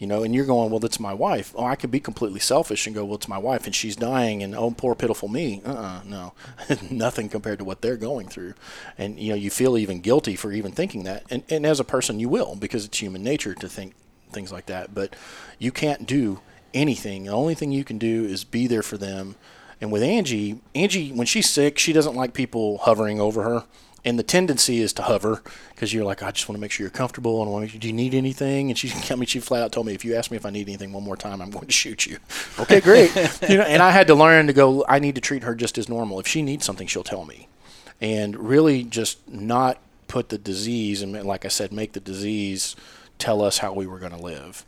[0.05, 1.51] You know, and you're going, well, it's my wife.
[1.55, 4.43] Oh, I could be completely selfish and go, well, it's my wife, and she's dying,
[4.43, 5.63] and oh, poor pitiful me.
[5.65, 6.33] Uh-uh, no,
[6.91, 8.53] nothing compared to what they're going through,
[8.99, 11.83] and you know, you feel even guilty for even thinking that, and and as a
[11.83, 13.95] person, you will because it's human nature to think
[14.29, 14.93] things like that.
[14.93, 15.15] But
[15.57, 16.39] you can't do
[16.75, 17.23] anything.
[17.23, 19.33] The only thing you can do is be there for them.
[19.81, 23.63] And with Angie, Angie, when she's sick, she doesn't like people hovering over her.
[24.05, 25.41] And the tendency is to hover
[25.73, 27.41] because you're like, I just want to make sure you're comfortable.
[27.41, 28.69] And I want to, do you need anything?
[28.69, 30.51] And she, I mean, she flat out told me, if you ask me if I
[30.51, 32.19] need anything one more time, I'm going to shoot you.
[32.59, 33.13] okay, great.
[33.49, 34.85] you know, and I had to learn to go.
[34.87, 36.19] I need to treat her just as normal.
[36.19, 37.47] If she needs something, she'll tell me,
[37.99, 42.75] and really just not put the disease and, like I said, make the disease
[43.17, 44.63] tell us how we were going to live.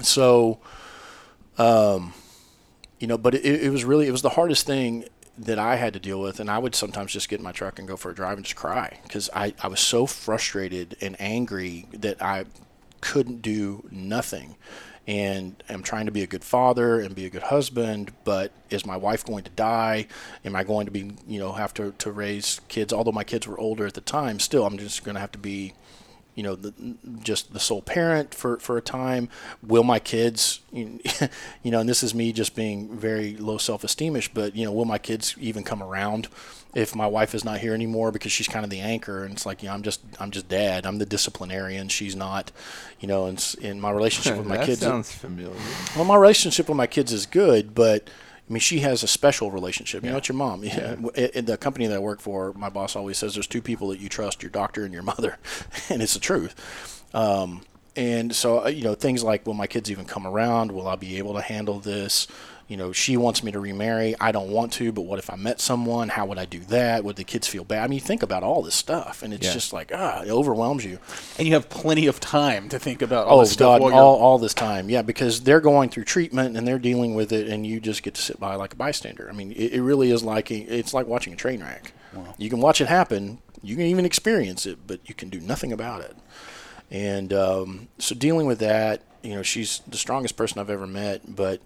[0.00, 0.58] So,
[1.56, 2.12] um,
[2.98, 5.04] you know, but it, it was really it was the hardest thing
[5.38, 7.78] that I had to deal with, and I would sometimes just get in my truck
[7.78, 11.16] and go for a drive and just cry because I, I was so frustrated and
[11.20, 12.46] angry that I
[13.00, 14.56] couldn't do nothing.
[15.08, 18.84] And I'm trying to be a good father and be a good husband, but is
[18.84, 20.08] my wife going to die?
[20.44, 22.92] Am I going to be, you know, have to, to raise kids?
[22.92, 25.38] Although my kids were older at the time, still, I'm just going to have to
[25.38, 25.74] be
[26.36, 26.72] you know, the,
[27.22, 29.28] just the sole parent for, for a time.
[29.66, 31.00] Will my kids, you
[31.64, 34.84] know, and this is me just being very low self esteemish, but, you know, will
[34.84, 36.28] my kids even come around
[36.74, 39.46] if my wife is not here anymore because she's kind of the anchor and it's
[39.46, 40.84] like, you know, I'm just, I'm just dad.
[40.84, 41.88] I'm the disciplinarian.
[41.88, 42.52] She's not,
[43.00, 44.80] you know, and in my relationship with my that kids.
[44.80, 45.56] sounds familiar.
[45.96, 48.10] Well, my relationship with my kids is good, but
[48.48, 50.04] I mean, she has a special relationship.
[50.04, 50.62] You know, it's your mom.
[50.62, 50.94] Yeah.
[51.16, 53.98] In the company that I work for, my boss always says there's two people that
[53.98, 55.38] you trust: your doctor and your mother,
[55.90, 57.04] and it's the truth.
[57.12, 57.62] Um,
[57.96, 60.70] and so, uh, you know, things like will my kids even come around?
[60.70, 62.28] Will I be able to handle this?
[62.68, 64.14] You know, she wants me to remarry.
[64.20, 66.08] I don't want to, but what if I met someone?
[66.08, 67.04] How would I do that?
[67.04, 67.84] Would the kids feel bad?
[67.84, 69.52] I mean, you think about all this stuff, and it's Yeah.
[69.52, 70.98] just like, ah, it overwhelms you.
[71.38, 74.16] And you have plenty of time to think about all Oh this stuff God, all,
[74.16, 77.64] all this time, yeah, because they're going through treatment and they're dealing with it, and
[77.66, 79.28] you just get to sit by like a bystander.
[79.30, 81.92] I mean, it, it really is like a, it's like watching a train wreck.
[82.12, 82.34] Wow.
[82.36, 85.72] You can watch it happen, you can even experience it, but you can do nothing
[85.72, 86.16] about it.
[86.90, 91.34] And um, so dealing with that, you know, she's the strongest person I've ever met,
[91.34, 91.60] but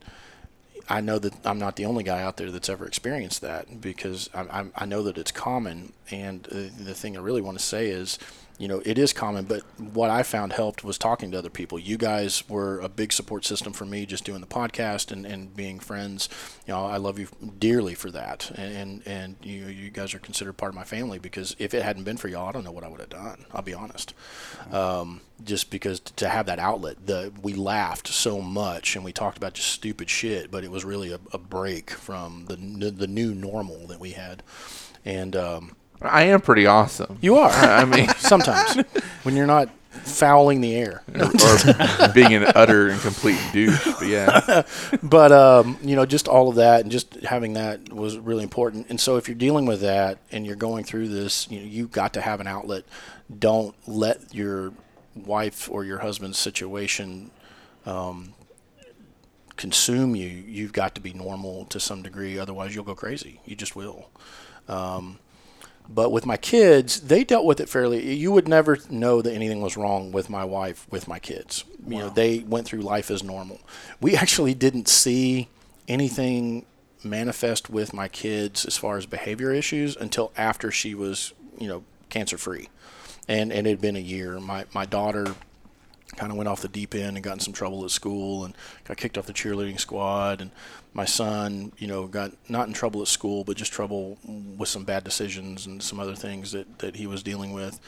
[0.90, 4.28] I know that I'm not the only guy out there that's ever experienced that because
[4.34, 5.92] I, I, I know that it's common.
[6.10, 8.18] And uh, the thing I really want to say is,
[8.60, 11.78] you know, it is common, but what I found helped was talking to other people.
[11.78, 15.56] You guys were a big support system for me just doing the podcast and, and
[15.56, 16.28] being friends.
[16.66, 17.28] You know, I love you
[17.58, 18.50] dearly for that.
[18.56, 21.82] And, and, and you, you guys are considered part of my family because if it
[21.82, 23.46] hadn't been for y'all, I don't know what I would have done.
[23.50, 24.12] I'll be honest.
[24.70, 29.38] Um, just because to have that outlet, the we laughed so much and we talked
[29.38, 32.56] about just stupid shit, but it was really a, a break from the
[32.90, 34.42] the new normal that we had.
[35.02, 37.18] And um, I am pretty awesome.
[37.20, 37.50] you are.
[37.50, 38.76] I mean, sometimes
[39.22, 41.02] when you're not fouling the air.
[41.14, 43.84] or being an utter and complete douche.
[43.84, 44.62] But yeah,
[45.02, 48.88] but um, you know, just all of that and just having that was really important.
[48.88, 51.92] And so, if you're dealing with that and you're going through this, you know, you've
[51.92, 52.84] got to have an outlet.
[53.36, 54.72] Don't let your
[55.14, 57.30] wife or your husband's situation
[57.86, 58.34] um,
[59.56, 60.28] consume you.
[60.28, 63.40] You've got to be normal to some degree, otherwise you'll go crazy.
[63.44, 64.10] You just will.
[64.68, 65.18] Um,
[65.92, 68.14] but with my kids, they dealt with it fairly.
[68.14, 71.64] You would never know that anything was wrong with my wife with my kids.
[71.86, 73.60] You know, they went through life as normal.
[74.00, 75.48] We actually didn't see
[75.88, 76.64] anything
[77.02, 81.82] manifest with my kids as far as behavior issues until after she was, you know,
[82.08, 82.68] cancer free.
[83.26, 84.38] And and it had been a year.
[84.38, 85.34] My my daughter
[86.16, 88.54] kind of went off the deep end and got in some trouble at school and
[88.84, 90.40] got kicked off the cheerleading squad.
[90.40, 90.50] And
[90.92, 94.84] my son you know got not in trouble at school but just trouble with some
[94.84, 97.80] bad decisions and some other things that, that he was dealing with.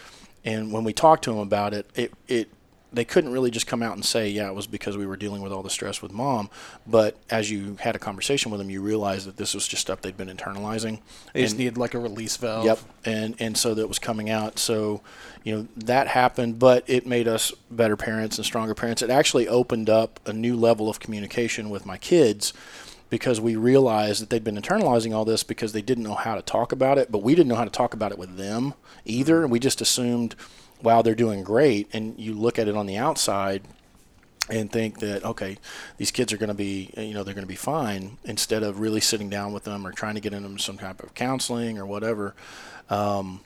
[0.44, 2.48] And when we talked to him about it it, it
[2.92, 5.42] they couldn't really just come out and say yeah it was because we were dealing
[5.42, 6.48] with all the stress with mom
[6.86, 10.00] but as you had a conversation with them, you realized that this was just stuff
[10.02, 11.00] they'd been internalizing
[11.32, 12.64] They just needed like a release valve.
[12.64, 14.58] Yep, and and so that was coming out.
[14.58, 15.00] So,
[15.44, 19.02] you know, that happened, but it made us better parents and stronger parents.
[19.02, 22.52] It actually opened up a new level of communication with my kids
[23.10, 26.42] because we realized that they'd been internalizing all this because they didn't know how to
[26.42, 28.72] talk about it, but we didn't know how to talk about it with them
[29.04, 29.42] either.
[29.42, 30.34] And we just assumed,
[30.82, 31.88] wow, they're doing great.
[31.92, 33.62] And you look at it on the outside
[34.50, 35.56] and think that okay
[35.98, 38.80] these kids are going to be you know they're going to be fine instead of
[38.80, 41.86] really sitting down with them or trying to get them some type of counseling or
[41.86, 42.34] whatever
[42.90, 43.40] um,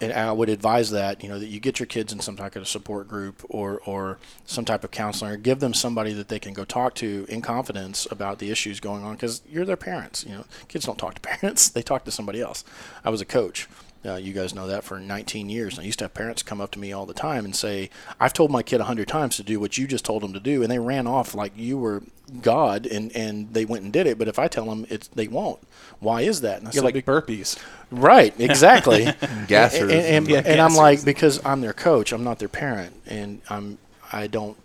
[0.00, 2.56] and I would advise that you know that you get your kids in some type
[2.56, 6.38] of support group or or some type of counseling or give them somebody that they
[6.38, 10.24] can go talk to in confidence about the issues going on because you're their parents
[10.24, 12.64] you know kids don't talk to parents they talk to somebody else
[13.04, 13.68] I was a coach
[14.04, 15.74] Uh, you guys know that for 19 years.
[15.74, 17.90] And I used to have parents come up to me all the time and say,
[18.18, 20.40] "I've told my kid a hundred times to do what you just told them to
[20.40, 22.02] do, and they ran off like you were
[22.40, 24.16] God, and, and they went and did it.
[24.18, 25.60] But if I tell them, it's they won't.
[25.98, 27.58] Why is that?" And I You're said, like burpees.
[27.90, 29.04] Right, exactly.
[29.48, 29.82] Gassers.
[29.82, 33.42] And, and, Yeah, and I'm like, because I'm their coach, I'm not their parent, and
[33.50, 33.78] I'm
[34.12, 34.56] I don't,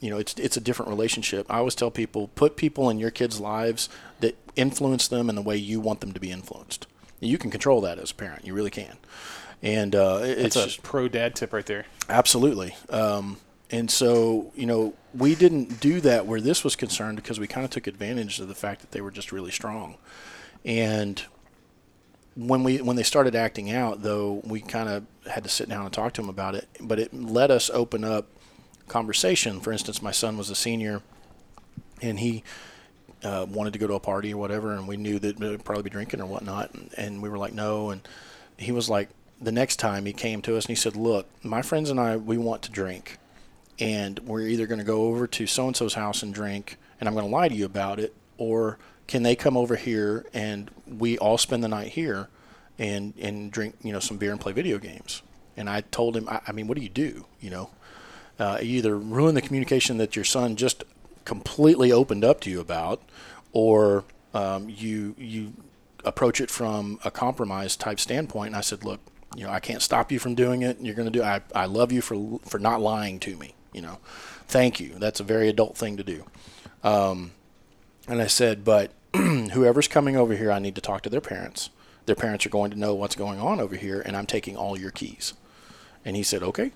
[0.00, 1.46] you know, it's it's a different relationship.
[1.48, 5.42] I always tell people, put people in your kids' lives that influence them in the
[5.42, 6.86] way you want them to be influenced.
[7.20, 8.96] You can control that as a parent, you really can,
[9.62, 11.86] and uh, it- it's It's a just, pro dad tip right there.
[12.08, 12.76] Absolutely.
[12.90, 13.38] Um,
[13.70, 17.64] and so, you know, we didn't do that where this was concerned because we kind
[17.64, 19.96] of took advantage of the fact that they were just really strong.
[20.64, 21.22] And
[22.34, 25.84] when we when they started acting out, though, we kind of had to sit down
[25.84, 26.68] and talk to them about it.
[26.80, 28.26] But it let us open up
[28.86, 29.60] conversation.
[29.60, 31.02] For instance, my son was a senior,
[32.00, 32.44] and he
[33.24, 35.84] uh, wanted to go to a party or whatever, and we knew that they'd probably
[35.84, 37.90] be drinking or whatnot, and, and we were like, no.
[37.90, 38.06] And
[38.56, 39.08] he was like,
[39.40, 42.16] the next time he came to us and he said, look, my friends and I,
[42.16, 43.18] we want to drink,
[43.78, 47.08] and we're either going to go over to so and so's house and drink, and
[47.08, 50.70] I'm going to lie to you about it, or can they come over here and
[50.86, 52.28] we all spend the night here,
[52.78, 55.22] and and drink, you know, some beer and play video games.
[55.56, 57.26] And I told him, I, I mean, what do you do?
[57.40, 57.70] You know,
[58.38, 60.84] uh, you either ruin the communication that your son just
[61.24, 63.02] completely opened up to you about,
[63.52, 64.04] or
[64.34, 65.52] um, you you
[66.04, 68.48] approach it from a compromise type standpoint.
[68.48, 69.00] And I said, look,
[69.36, 70.80] you know, I can't stop you from doing it.
[70.80, 71.22] You're going to do.
[71.22, 73.54] I I love you for for not lying to me.
[73.72, 73.98] You know,
[74.46, 74.94] thank you.
[74.98, 76.24] That's a very adult thing to do.
[76.82, 77.32] Um,
[78.06, 81.70] and I said, but whoever's coming over here, I need to talk to their parents.
[82.06, 84.78] Their parents are going to know what's going on over here, and I'm taking all
[84.78, 85.34] your keys.
[86.04, 86.72] And he said, okay.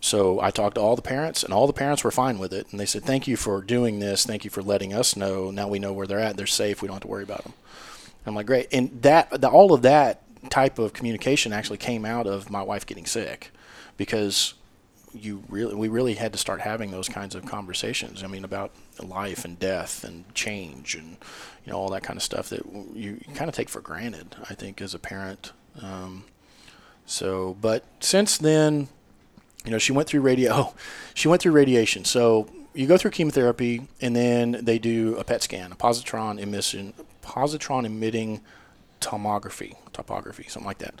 [0.00, 2.66] So I talked to all the parents, and all the parents were fine with it.
[2.70, 4.24] And they said, thank you for doing this.
[4.24, 5.50] Thank you for letting us know.
[5.50, 6.36] Now we know where they're at.
[6.36, 6.80] They're safe.
[6.80, 7.52] We don't have to worry about them.
[8.24, 8.68] I'm like, great.
[8.72, 12.86] And that, the, all of that type of communication actually came out of my wife
[12.86, 13.50] getting sick
[13.96, 14.54] because
[15.12, 18.22] you really, we really had to start having those kinds of conversations.
[18.22, 18.72] I mean, about
[19.02, 21.16] life and death and change and,
[21.64, 22.64] you know, all that kind of stuff that
[22.94, 25.52] you, kind of take for granted, I think, as a parent.
[25.82, 26.24] Um,
[27.06, 28.88] so, but since then,
[29.64, 30.52] you know, she went through radio.
[30.52, 30.74] Oh,
[31.14, 32.04] she went through radiation.
[32.04, 36.94] So you go through chemotherapy, and then they do a PET scan, a positron emission,
[37.22, 38.40] positron emitting
[39.00, 40.94] tomography, topography, something like that.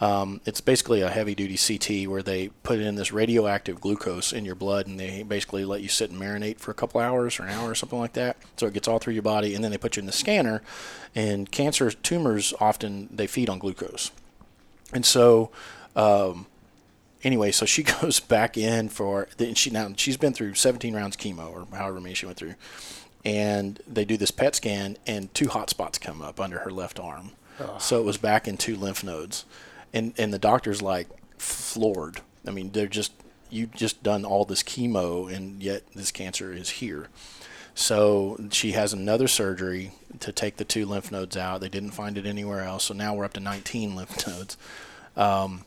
[0.00, 4.44] Um, it's basically a heavy duty CT where they put in this radioactive glucose in
[4.44, 7.44] your blood, and they basically let you sit and marinate for a couple hours or
[7.44, 8.36] an hour or something like that.
[8.56, 10.62] So it gets all through your body, and then they put you in the scanner.
[11.14, 14.10] And cancer tumors often they feed on glucose,
[14.92, 15.50] and so.
[15.96, 16.46] Um,
[17.24, 21.16] anyway, so she goes back in for and she now she's been through 17 rounds
[21.16, 22.54] chemo or however many she went through,
[23.24, 27.00] and they do this PET scan and two hot spots come up under her left
[27.00, 27.32] arm,
[27.78, 29.44] so it was back in two lymph nodes,
[29.92, 32.20] and and the doctor's like floored.
[32.46, 33.12] I mean, they're just
[33.50, 37.08] you just done all this chemo and yet this cancer is here.
[37.74, 41.60] So she has another surgery to take the two lymph nodes out.
[41.60, 44.56] They didn't find it anywhere else, so now we're up to 19 lymph nodes.
[45.16, 45.64] Um,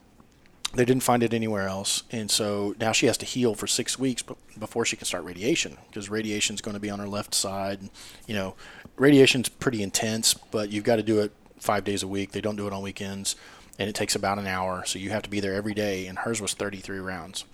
[0.74, 3.98] they didn't find it anywhere else, and so now she has to heal for six
[3.98, 4.24] weeks
[4.60, 7.90] before she can start radiation because radiation is going to be on her left side.
[8.28, 8.56] You know,
[8.98, 12.32] radiation's pretty intense, but you've got to do it five days a week.
[12.32, 13.36] They don't do it on weekends,
[13.80, 16.06] and it takes about an hour, so you have to be there every day.
[16.08, 17.46] And hers was 33 rounds,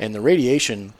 [0.00, 0.94] and the radiation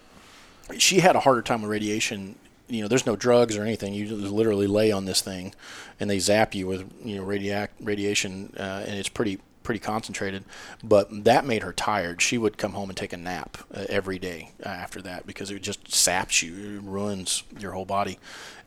[0.76, 2.34] she had a harder time with radiation.
[2.68, 3.94] You know, there's no drugs or anything.
[3.94, 5.54] You just literally lay on this thing,
[5.98, 9.38] and they zap you with you know radiac- radiation, uh, and it's pretty
[9.68, 10.44] pretty concentrated.
[10.82, 12.22] But that made her tired.
[12.22, 15.50] She would come home and take a nap uh, every day uh, after that because
[15.50, 18.18] it just saps you, it ruins your whole body,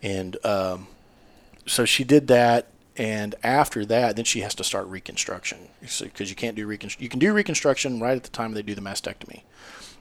[0.03, 0.85] and um,
[1.65, 2.67] so she did that.
[2.97, 7.03] And after that, then she has to start reconstruction because you can't do reconstruction.
[7.03, 9.41] You can do reconstruction right at the time they do the mastectomy.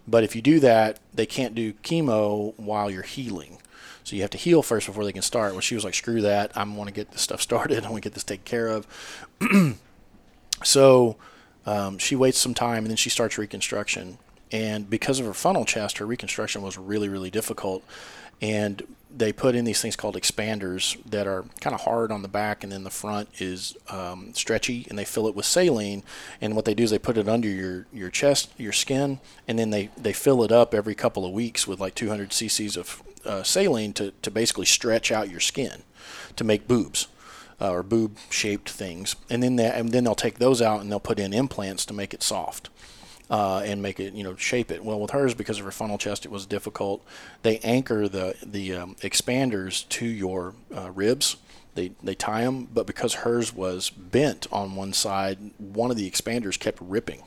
[0.07, 3.59] But if you do that, they can't do chemo while you're healing.
[4.05, 5.53] So you have to heal first before they can start.
[5.53, 6.55] Well, she was like, screw that.
[6.57, 7.87] I want to get this stuff started.
[7.87, 8.87] I want to get this taken care of.
[10.63, 11.17] so
[11.67, 14.19] um, she waits some time and then she starts reconstruction.
[14.53, 17.85] And because of her funnel chest, her reconstruction was really, really difficult.
[18.43, 18.83] And
[19.15, 22.63] they put in these things called expanders that are kind of hard on the back,
[22.63, 26.03] and then the front is um, stretchy, and they fill it with saline.
[26.41, 29.59] And what they do is they put it under your, your chest, your skin, and
[29.59, 33.03] then they, they fill it up every couple of weeks with like 200 cc's of
[33.25, 35.83] uh, saline to, to basically stretch out your skin
[36.37, 37.09] to make boobs.
[37.61, 40.99] Uh, or boob-shaped things, and then they, and then they'll take those out and they'll
[40.99, 42.71] put in implants to make it soft.
[43.31, 44.85] uh, and make it, you know, shape it.
[44.85, 47.05] Well, with hers, because of her funnel chest, it was difficult.
[47.43, 51.37] They anchor the the um, expanders to your uh, ribs.
[51.77, 56.11] They they tie them, but because hers was bent on one side, one of the
[56.11, 57.23] expanders kept ripping,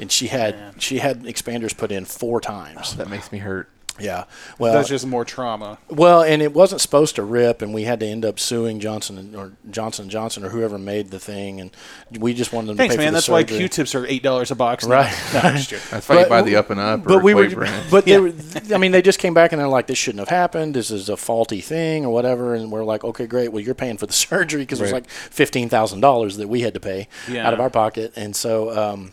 [0.00, 2.96] and she had she had expanders put in four times.
[2.96, 3.68] That makes me hurt.
[3.98, 4.24] Yeah,
[4.58, 5.78] well, That's just more trauma.
[5.88, 9.16] well, and it wasn't supposed to rip, and we had to end up suing Johnson
[9.18, 11.70] and, or Johnson and Johnson or whoever made the thing, and
[12.18, 13.08] we just wanted them Thanks, to pay man.
[13.08, 13.58] for the That's why surgery.
[13.58, 14.84] Q-tips are eight dollars a box.
[14.86, 14.96] now.
[14.96, 15.14] Right.
[15.34, 15.86] No, I'm just joking.
[15.90, 17.00] That's why you But- buy the up and up.
[17.00, 17.90] Or But we were, brand.
[17.90, 18.32] but they were,
[18.74, 20.74] I mean, they just came back and they're like, this shouldn't have happened.
[20.74, 22.54] This is a faulty thing or whatever.
[22.54, 23.52] And we're like, okay, great.
[23.52, 26.60] Well, you're paying for the surgery because it was like fifteen thousand dollars that we
[26.60, 27.46] had to pay Yeah.
[27.46, 28.12] out of our pocket.
[28.16, 29.12] And so, um,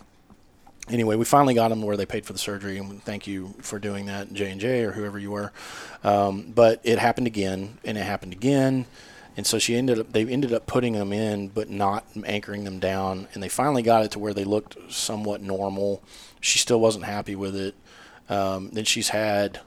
[0.89, 3.79] anyway, we finally got them where they paid for the surgery, and thank you for
[3.79, 5.51] doing that, J and J or whoever you were.
[6.03, 8.85] Um, but it happened again, and it happened again,
[9.37, 10.11] and so she ended up.
[10.11, 14.03] They ended up putting them in, but not anchoring them down, and they finally got
[14.03, 16.03] it to where they looked somewhat normal.
[16.39, 17.75] She still wasn't happy with it.
[18.29, 19.61] Um, then she's had.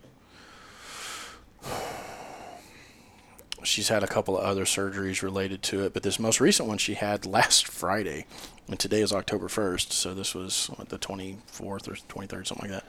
[3.64, 6.78] She's had a couple of other surgeries related to it, but this most recent one
[6.78, 8.26] she had last Friday,
[8.68, 12.70] and today is October 1st, so this was what, the 24th or 23rd, something like
[12.70, 12.84] that.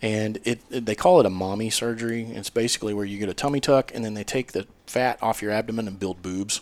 [0.00, 2.22] And it, it they call it a mommy surgery.
[2.22, 5.42] It's basically where you get a tummy tuck, and then they take the fat off
[5.42, 6.60] your abdomen and build boobs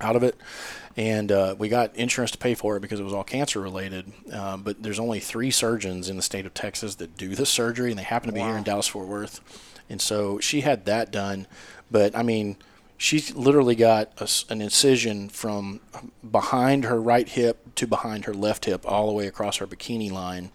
[0.00, 0.36] out of it.
[0.96, 4.12] And uh, we got insurance to pay for it because it was all cancer related.
[4.32, 7.90] Uh, but there's only three surgeons in the state of Texas that do this surgery,
[7.90, 9.40] and they happen to be here in Dallas Fort Worth.
[9.88, 11.46] And so she had that done.
[11.90, 12.56] But I mean,
[13.00, 15.80] she's literally got a an incision from
[16.30, 20.12] behind her right hip to behind her left hip, all the way across her bikini
[20.12, 20.50] line.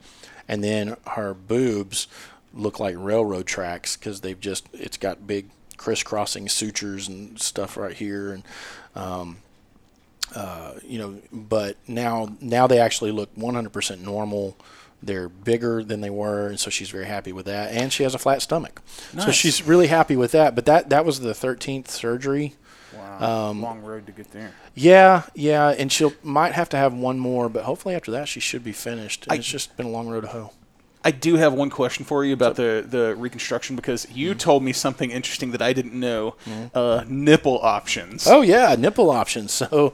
[0.47, 2.07] And then her boobs
[2.53, 7.95] look like railroad tracks because they've just, it's got big crisscrossing sutures and stuff right
[7.95, 8.33] here.
[8.33, 8.43] And,
[8.95, 9.37] um,
[10.35, 14.55] uh, you know, but now now they actually look 100% normal.
[15.05, 17.71] They're bigger than they were, and so she's very happy with that.
[17.71, 18.81] And she has a flat stomach,
[19.19, 20.55] so she's really happy with that.
[20.55, 22.55] But that that was the 13th surgery.
[22.97, 23.49] Wow.
[23.49, 24.53] Um, Long road to get there.
[24.73, 28.39] Yeah, yeah, and she'll might have to have one more, but hopefully after that she
[28.39, 29.25] should be finished.
[29.29, 30.51] I- it's just been a long road to hoe.
[31.07, 34.39] I do have one question for you about the, the reconstruction because you Mm-hmm.
[34.39, 36.35] told me something interesting that I didn't know.
[36.73, 38.25] Uh, nipple options.
[38.25, 39.51] Oh yeah, nipple options.
[39.69, 39.93] So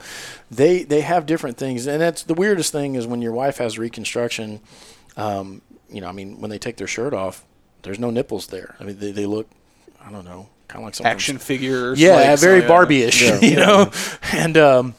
[0.50, 3.78] they they have different things, and that's the weirdest thing is when your wife has
[3.78, 4.62] reconstruction.
[5.18, 7.44] Um, you know, I mean, when they take their shirt off,
[7.84, 8.76] there's no nipples there.
[8.80, 9.50] I mean, they, they look,
[10.04, 12.00] I don't know, kind of like some Action figures.
[12.00, 13.40] Yeah, like, very so, Barbie-ish, Yeah.
[13.42, 13.92] you know,
[14.32, 14.96] and um,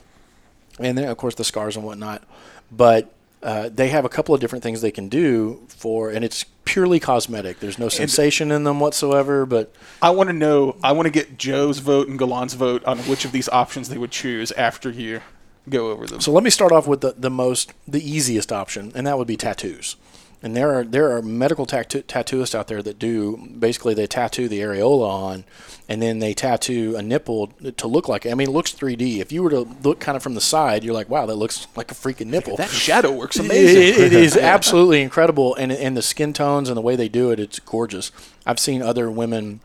[0.79, 2.23] and then of course the scars and whatnot.
[2.71, 3.13] But
[3.43, 7.01] uh, they have a couple of different things they can do for, and it's purely
[7.01, 7.61] cosmetic.
[7.61, 10.77] There's no sensation in them whatsoever, but I want to know.
[10.83, 13.99] I want to get Joe's vote and Galan's vote on which of these options they
[13.99, 15.23] would choose after you
[15.69, 16.21] go over them.
[16.21, 19.29] So let me start off with the, the most the easiest option, and that would
[19.29, 19.97] be tattoos.
[20.43, 24.49] And there are there are medical tattoo, tattooists out there that do basically they tattoo
[24.49, 25.45] the areola on,
[25.89, 28.27] and then they tattoo a nipple to look like.
[28.27, 29.19] I mean, it looks 3D.
[29.21, 31.69] If you were to look kind of from the side, you're like, wow, that looks
[31.77, 32.57] like a freaking nipple.
[32.57, 33.83] that shadow works amazing.
[33.83, 37.31] It, it is absolutely incredible, and and the skin tones and the way they do
[37.31, 38.11] it, it's gorgeous.
[38.45, 39.61] I've seen other women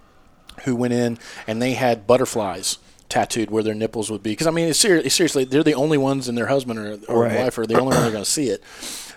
[0.65, 1.17] who went in
[1.47, 2.77] and they had butterflies
[3.09, 4.31] tattooed where their nipples would be.
[4.31, 7.23] Because I mean, it's ser- seriously, they're the only ones, and their husband or, or
[7.23, 7.39] Right.
[7.39, 8.61] wife are the only one that are going to see it.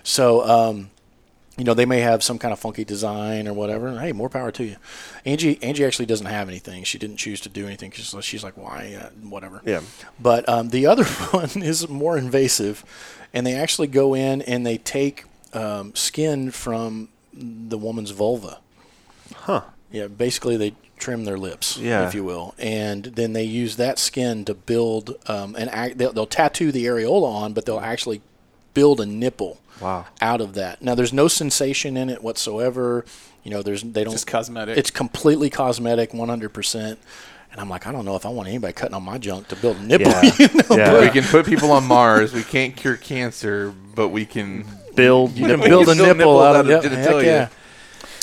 [0.03, 0.43] So.
[0.49, 0.89] Um,
[1.57, 3.99] you know, they may have some kind of funky design or whatever.
[3.99, 4.77] Hey, more power to you.
[5.25, 6.83] Angie, Angie actually doesn't have anything.
[6.85, 9.61] She didn't choose to do anything because she's like, why, uh, whatever.
[9.65, 9.81] Yeah.
[10.19, 12.85] But um, the other one is more invasive,
[13.33, 18.59] and they actually go in and they take um, skin from the woman's vulva.
[19.35, 19.61] Huh.
[19.91, 22.07] Yeah, basically they trim their lips, Yeah.
[22.07, 25.97] if you will, and then they use that skin to build um, an act.
[25.97, 28.21] They'll, they'll tattoo the areola on, but they'll actually
[28.73, 30.05] build a nipple Wow.
[30.21, 30.81] out of that.
[30.83, 33.03] Now, there's no sensation in it whatsoever.
[33.43, 34.13] You know, there's they don't.
[34.13, 34.77] Just cosmetic.
[34.77, 36.49] It's completely cosmetic, 100.
[36.49, 36.99] percent
[37.51, 39.55] And I'm like, I don't know if I want anybody cutting on my junk to
[39.55, 40.11] build a nipple.
[40.11, 40.31] Yeah.
[40.39, 40.77] you know?
[40.77, 40.99] Yeah.
[41.01, 42.31] we can put people on Mars.
[42.33, 45.31] We can't cure cancer, but we can Build.
[45.33, 45.67] You can nipples.
[45.69, 47.49] build a Build nipple nipples out out of of yep, heck yeah.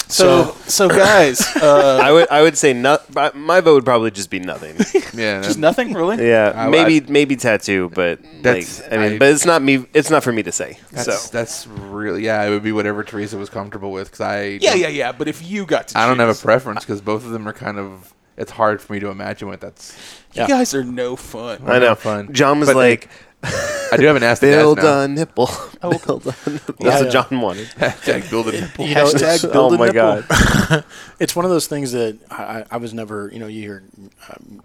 [0.08, 3.12] So, so guys, uh, I would I would say not.
[3.34, 4.74] My vote would probably just be nothing.
[5.18, 5.42] yeah.
[5.42, 6.26] just nothing really.
[6.26, 9.86] Yeah, I- maybe maybe tattoo, but That's- like I mean, I- but it's not me.
[9.94, 10.78] It's not for me to say.
[10.92, 12.42] That's so that's really yeah.
[12.44, 15.12] It would be whatever Teresa was comfortable with because I Yeah, yeah, yeah.
[15.12, 17.52] But if you got to, I don't have a preference because both of them are
[17.52, 18.14] kind of.
[18.36, 19.96] It's hard for me to imagine what that's.
[20.32, 20.46] You Yeah.
[20.48, 21.60] guys are no fun.
[21.66, 21.96] I know.
[21.96, 22.32] fun.
[22.32, 23.08] John was But they- like,
[23.42, 25.48] I do have an ask the "Build a nipple."
[25.80, 25.94] Build
[26.26, 26.74] a nipple.
[26.78, 27.00] That's Yeah.
[27.02, 27.68] what John wanted.
[27.76, 28.86] Hashtag build a nipple.
[28.86, 30.22] You know, Hashtag it's- build oh a my nipple.
[30.28, 30.84] god.
[31.20, 33.82] it's one of those things that I, I I was never, you know, you hear
[34.30, 34.62] um,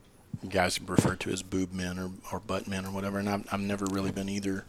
[0.50, 3.60] guys referred to as boob men or, or butt men or whatever, and I've, I've
[3.62, 4.66] never really been either.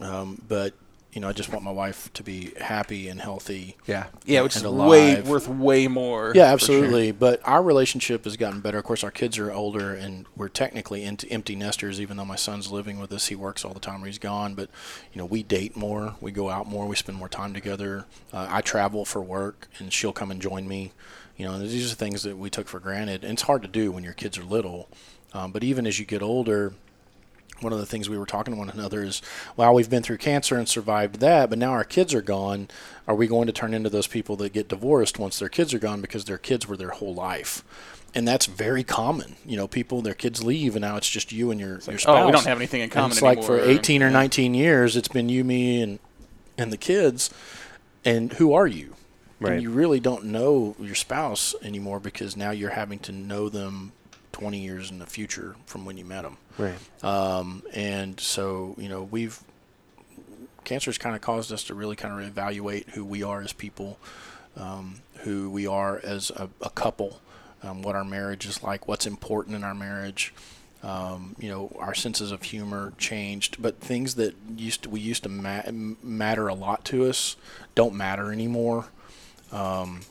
[0.00, 0.74] Um, but
[1.16, 3.78] you know, I just want my wife to be happy and healthy.
[3.86, 4.08] Yeah.
[4.26, 6.32] Yeah, which is way worth way more.
[6.34, 6.74] Yeah, for sure.
[6.76, 7.10] absolutely.
[7.10, 8.76] But our relationship has gotten better.
[8.76, 12.02] Of course, our kids are older, and we're technically into empty nesters.
[12.02, 14.54] Even though my son's living with us, he works all the time or he's gone.
[14.54, 14.68] But
[15.10, 18.04] you know, we date more, we go out more, we spend more time together.
[18.30, 20.92] Uh, I travel for work, and she'll come and join me.
[21.38, 23.90] You know, these are things that we took for granted, and it's hard to do
[23.90, 24.90] when your kids are little.
[25.32, 26.74] Um, but even as you get older,
[27.60, 29.22] one of the things we were talking to one another is,
[29.56, 32.68] wow, we've been through cancer and survived that, but now our kids are gone.
[33.08, 35.78] Are we going to turn into those people that get divorced once their kids are
[35.78, 37.64] gone because their kids were their whole life?
[38.14, 39.36] And that's very common.
[39.44, 42.06] You know, people, their kids leave, and now it's just you and your, your spouse.
[42.06, 44.96] oh, we don't have anything in And common it's like for 18 or 19 years,
[44.96, 45.98] it's been you, me, and
[46.58, 47.30] and the kids.
[48.04, 48.94] And who are you?
[49.38, 49.54] Right.
[49.54, 53.92] And you really don't know your spouse anymore because now you're having to know them
[54.36, 56.36] 20 years in the future from when you met them.
[56.58, 56.76] Right.
[57.02, 59.40] Um, and so, you know, we've
[60.64, 63.98] cancer's kind of caused us to really kind of evaluate who we are as people,
[64.54, 67.18] um, who we are as a, a couple,
[67.62, 70.34] um, what our marriage is like, what's important in our marriage.
[70.82, 75.22] Um, you know, our senses of humor changed, but things that used to, we used
[75.22, 75.62] to ma-
[76.02, 77.36] matter a lot to us
[77.74, 78.88] don't matter anymore.
[79.50, 80.02] Um,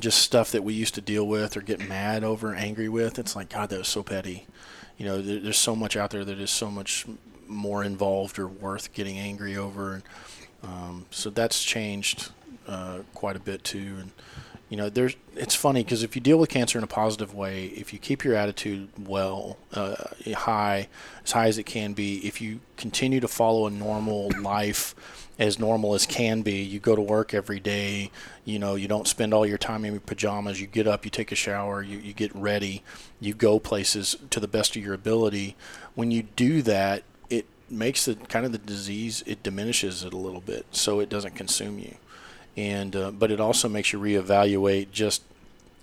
[0.00, 3.18] just stuff that we used to deal with or get mad over, angry with.
[3.18, 4.46] It's like, God, that was so petty.
[4.96, 7.06] You know, there, there's so much out there that is so much
[7.46, 10.02] more involved or worth getting angry over.
[10.62, 12.30] Um, so that's changed
[12.66, 13.96] uh, quite a bit too.
[14.00, 14.10] And
[14.68, 17.66] you know, there's it's funny because if you deal with cancer in a positive way,
[17.66, 19.96] if you keep your attitude well, uh,
[20.34, 20.88] high,
[21.24, 25.58] as high as it can be, if you continue to follow a normal life as
[25.58, 28.10] normal as can be, you go to work every day,
[28.44, 31.10] you know, you don't spend all your time in your pajamas, you get up, you
[31.10, 32.82] take a shower, you, you get ready,
[33.20, 35.56] you go places to the best of your ability.
[35.94, 40.18] When you do that, it makes the kind of the disease, it diminishes it a
[40.18, 41.96] little bit so it doesn't consume you
[42.56, 45.22] and uh, but it also makes you reevaluate just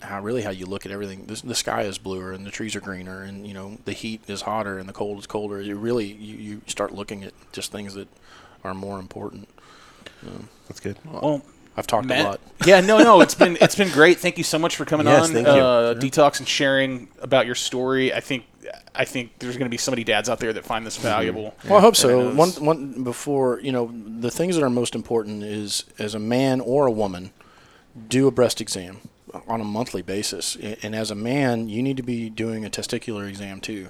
[0.01, 1.25] how really how you look at everything.
[1.25, 4.21] The, the sky is bluer and the trees are greener, and you know the heat
[4.27, 5.61] is hotter and the cold is colder.
[5.61, 8.07] You really you, you start looking at just things that
[8.63, 9.47] are more important.
[10.25, 10.97] Um, That's good.
[11.07, 11.41] Uh, well,
[11.77, 12.41] I've talked Matt, a lot.
[12.65, 14.19] yeah, no, no, it's been it's been great.
[14.19, 15.53] Thank you so much for coming Yes, on, thank you.
[15.53, 18.13] uh, DTALKS and sharing about your story.
[18.13, 18.45] I think
[18.93, 21.07] I think there's going to be so many dads out there that find this mm-hmm.
[21.07, 21.55] valuable.
[21.65, 22.29] Well, I hope so.
[22.29, 26.19] Uh, one, one before you know the things that are most important is as a
[26.19, 27.31] man or a woman,
[28.09, 28.97] do a breast exam
[29.47, 33.29] on a monthly basis, and as a man, you need to be doing a testicular
[33.29, 33.89] exam too,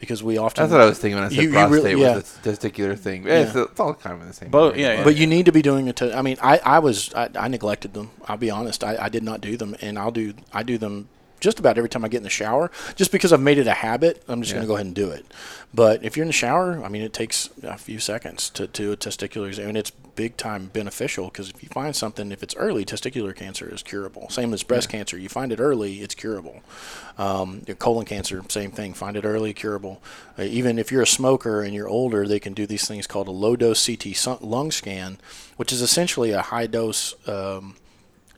[0.00, 2.02] because we often That's what I was thinking when I said You- you prostate really-
[2.02, 2.16] yeah.
[2.16, 3.24] was the testicular thing.
[3.26, 4.50] Yeah, It's, it's all kind of the same.
[4.50, 4.78] Thing.
[4.80, 5.04] yeah, yeah.
[5.04, 5.96] But you need to be doing it.
[5.96, 8.10] To, I mean, I, I was I, I neglected them.
[8.26, 8.82] I'll be honest.
[8.82, 11.08] I, I did not do them, and I'll do I do them
[11.38, 12.70] just about every time I get in the shower.
[12.96, 15.10] Just because I've made it a habit, I'm just going to go ahead and do
[15.10, 15.24] it.
[15.72, 18.92] But if you're in the shower, I mean, it takes a few seconds to do
[18.92, 22.54] a testicular exam, and it's big time beneficial because if you find something, if it's
[22.56, 24.28] early, testicular cancer is curable.
[24.30, 25.18] Same as breast cancer.
[25.18, 26.60] You find it early, it's curable.
[27.18, 28.94] Um, your colon cancer, same thing.
[28.94, 30.02] Find it early, curable.
[30.38, 33.28] Uh, even if you're a smoker and you're older, they can do these things called
[33.28, 35.18] a low dose CT lung scan,
[35.56, 37.76] which is essentially a high dose um,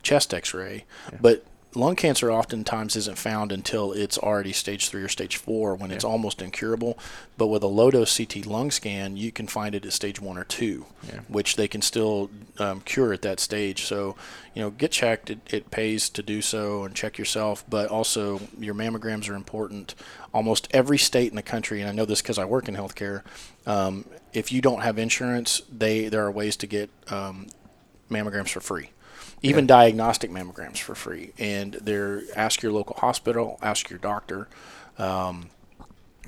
[0.03, 0.85] chest X-ray.
[1.21, 1.45] But
[1.75, 6.05] lung cancer oftentimes isn't found until it's already stage three or stage four when it's
[6.05, 6.99] almost incurable.
[7.39, 10.37] But with a low dose CT lung scan, you can find it at stage one
[10.37, 10.87] or two,
[11.29, 13.85] which they can still um, cure at that stage.
[13.85, 14.17] So,
[14.55, 15.31] you know, get checked.
[15.31, 17.65] It, it pays to do so and check yourself.
[17.69, 19.95] But also, your mammograms are important.
[20.35, 23.23] Almost every state in the country, and I know this because I work in healthcare.
[23.67, 27.49] Um, if you don't have insurance, they there are ways to get um,
[28.11, 28.92] mammograms for free
[29.43, 31.33] even diagnostic mammograms for free.
[31.39, 34.49] And they're ask your local hospital, ask your doctor.
[34.99, 35.51] Um,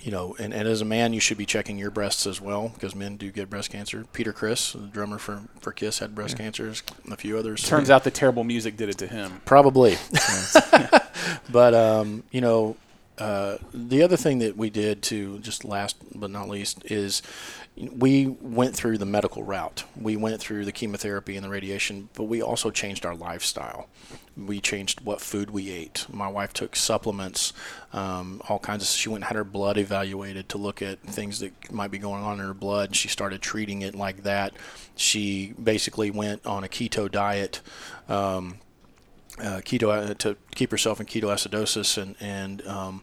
[0.05, 2.69] you know, and, and as a man, you should be checking your breasts as well
[2.69, 4.05] because men do get breast cancer.
[4.13, 6.83] Peter Criss, the drummer for, for Kiss, had breast cancers.
[7.11, 7.63] A few others.
[7.63, 9.41] Turns out the terrible music did it to him.
[9.47, 9.97] Probably.
[11.51, 12.77] but, um, you know,
[13.17, 17.23] uh, the other thing that we did to just last but not least is
[17.77, 19.85] we went through the medical route.
[20.01, 23.89] We went through the chemotherapy and the radiation, but we also changed our lifestyle.
[24.37, 26.07] We changed what food we ate.
[26.13, 27.53] My wife took supplements,
[27.93, 28.89] um, all kinds of.
[28.89, 32.23] She went and had her blood evaluated to look at things that might be going
[32.23, 32.95] on in her blood.
[32.95, 34.55] She started treating it like that.
[34.95, 37.61] She basically went on a keto diet.
[38.09, 38.59] Um,
[39.41, 43.03] uh, keto uh, to keep herself in ketoacidosis and and um,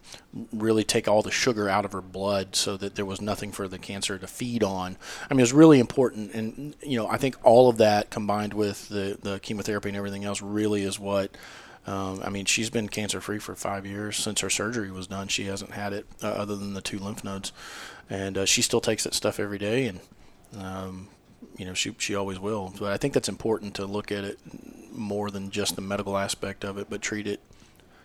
[0.53, 3.67] really take all the sugar out of her blood so that there was nothing for
[3.67, 4.97] the cancer to feed on.
[5.29, 8.53] I mean, it was really important, and you know, I think all of that combined
[8.53, 11.35] with the the chemotherapy and everything else really is what.
[11.87, 15.27] Um, I mean, she's been cancer free for five years since her surgery was done.
[15.29, 17.51] She hasn't had it uh, other than the two lymph nodes,
[18.07, 19.87] and uh, she still takes that stuff every day.
[19.87, 19.99] And
[20.55, 21.07] um,
[21.57, 22.73] you know, she she always will.
[22.79, 24.39] But I think that's important to look at it
[24.91, 27.39] more than just the medical aspect of it, but treat it.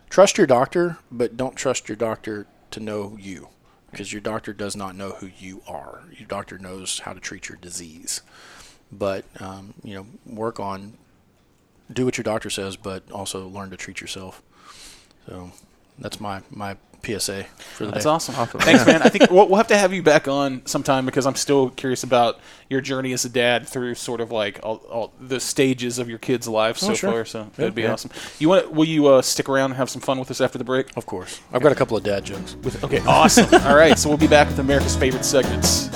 [0.09, 3.49] Trust your doctor, but don't trust your doctor to know you,
[3.91, 6.05] because your doctor does not know who you are.
[6.17, 8.23] Your doctor knows how to treat your disease,
[8.93, 10.95] but um, you know, work on
[11.93, 14.43] do what your doctor says, but also learn to treat yourself.
[15.27, 15.53] So
[15.99, 16.77] that's my my
[17.07, 17.45] PSA
[17.77, 18.11] for the That's day.
[18.11, 18.35] awesome.
[18.61, 19.03] Thanks, man.
[19.03, 22.03] I think we'll, we'll have to have you back on sometime because I'm still curious
[22.03, 26.09] about your journey as a dad through sort of like all, all the stages of
[26.09, 27.13] your kids' lives so Oh, sure.
[27.13, 27.25] far.
[27.25, 27.93] So that'd be yeah.
[27.93, 28.11] awesome.
[28.39, 28.73] You want?
[28.73, 30.97] Will you uh, stick around and have some fun with us after the break?
[30.97, 32.57] Of course, I've got a couple of dad jokes.
[32.57, 33.47] With, okay, awesome.
[33.67, 35.89] All right, so we'll be back with America's favorite segments.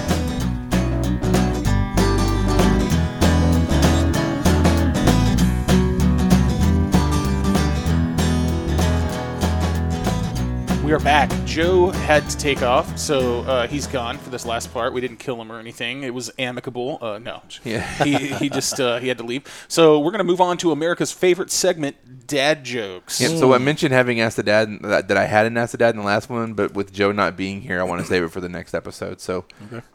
[10.90, 11.30] We are back.
[11.44, 14.92] Joe had to take off, so uh, he's gone for this last part.
[14.92, 16.02] We didn't kill him or anything.
[16.02, 16.98] It was amicable.
[17.00, 17.86] Uh, no, Yeah.
[18.04, 19.44] he, he just uh, he had to leave.
[19.68, 23.20] So we're gonna move on to America's favorite segment, dad jokes.
[23.20, 25.90] Yep, so I mentioned having asked the dad that, that I hadn't asked the dad
[25.90, 28.32] in the last one, but with Joe not being here, I want to save it
[28.32, 29.20] for the next episode.
[29.20, 29.44] So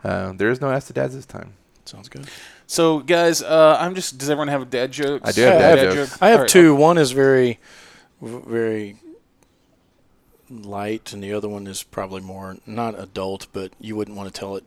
[0.01, 1.55] uh, there is no ask the dads this time.
[1.83, 2.25] Sounds good.
[2.67, 4.17] So, guys, uh, I'm just.
[4.17, 5.23] Does everyone have a dad joke?
[5.25, 6.11] I do have dad Dad jokes.
[6.11, 6.21] joke?
[6.21, 6.73] I have All right, two.
[6.73, 7.59] One is very,
[8.21, 8.95] very
[10.49, 14.39] light, and the other one is probably more not adult, but you wouldn't want to
[14.39, 14.63] tell it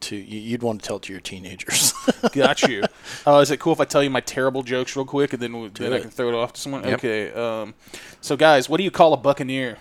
[0.00, 0.16] to.
[0.16, 1.92] you- You'd want to tell it to your teenagers.
[2.32, 2.82] Got you.
[3.26, 5.60] Uh, is it cool if I tell you my terrible jokes real quick and then,
[5.60, 6.84] we, then I can throw it off to someone?
[6.84, 6.98] Yep.
[6.98, 7.32] Okay.
[7.32, 7.74] Um,
[8.20, 9.78] so, guys, what do you call a buccaneer?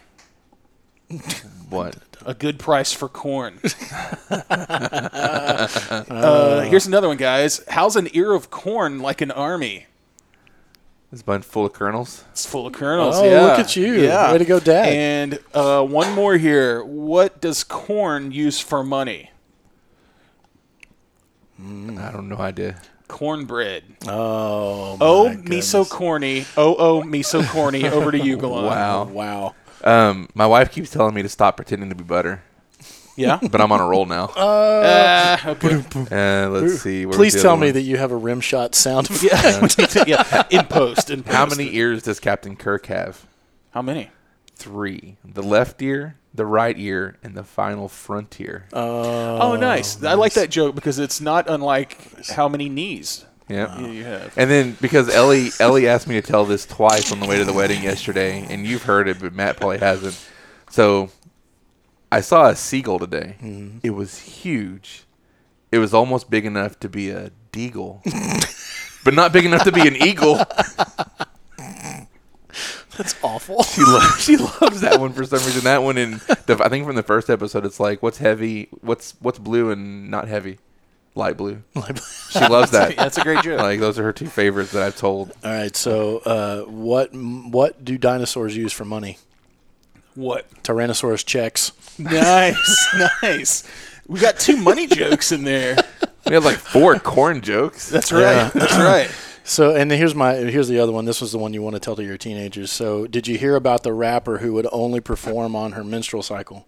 [1.69, 1.97] What?
[2.25, 3.59] A good price for corn.
[4.49, 7.61] uh, here's another one, guys.
[7.69, 9.85] How's an ear of corn like an army?
[11.11, 12.23] This bunch full of kernels.
[12.31, 13.15] It's full of kernels.
[13.17, 13.41] Oh, yeah.
[13.41, 13.93] look at you.
[13.93, 14.31] Yeah.
[14.31, 14.89] Way to go, Dad.
[14.93, 16.83] And uh, one more here.
[16.83, 19.31] What does corn use for money?
[21.59, 22.79] I don't know idea.
[23.07, 23.83] Cornbread.
[24.07, 26.45] oh, my Oh, me so corny.
[26.55, 27.87] Oh, oh, me so corny.
[27.87, 28.65] Over to you, Galan.
[28.65, 29.03] Wow.
[29.05, 29.55] Wow.
[29.83, 32.43] Um, my wife keeps telling me to stop pretending to be butter,
[33.19, 33.39] Yeah.
[33.51, 34.31] but I'm on a roll now.
[34.35, 35.83] Ah, okay.
[36.11, 37.05] Uh, let's see.
[37.05, 37.73] where was Please the tell other me one?
[37.73, 39.09] that you have a rim shot sound.
[39.21, 39.67] Yeah.
[40.07, 40.43] yeah.
[40.49, 41.09] In post.
[41.09, 41.35] In post.
[41.35, 43.25] How many ears does Captain Kirk have?
[43.71, 44.09] How many?
[44.55, 45.17] Three.
[45.25, 48.65] The left ear, the right ear, and the final frontier.
[48.73, 50.01] Oh, nice.
[50.03, 53.79] I like that joke because it's not unlike how many knees yeah.
[53.79, 54.37] you- you have.
[54.37, 57.45] And then because Ellie Ellie asked me to tell this twice on the way to
[57.45, 60.17] the wedding yesterday, and you've heard it, but Matt probably hasn't.
[60.69, 61.09] So
[62.11, 63.35] I saw a seagull today.
[63.83, 65.03] It was huge.
[65.71, 68.01] It was almost big enough to be a deagle,
[69.03, 70.39] but not big enough to be an eagle.
[72.97, 73.63] That's awful.
[73.63, 75.63] She loves she loves that one for some reason.
[75.63, 79.13] That one in the, I think from the first episode, it's like what's heavy, what's
[79.19, 80.57] what's blue and not heavy,
[81.15, 81.63] light blue.
[82.31, 82.97] She loves that.
[82.97, 83.59] That's a great joke.
[83.59, 85.31] Like those are her two favorites that I've told.
[85.45, 85.73] All right.
[85.75, 89.17] So, uh, what what do dinosaurs use for money?
[90.19, 90.49] what?
[90.63, 91.71] Tyrannosaurus checks.
[91.99, 92.87] Nice.
[93.21, 93.63] nice.
[94.07, 95.77] We got two money jokes in there.
[96.25, 97.89] We had like four corn jokes.
[97.89, 98.21] That's right.
[98.21, 98.49] Yeah.
[98.49, 99.11] That's right.
[99.45, 101.05] So, and here's my here's the other one.
[101.05, 102.71] This was the one you want to tell to your teenagers.
[102.71, 106.67] So, did you hear about the rapper who would only perform on her menstrual cycle?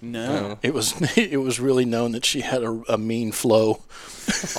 [0.00, 0.58] No.
[0.62, 3.82] It was it was really known that she had a, a mean flow.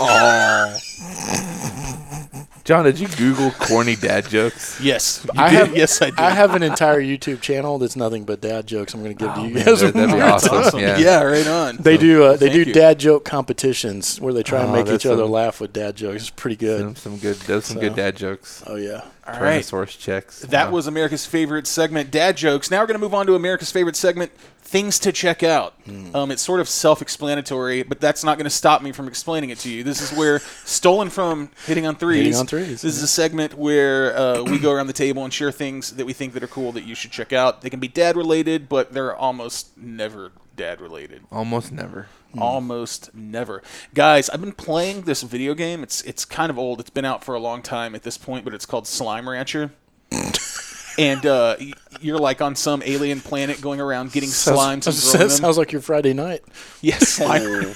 [2.64, 4.80] John, did you Google corny dad jokes?
[4.84, 5.26] Yes.
[5.34, 5.60] You I did.
[5.60, 6.20] have yes, I did.
[6.20, 8.94] I have an entire YouTube channel that's nothing but dad jokes.
[8.94, 9.82] I'm going to give to you Man, guys.
[9.82, 10.56] that, would be awesome.
[10.56, 10.80] Awesome.
[10.84, 10.98] Yeah.
[10.98, 11.24] Yeah.
[11.24, 11.78] right on.
[11.78, 12.74] They do uh, they do you.
[12.74, 15.96] dad joke competitions where they try and Oh, make that's each other laugh with dad
[15.96, 16.22] jokes.
[16.24, 16.80] It's pretty good.
[16.80, 17.36] Some, some good.
[17.42, 18.64] Those some good dad jokes.
[18.66, 19.02] Oh yeah.
[19.26, 19.64] All right.
[19.64, 20.40] Tyrannosaurus checks.
[20.42, 20.74] That Wow.
[20.74, 22.70] was America's favorite segment, dad jokes.
[22.70, 24.32] Now we're going to move on to America's favorite segment,
[24.62, 25.76] things to check out.
[26.14, 29.60] Um, it's sort of self-explanatory, but that's not going to stop me from explaining it
[29.60, 29.84] to you.
[29.84, 32.18] This is where stolen from hitting on threes.
[32.26, 35.34] Hitting on Threes, This is a segment where uh, we go around the table and
[35.34, 37.62] share things that we think that are cool that you should check out.
[37.62, 41.24] They can be dad related, but they're almost never dad related.
[41.32, 42.08] almost never.
[42.38, 43.62] Almost never,
[43.94, 44.30] guys.
[44.30, 45.84] I've been playing this video game.
[45.84, 46.80] It's it's kind of old.
[46.80, 49.72] It's been out for a long time at this point, but it's called Slime Rancher.
[51.00, 51.56] and uh,
[52.02, 55.38] you're like on some alien planet going around getting slimes and Sounds, throwing them.
[55.38, 56.44] sounds like your Friday night.
[56.82, 57.74] yes, slime.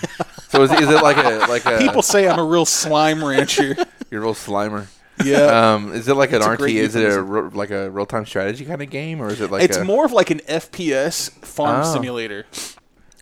[0.50, 3.76] So is, is it like a like a People say I'm a real slime rancher.
[4.12, 4.88] you're a real slimer?
[5.26, 5.74] Yeah.
[5.74, 6.70] Um, is it like an It's RT?
[6.70, 9.50] Is it a ro- like a real time strategy kind of game, or is it
[9.50, 11.94] like it's a, more of like an FPS farm Oh.
[11.94, 12.46] simulator.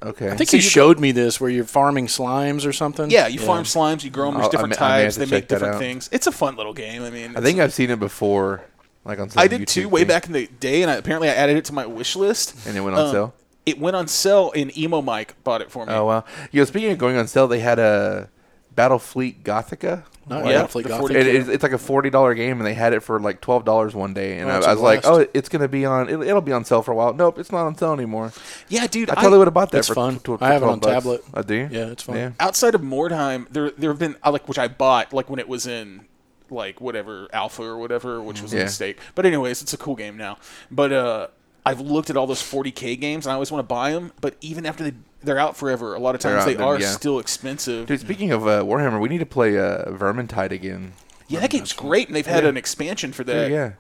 [0.04, 0.30] Okay?
[0.32, 3.10] I think So you you showed me this where you're farming slimes or something.
[3.10, 4.36] Yeah, you farm slimes, you grow them.
[4.36, 5.16] There's I'll- I different I may types.
[5.18, 6.10] They make different things.
[6.12, 7.04] It's a fun little game.
[7.04, 8.62] I mean, I think I've seen it before,
[9.04, 11.30] like on some I did YouTube too, way back in the day, and I, apparently
[11.30, 12.56] I added it to my wish list.
[12.68, 13.34] and it went on Um, sale.
[13.66, 15.94] It went on sale, and Emo Mike bought it for me.
[15.94, 16.24] Oh wow!
[16.52, 18.30] You know, speaking of going on sale, they had a
[18.76, 20.04] Battlefleet Gothica.
[20.28, 22.66] No, Yeah, yeah, the Fleet 40 It, it's, it's like a forty dollar game, and
[22.66, 24.74] they had it for like twelve dollars one day, and Oh, I, it's I a
[24.76, 26.10] was like, "Oh, it's gonna be on.
[26.10, 28.34] It, it'll be on sale for a while." Nope, it's not on sale anymore.
[28.68, 29.10] Yeah, dude.
[29.12, 29.78] I totally would have bought that.
[29.80, 30.18] It's for fun.
[30.20, 30.92] tw- tw- I have it on bucks.
[30.94, 31.24] tablet.
[31.34, 31.68] I do?
[31.72, 32.16] Yeah, it's fun.
[32.16, 32.32] Yeah.
[32.40, 35.48] outside of Mordheim, there there have been uh, like which I bought like when it
[35.48, 36.06] was in
[36.50, 38.98] like whatever alpha or whatever, which was a mistake.
[39.16, 40.38] But anyways, it's a cool game now.
[40.72, 41.28] But uh,
[41.66, 44.12] I've looked at all those 40k games and I always want to buy them.
[44.22, 44.94] But even after they
[45.26, 46.92] they're out forever, a lot of They're times out, they then, are yeah.
[46.92, 47.88] still expensive.
[47.88, 50.94] Dude, speaking of uh, Warhammer, we need to play uh, Vermintide again.
[51.28, 52.50] yeah, that game's great, and they've had Yeah.
[52.50, 53.50] an expansion for that.
[53.52, 53.74] yeah.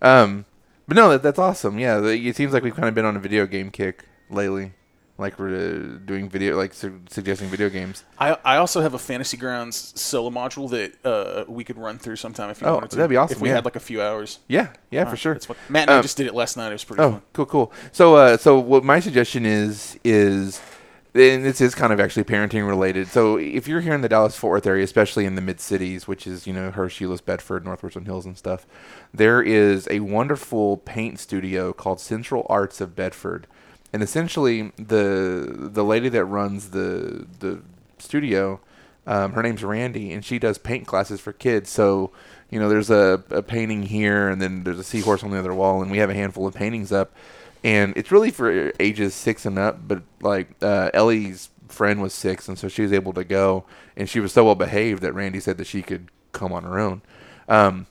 [0.00, 0.44] Um,
[0.88, 1.78] but no, that, that's awesome.
[1.78, 4.72] Yeah, the- it seems like we've kind of been on a video game kick lately.
[5.18, 8.02] Like we're uh, doing video, like su- suggesting video games.
[8.18, 12.16] I, I also have a Fantasy Grounds solo module that uh, we could run through
[12.16, 12.96] sometime if you Oh, wanted to.
[12.96, 13.56] that'd be awesome, If we yeah.
[13.56, 14.40] had like a few hours.
[14.48, 15.34] Yeah, yeah, for sure.
[15.34, 16.70] That's what, Matt and I Um, just did it last night.
[16.70, 17.22] It was pretty Oh, fun.
[17.34, 17.72] cool, cool.
[17.92, 20.60] So, uh, so what my suggestion is is,
[21.14, 23.08] and this is kind of actually parenting related.
[23.08, 26.08] So, if you're here in the Dallas Fort Worth area, especially in the mid cities,
[26.08, 28.66] which is you know Hershey, Bedford, North Richland Hills, and stuff,
[29.12, 33.46] there is a wonderful paint studio called Central Arts of Bedford,
[33.92, 37.62] and essentially the the lady that runs the the
[37.98, 38.60] studio.
[39.04, 41.68] Um, her name's Randy, and she does paint classes for kids.
[41.70, 42.12] So,
[42.50, 45.52] you know, there's a, a painting here, and then there's a seahorse on the other
[45.52, 47.12] wall, and we have a handful of paintings up.
[47.64, 49.86] And it's really for ages six and up.
[49.86, 53.64] But like uh, Ellie's friend was six, and so she was able to go,
[53.96, 56.78] and she was so well behaved that Randy said that she could come on her
[56.78, 57.02] own.
[57.48, 57.86] Um,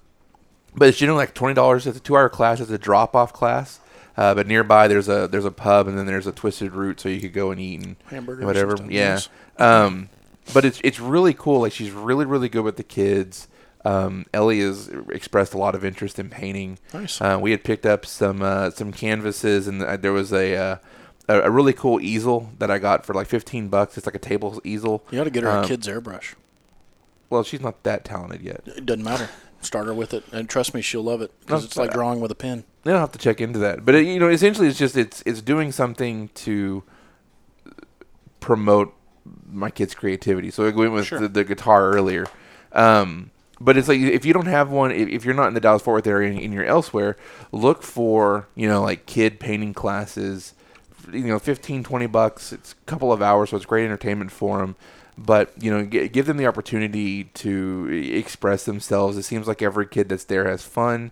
[0.75, 1.87] but it's generally like twenty dollars.
[1.87, 2.59] It's a two-hour class.
[2.59, 3.79] It's a drop-off class.
[4.17, 7.09] Uh, but nearby there's a there's a pub, and then there's a Twisted Root, so
[7.09, 8.75] you could go and eat and Hamburgers whatever.
[8.89, 9.19] Yeah.
[9.57, 10.09] Um,
[10.53, 11.61] but it's it's really cool.
[11.61, 13.47] Like she's really really good with the kids.
[13.83, 16.77] Um, Ellie has expressed a lot of interest in painting.
[16.93, 17.19] Nice.
[17.19, 20.75] Uh, we had picked up some uh, some canvases, and uh, there was a, uh,
[21.27, 23.97] a really cool easel that I got for like fifteen bucks.
[23.97, 25.03] It's like a table easel.
[25.11, 26.35] You ought to get her Um, a kid's airbrush.
[27.29, 28.61] Well, she's not that talented yet.
[28.65, 29.29] It doesn't matter.
[29.61, 32.19] Start her with it, and trust me, she'll love it because No, it's like drawing
[32.19, 32.63] with a pen.
[32.83, 35.21] They don't have to check into that, but it, you know, essentially, it's just it's
[35.25, 36.83] it's doing something to
[38.39, 38.93] promote
[39.49, 40.49] my kid's creativity.
[40.51, 41.19] So I went with Sure.
[41.19, 42.25] the, the guitar earlier,
[42.73, 43.29] um,
[43.63, 45.95] but it's like if you don't have one, if, you're not in the Dallas Fort
[45.95, 47.15] Worth area and, you're elsewhere,
[47.51, 50.53] look for you know like kid painting classes.
[51.11, 52.53] You know, 15, 20 bucks.
[52.53, 54.75] It's a couple of hours, so it's great entertainment for them.
[55.17, 59.17] But you know, g- give them the opportunity to express themselves.
[59.17, 61.11] It seems like every kid that's there has fun.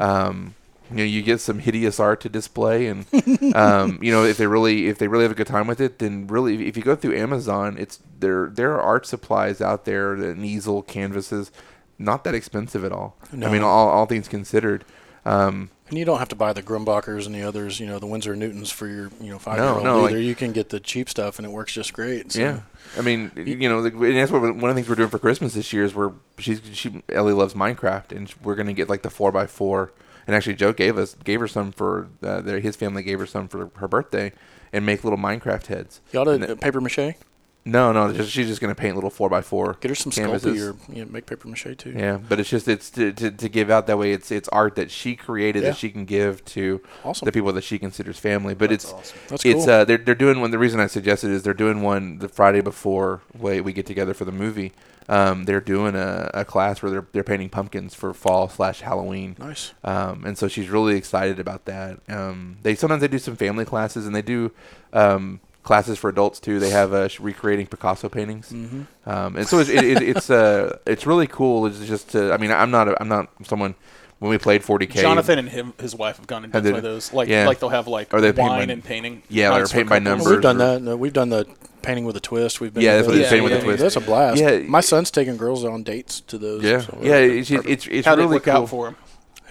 [0.00, 0.54] Um,
[0.90, 3.06] you know, you get some hideous art to display, and
[3.54, 5.98] um, you know, if they really if they really have a good time with it,
[5.98, 10.14] then really, if you go through Amazon, it's there there are art supplies out there,
[10.14, 11.50] an easel, canvases,
[11.98, 13.16] not that expensive at all.
[13.32, 14.84] I mean, all, all things considered.
[15.24, 18.06] Um, And you don't have to buy the Grumbachers and the others, you know, the
[18.06, 20.16] Winsor Newtons for your, you know, five year old no, either.
[20.16, 22.32] like- you can get the cheap stuff, and it works just great.
[22.32, 22.40] So.
[22.40, 22.60] Yeah,
[22.96, 25.18] I mean, you know, the, and that's what one of the things we're doing for
[25.18, 29.02] Christmas this year is we're she's she Ellie loves Minecraft, and we're gonna get like
[29.02, 29.92] the four x four.
[30.26, 33.26] And actually, Joe gave us gave her some for uh, their his family gave her
[33.26, 34.32] some for her birthday,
[34.72, 36.00] and make little Minecraft heads.
[36.12, 37.14] Y'all to And then- uh, paper mache.
[37.64, 39.76] No, no, just, she's just gonna paint little four by four.
[39.80, 40.58] Get her some canvases.
[40.60, 41.90] Sculpey or you know, make paper mache too.
[41.96, 44.12] Yeah, but it's just it's to, to, to give out that way.
[44.12, 45.70] It's it's art that she created Yeah.
[45.70, 47.26] that she can give to Awesome.
[47.26, 48.54] the people that she considers family.
[48.54, 48.92] But it's
[49.28, 49.70] That's it's cool.
[49.70, 50.50] uh they're they're doing one.
[50.50, 54.14] The reason I suggested is they're doing one the Friday before we we get together
[54.14, 54.72] for the movie.
[55.10, 59.36] Um, they're doing a, a class where they're they're painting pumpkins for fall slash Halloween.
[59.38, 59.72] Nice.
[59.82, 61.98] Um, and so she's really excited about that.
[62.10, 64.52] Um, they sometimes they do some family classes and they do
[64.92, 66.58] um, classes for adults too.
[66.58, 68.82] They have uh, recreating Picasso paintings, Mm-hmm.
[69.08, 71.66] um, and so it's it, it, it's uh, it's really cool.
[71.66, 73.74] It's just to, I mean I'm not a, I'm not someone
[74.18, 74.94] when we played 40k.
[74.94, 77.12] Jonathan and him, his wife have gone and done they- one of those.
[77.12, 77.46] Like, yeah.
[77.46, 79.22] like they'll have like Or they paint wine by- and painting.
[79.28, 80.08] Yeah, or nights for paint by couples.
[80.18, 80.32] numbers.
[80.32, 80.82] We've done that.
[80.82, 81.46] No, We've done the
[81.82, 82.60] painting with a twist.
[82.60, 83.20] We've been Yeah, that's what those.
[83.22, 83.82] they're painting with a Yeah, twist.
[83.84, 84.40] That's a blast.
[84.40, 84.58] Yeah.
[84.66, 86.64] my son's taking girls on dates to those.
[86.64, 87.20] Yeah, so yeah.
[87.28, 88.54] that's It's it's, it's How did really work cool.
[88.54, 88.96] out for him?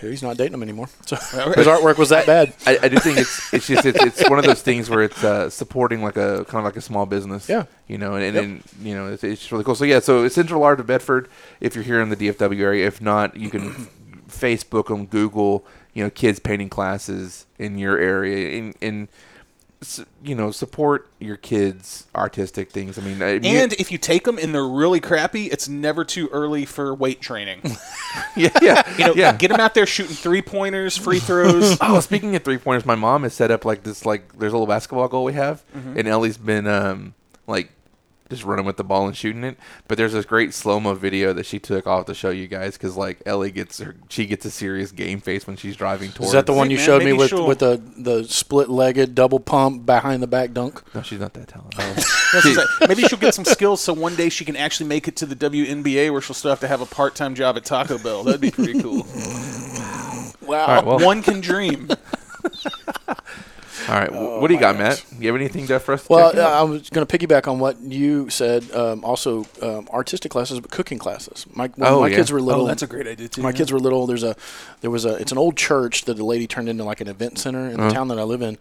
[0.02, 0.90] He's not dating them anymore.
[1.06, 1.58] So All right.
[1.58, 2.54] his artwork was that bad.
[2.66, 5.24] I, I do think it's it's just it's, it's one of those things where it's
[5.24, 7.48] uh, supporting like a kind of like a small business.
[7.50, 7.66] Yeah.
[7.88, 8.44] You know, and, and, Yep.
[8.44, 9.76] and you know it's, it's really cool.
[9.76, 11.30] So yeah, so Central Art of Bedford.
[11.60, 13.72] If you're here in the DFW area, if not, you can
[14.30, 19.16] Facebook them, Google, you know, kids painting classes in your area, and and s-
[20.24, 22.98] you know support your kids' artistic things.
[22.98, 26.28] I mean, I, And if you take them and they're really crappy, it's never too
[26.32, 27.62] early for weight training.
[28.36, 29.34] yeah, yeah, You know, yeah.
[29.36, 31.78] get them out there shooting three pointers, free throws.
[31.82, 34.56] Oh, speaking of three pointers, my mom has set up like this like there's a
[34.56, 36.00] little basketball goal we have, Mm-hmm.
[36.00, 37.14] and Ellie's been um
[37.46, 37.72] like
[38.30, 39.58] just running with the ball and shooting it.
[39.88, 42.74] But there's this great slow mo video that she took off to show you guys
[42.78, 46.28] because like Ellie gets her, she gets a serious game face when she's driving towards.
[46.30, 48.70] Is that the one Hey, you man, showed me with she'll- with the the split
[48.70, 50.82] legged double pump behind the back dunk?
[50.94, 51.80] No, she's not that talented.
[51.80, 51.94] Oh.
[52.34, 55.16] That's like- maybe she'll get some skills so one day she can actually make it
[55.18, 57.98] to the WNBA where she'll still have to have a part time job at Taco
[57.98, 58.24] Bell.
[58.24, 59.06] That'd be pretty cool.
[60.46, 60.60] Wow.
[60.62, 61.90] All right, well, One can dream.
[63.90, 64.10] all right.
[64.10, 65.04] wh- what do you got, Matt?
[65.20, 66.06] You have anything to for us?
[66.08, 68.70] To Well, check uh, I was going to piggyback on what you said.
[68.72, 71.46] Um, also, um, artistic classes, but cooking classes.
[71.54, 72.16] My when Oh, my yeah.
[72.18, 72.64] kids were little.
[72.64, 73.42] Oh, that's a great idea too.
[73.42, 73.56] my yeah.
[73.56, 74.08] kids were little.
[74.08, 74.36] There's a
[74.82, 77.38] there was a it's an old church that the lady turned into like an event
[77.40, 78.58] center in the town that I live in,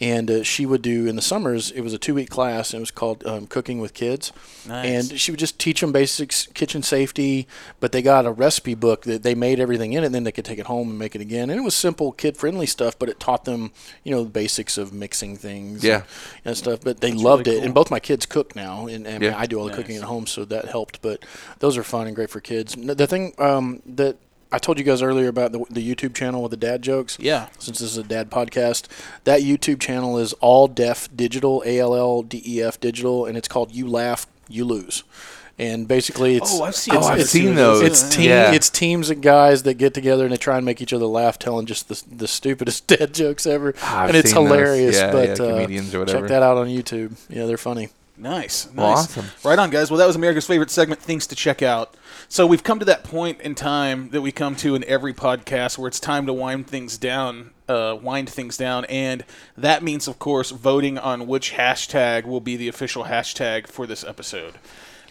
[0.00, 1.70] and uh, she would do in the summers.
[1.70, 2.70] It was a two week class.
[2.72, 4.32] And it was called um, Cooking with Kids,
[4.66, 5.10] Nice.
[5.10, 7.46] and she would just teach them basics, kitchen safety.
[7.80, 10.32] But they got a recipe book that they made everything in it, and then they
[10.32, 11.50] could take it home and make it again.
[11.50, 13.72] And it was simple, kid friendly stuff, but it taught them
[14.04, 15.82] you know the basics of mixing things.
[15.84, 15.94] Yeah.
[15.96, 16.04] and,
[16.44, 16.80] and stuff.
[16.82, 19.38] But they loved really it, and both my kids cook now, and, and Yeah.
[19.38, 19.78] I do all the Nice.
[19.80, 21.02] cooking at home, so that helped.
[21.02, 21.24] But
[21.58, 22.74] those are fun and great for kids.
[22.76, 24.16] The thing um, that
[24.52, 27.16] I told you guys earlier about the, the YouTube channel with the dad jokes.
[27.20, 27.48] Yeah.
[27.60, 28.86] Since this is a dad podcast,
[29.24, 33.36] that YouTube channel is All Def Digital, A L L D E F digital, and
[33.38, 35.04] it's called You Laugh, You Lose.
[35.60, 37.82] And basically, it's Oh, I've seen it's, Oh, I've it's- seen those.
[37.82, 38.52] It's team, Yeah.
[38.52, 41.38] it's teams of guys that get together and they try and make each other laugh,
[41.38, 44.96] telling just the, the stupidest dead jokes ever, Ah, I've and it's hilarious.
[44.96, 46.20] Yeah, but yeah, uh, comedians or whatever.
[46.20, 47.16] check that out on YouTube.
[47.28, 47.90] Yeah, they're funny.
[48.16, 48.66] Nice.
[48.66, 48.74] Nice.
[48.76, 49.26] Well, awesome.
[49.44, 49.90] Right on, guys.
[49.90, 51.94] Well, that was America's favorite segment, Things to Check Out.
[52.28, 55.76] So we've come to that point in time that we come to in every podcast
[55.78, 58.84] where it's time to wind things down, uh, wind things down.
[58.86, 59.24] And
[59.56, 64.04] that means, of course, voting on which hashtag will be the official hashtag for this
[64.04, 64.54] episode.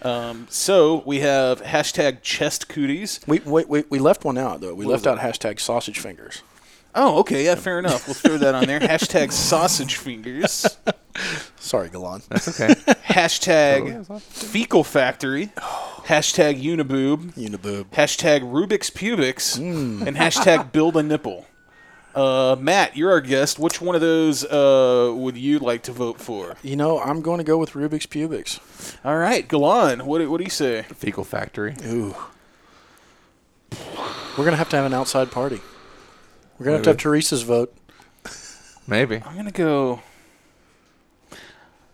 [0.02, 3.20] Um, so we have hashtag chest cooties.
[3.28, 4.74] We, we, we, we left one out though.
[4.74, 6.42] We What left out hashtag sausage fingers.
[6.96, 7.46] Oh, okay.
[7.46, 8.08] Yeah, fair enough.
[8.08, 8.80] We'll throw that on there.
[8.80, 10.66] hashtag sausage fingers.
[11.60, 12.22] Sorry, Galan.
[12.30, 12.74] That's okay.
[13.04, 15.48] Hashtag fecal factory.
[15.58, 17.34] Hashtag uniboob.
[17.34, 17.86] Uniboob.
[17.92, 20.02] hashtag Rubik's Pubics, Hmm.
[20.08, 21.46] and hashtag Build a Nipple.
[22.16, 23.60] Uh, Matt, you're our guest.
[23.60, 26.56] Which one of those uh, would you like to vote for?
[26.64, 28.60] You know, I'm going to go with Rubik's pubics.
[29.06, 30.82] All right, Galan, what, do- what do you say?
[30.84, 31.76] Fecal Factory.
[31.86, 32.16] Ooh.
[34.38, 35.62] We're gonna have to have an outside party.
[36.58, 37.76] We're gonna have to have Teresa's vote.
[38.88, 39.22] Maybe.
[39.26, 40.02] I'm gonna go.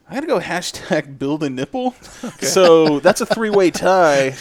[0.08, 1.96] I'm gonna go hashtag Build a Nipple.
[2.40, 4.36] So that's a three-way tie.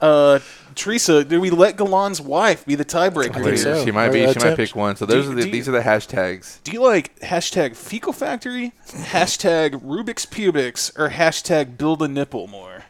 [0.00, 0.38] Uh,
[0.74, 3.36] Teresa, do we let Galan's wife be the tiebreaker?
[3.36, 3.84] I think so.
[3.84, 4.20] She might be.
[4.20, 4.96] you She might pick one.
[4.96, 6.62] So those Do- are the, do you- these are the hashtags.
[6.62, 12.84] Do you like hashtag Fecal Factory, hashtag Rubik's Pubics, or hashtag Build a Nipple more?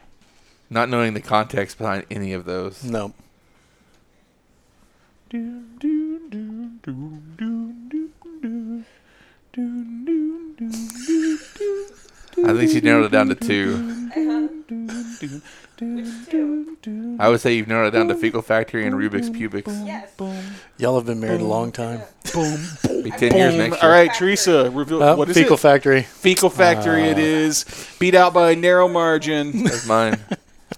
[0.69, 2.83] Not knowing the context behind any of those.
[2.83, 3.13] No.
[12.37, 14.09] I think she narrowed it down to two.
[14.15, 15.39] Uh-huh.
[17.19, 19.71] I would say you've narrowed it down to Fecal Factory and Rubik's Pubics.
[20.77, 22.01] Y'all have been married a long time.
[22.23, 23.57] Be ten years Boom.
[23.69, 23.91] next All year.
[23.91, 25.59] right, Teresa, reveal Uh, what is fecal it?
[25.59, 26.01] factory.
[26.03, 27.03] Fecal Factory.
[27.03, 27.65] it is
[27.99, 29.63] beat out by a narrow margin.
[29.63, 30.17] That's mine.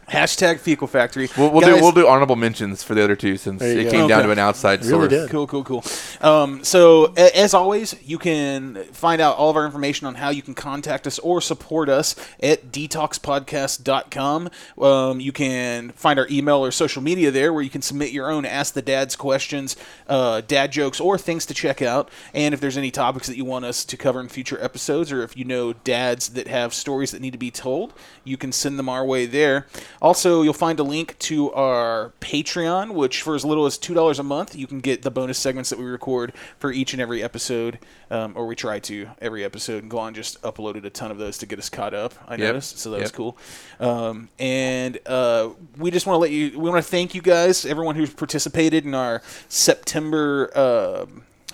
[0.10, 1.30] hashtag Fecal Factory.
[1.38, 3.92] We'll, we'll Guys, do we'll do honorable mentions for the other two since it go.
[3.92, 5.10] came down to an outside Really source.
[5.10, 5.30] did.
[5.30, 5.84] Cool, cool, cool.
[6.22, 10.30] Um, so, a- as always, you can find out all of our information on how
[10.30, 14.50] you can contact us or support us at dtalkspodcast.com.
[14.82, 18.30] Um, you can find our email or social media there where you can submit your
[18.32, 19.76] own Ask the Dads questions,
[20.08, 22.10] uh, dad jokes, or things to check out.
[22.34, 25.24] And if there's any topics that you want us to cover in future episodes, or
[25.24, 27.94] if you know dads that have stories that need to be told,
[28.24, 29.68] you can send them our way there.
[30.02, 34.24] Also, you'll find a link to our Patreon, which for as little as $2 a
[34.24, 37.80] month, you can get the bonus segments that we record for each and every episode,
[38.12, 39.84] um, or we try to every episode.
[39.84, 42.80] And Galan just uploaded a ton of those to get us caught up, I noticed,
[42.80, 43.38] so that was cool.
[43.80, 47.66] Um, and uh, we just want to let you, we want to thank you guys,
[47.66, 51.06] everyone who's participated in our September uh,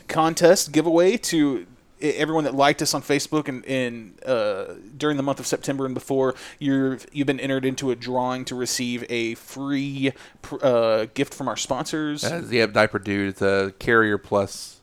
[0.08, 1.66] contest giveaway to
[2.04, 5.94] everyone that liked us on Facebook and, and uh, during the month of September and
[5.94, 10.12] before, you're you've been entered into a drawing to receive a free
[10.42, 12.24] pr- uh, gift from our sponsors.
[12.24, 13.30] Uh, yeah, diaper dude.
[13.30, 14.82] It's a carrier plus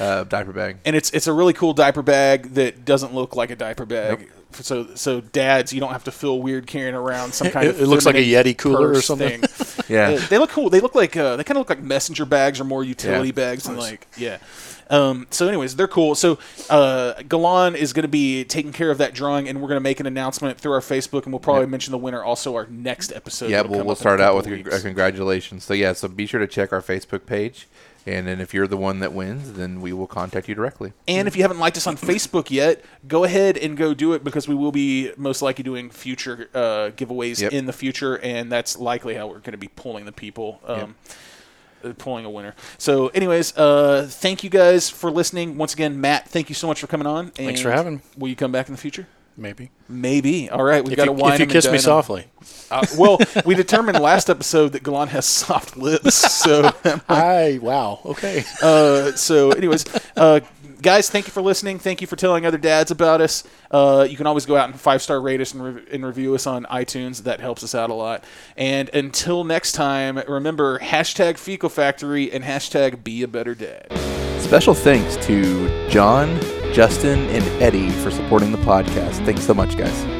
[0.00, 0.78] uh, diaper bag.
[0.84, 4.30] and it's it's a really cool diaper bag that doesn't look like a diaper bag.
[4.52, 7.80] So so dads, you don't have to feel weird carrying around some kind It- of
[7.82, 9.42] it looks like a Yeti cooler or something.
[9.88, 10.08] Yeah.
[10.08, 10.68] Uh, they look cool.
[10.68, 13.32] They look like uh, they kind of look like messenger bags or more utility Yeah.
[13.34, 14.38] bags and like yeah.
[14.88, 16.14] Um, so, anyways, they're cool.
[16.14, 16.38] So,
[16.70, 19.82] uh, Galan is going to be taking care of that drawing, and we're going to
[19.82, 21.70] make an announcement through our Facebook, and we'll probably Yep.
[21.70, 23.50] mention the winner also our next episode.
[23.50, 24.74] yeah, we'll, we'll up in a start out with a, weeks.
[24.78, 25.64] a congratulations.
[25.64, 27.66] So yeah, so be sure to check our Facebook page
[28.08, 30.92] And then if you're the one that wins, then we will contact you directly.
[31.08, 34.22] And if you haven't liked us on Facebook yet, go ahead and go do it
[34.22, 37.52] because we will be most likely doing future uh, giveaways Yep.
[37.52, 40.60] in the future, and that's likely how we're going to be pulling the people.
[40.64, 41.12] Um, uh,
[41.98, 42.54] Pulling a winner.
[42.78, 45.56] So, anyways, uh, thank you guys for listening.
[45.56, 47.30] Once again, Matt, thank you so much for coming on.
[47.30, 48.00] Thanks for having me.
[48.18, 49.06] Will you come back in the future?
[49.36, 49.70] Maybe.
[49.88, 50.48] Maybe.
[50.48, 52.26] All right, we've If got to wine if you kiss me softly.
[52.70, 56.14] Uh, well, we determined last episode that Galan has soft lips.
[56.14, 56.72] So,
[57.08, 57.58] Hi.
[57.60, 58.00] Wow.
[58.06, 58.44] Okay.
[58.62, 59.84] uh, so anyways,
[60.16, 60.40] uh,
[60.82, 61.78] guys, thank you for listening.
[61.78, 63.44] Thank you for telling other dads about us.
[63.70, 66.34] Uh, you can always go out and five star rate us and, re- and review
[66.34, 67.24] us on iTunes.
[67.24, 68.24] That helps us out a lot.
[68.56, 73.86] And until next time, remember hashtag Fecal Factory and hashtag Be a Better Dad.
[74.40, 76.38] Special thanks to John,
[76.72, 79.24] Justin, and Eddie for supporting the podcast.
[79.24, 80.15] Thanks so much, guys.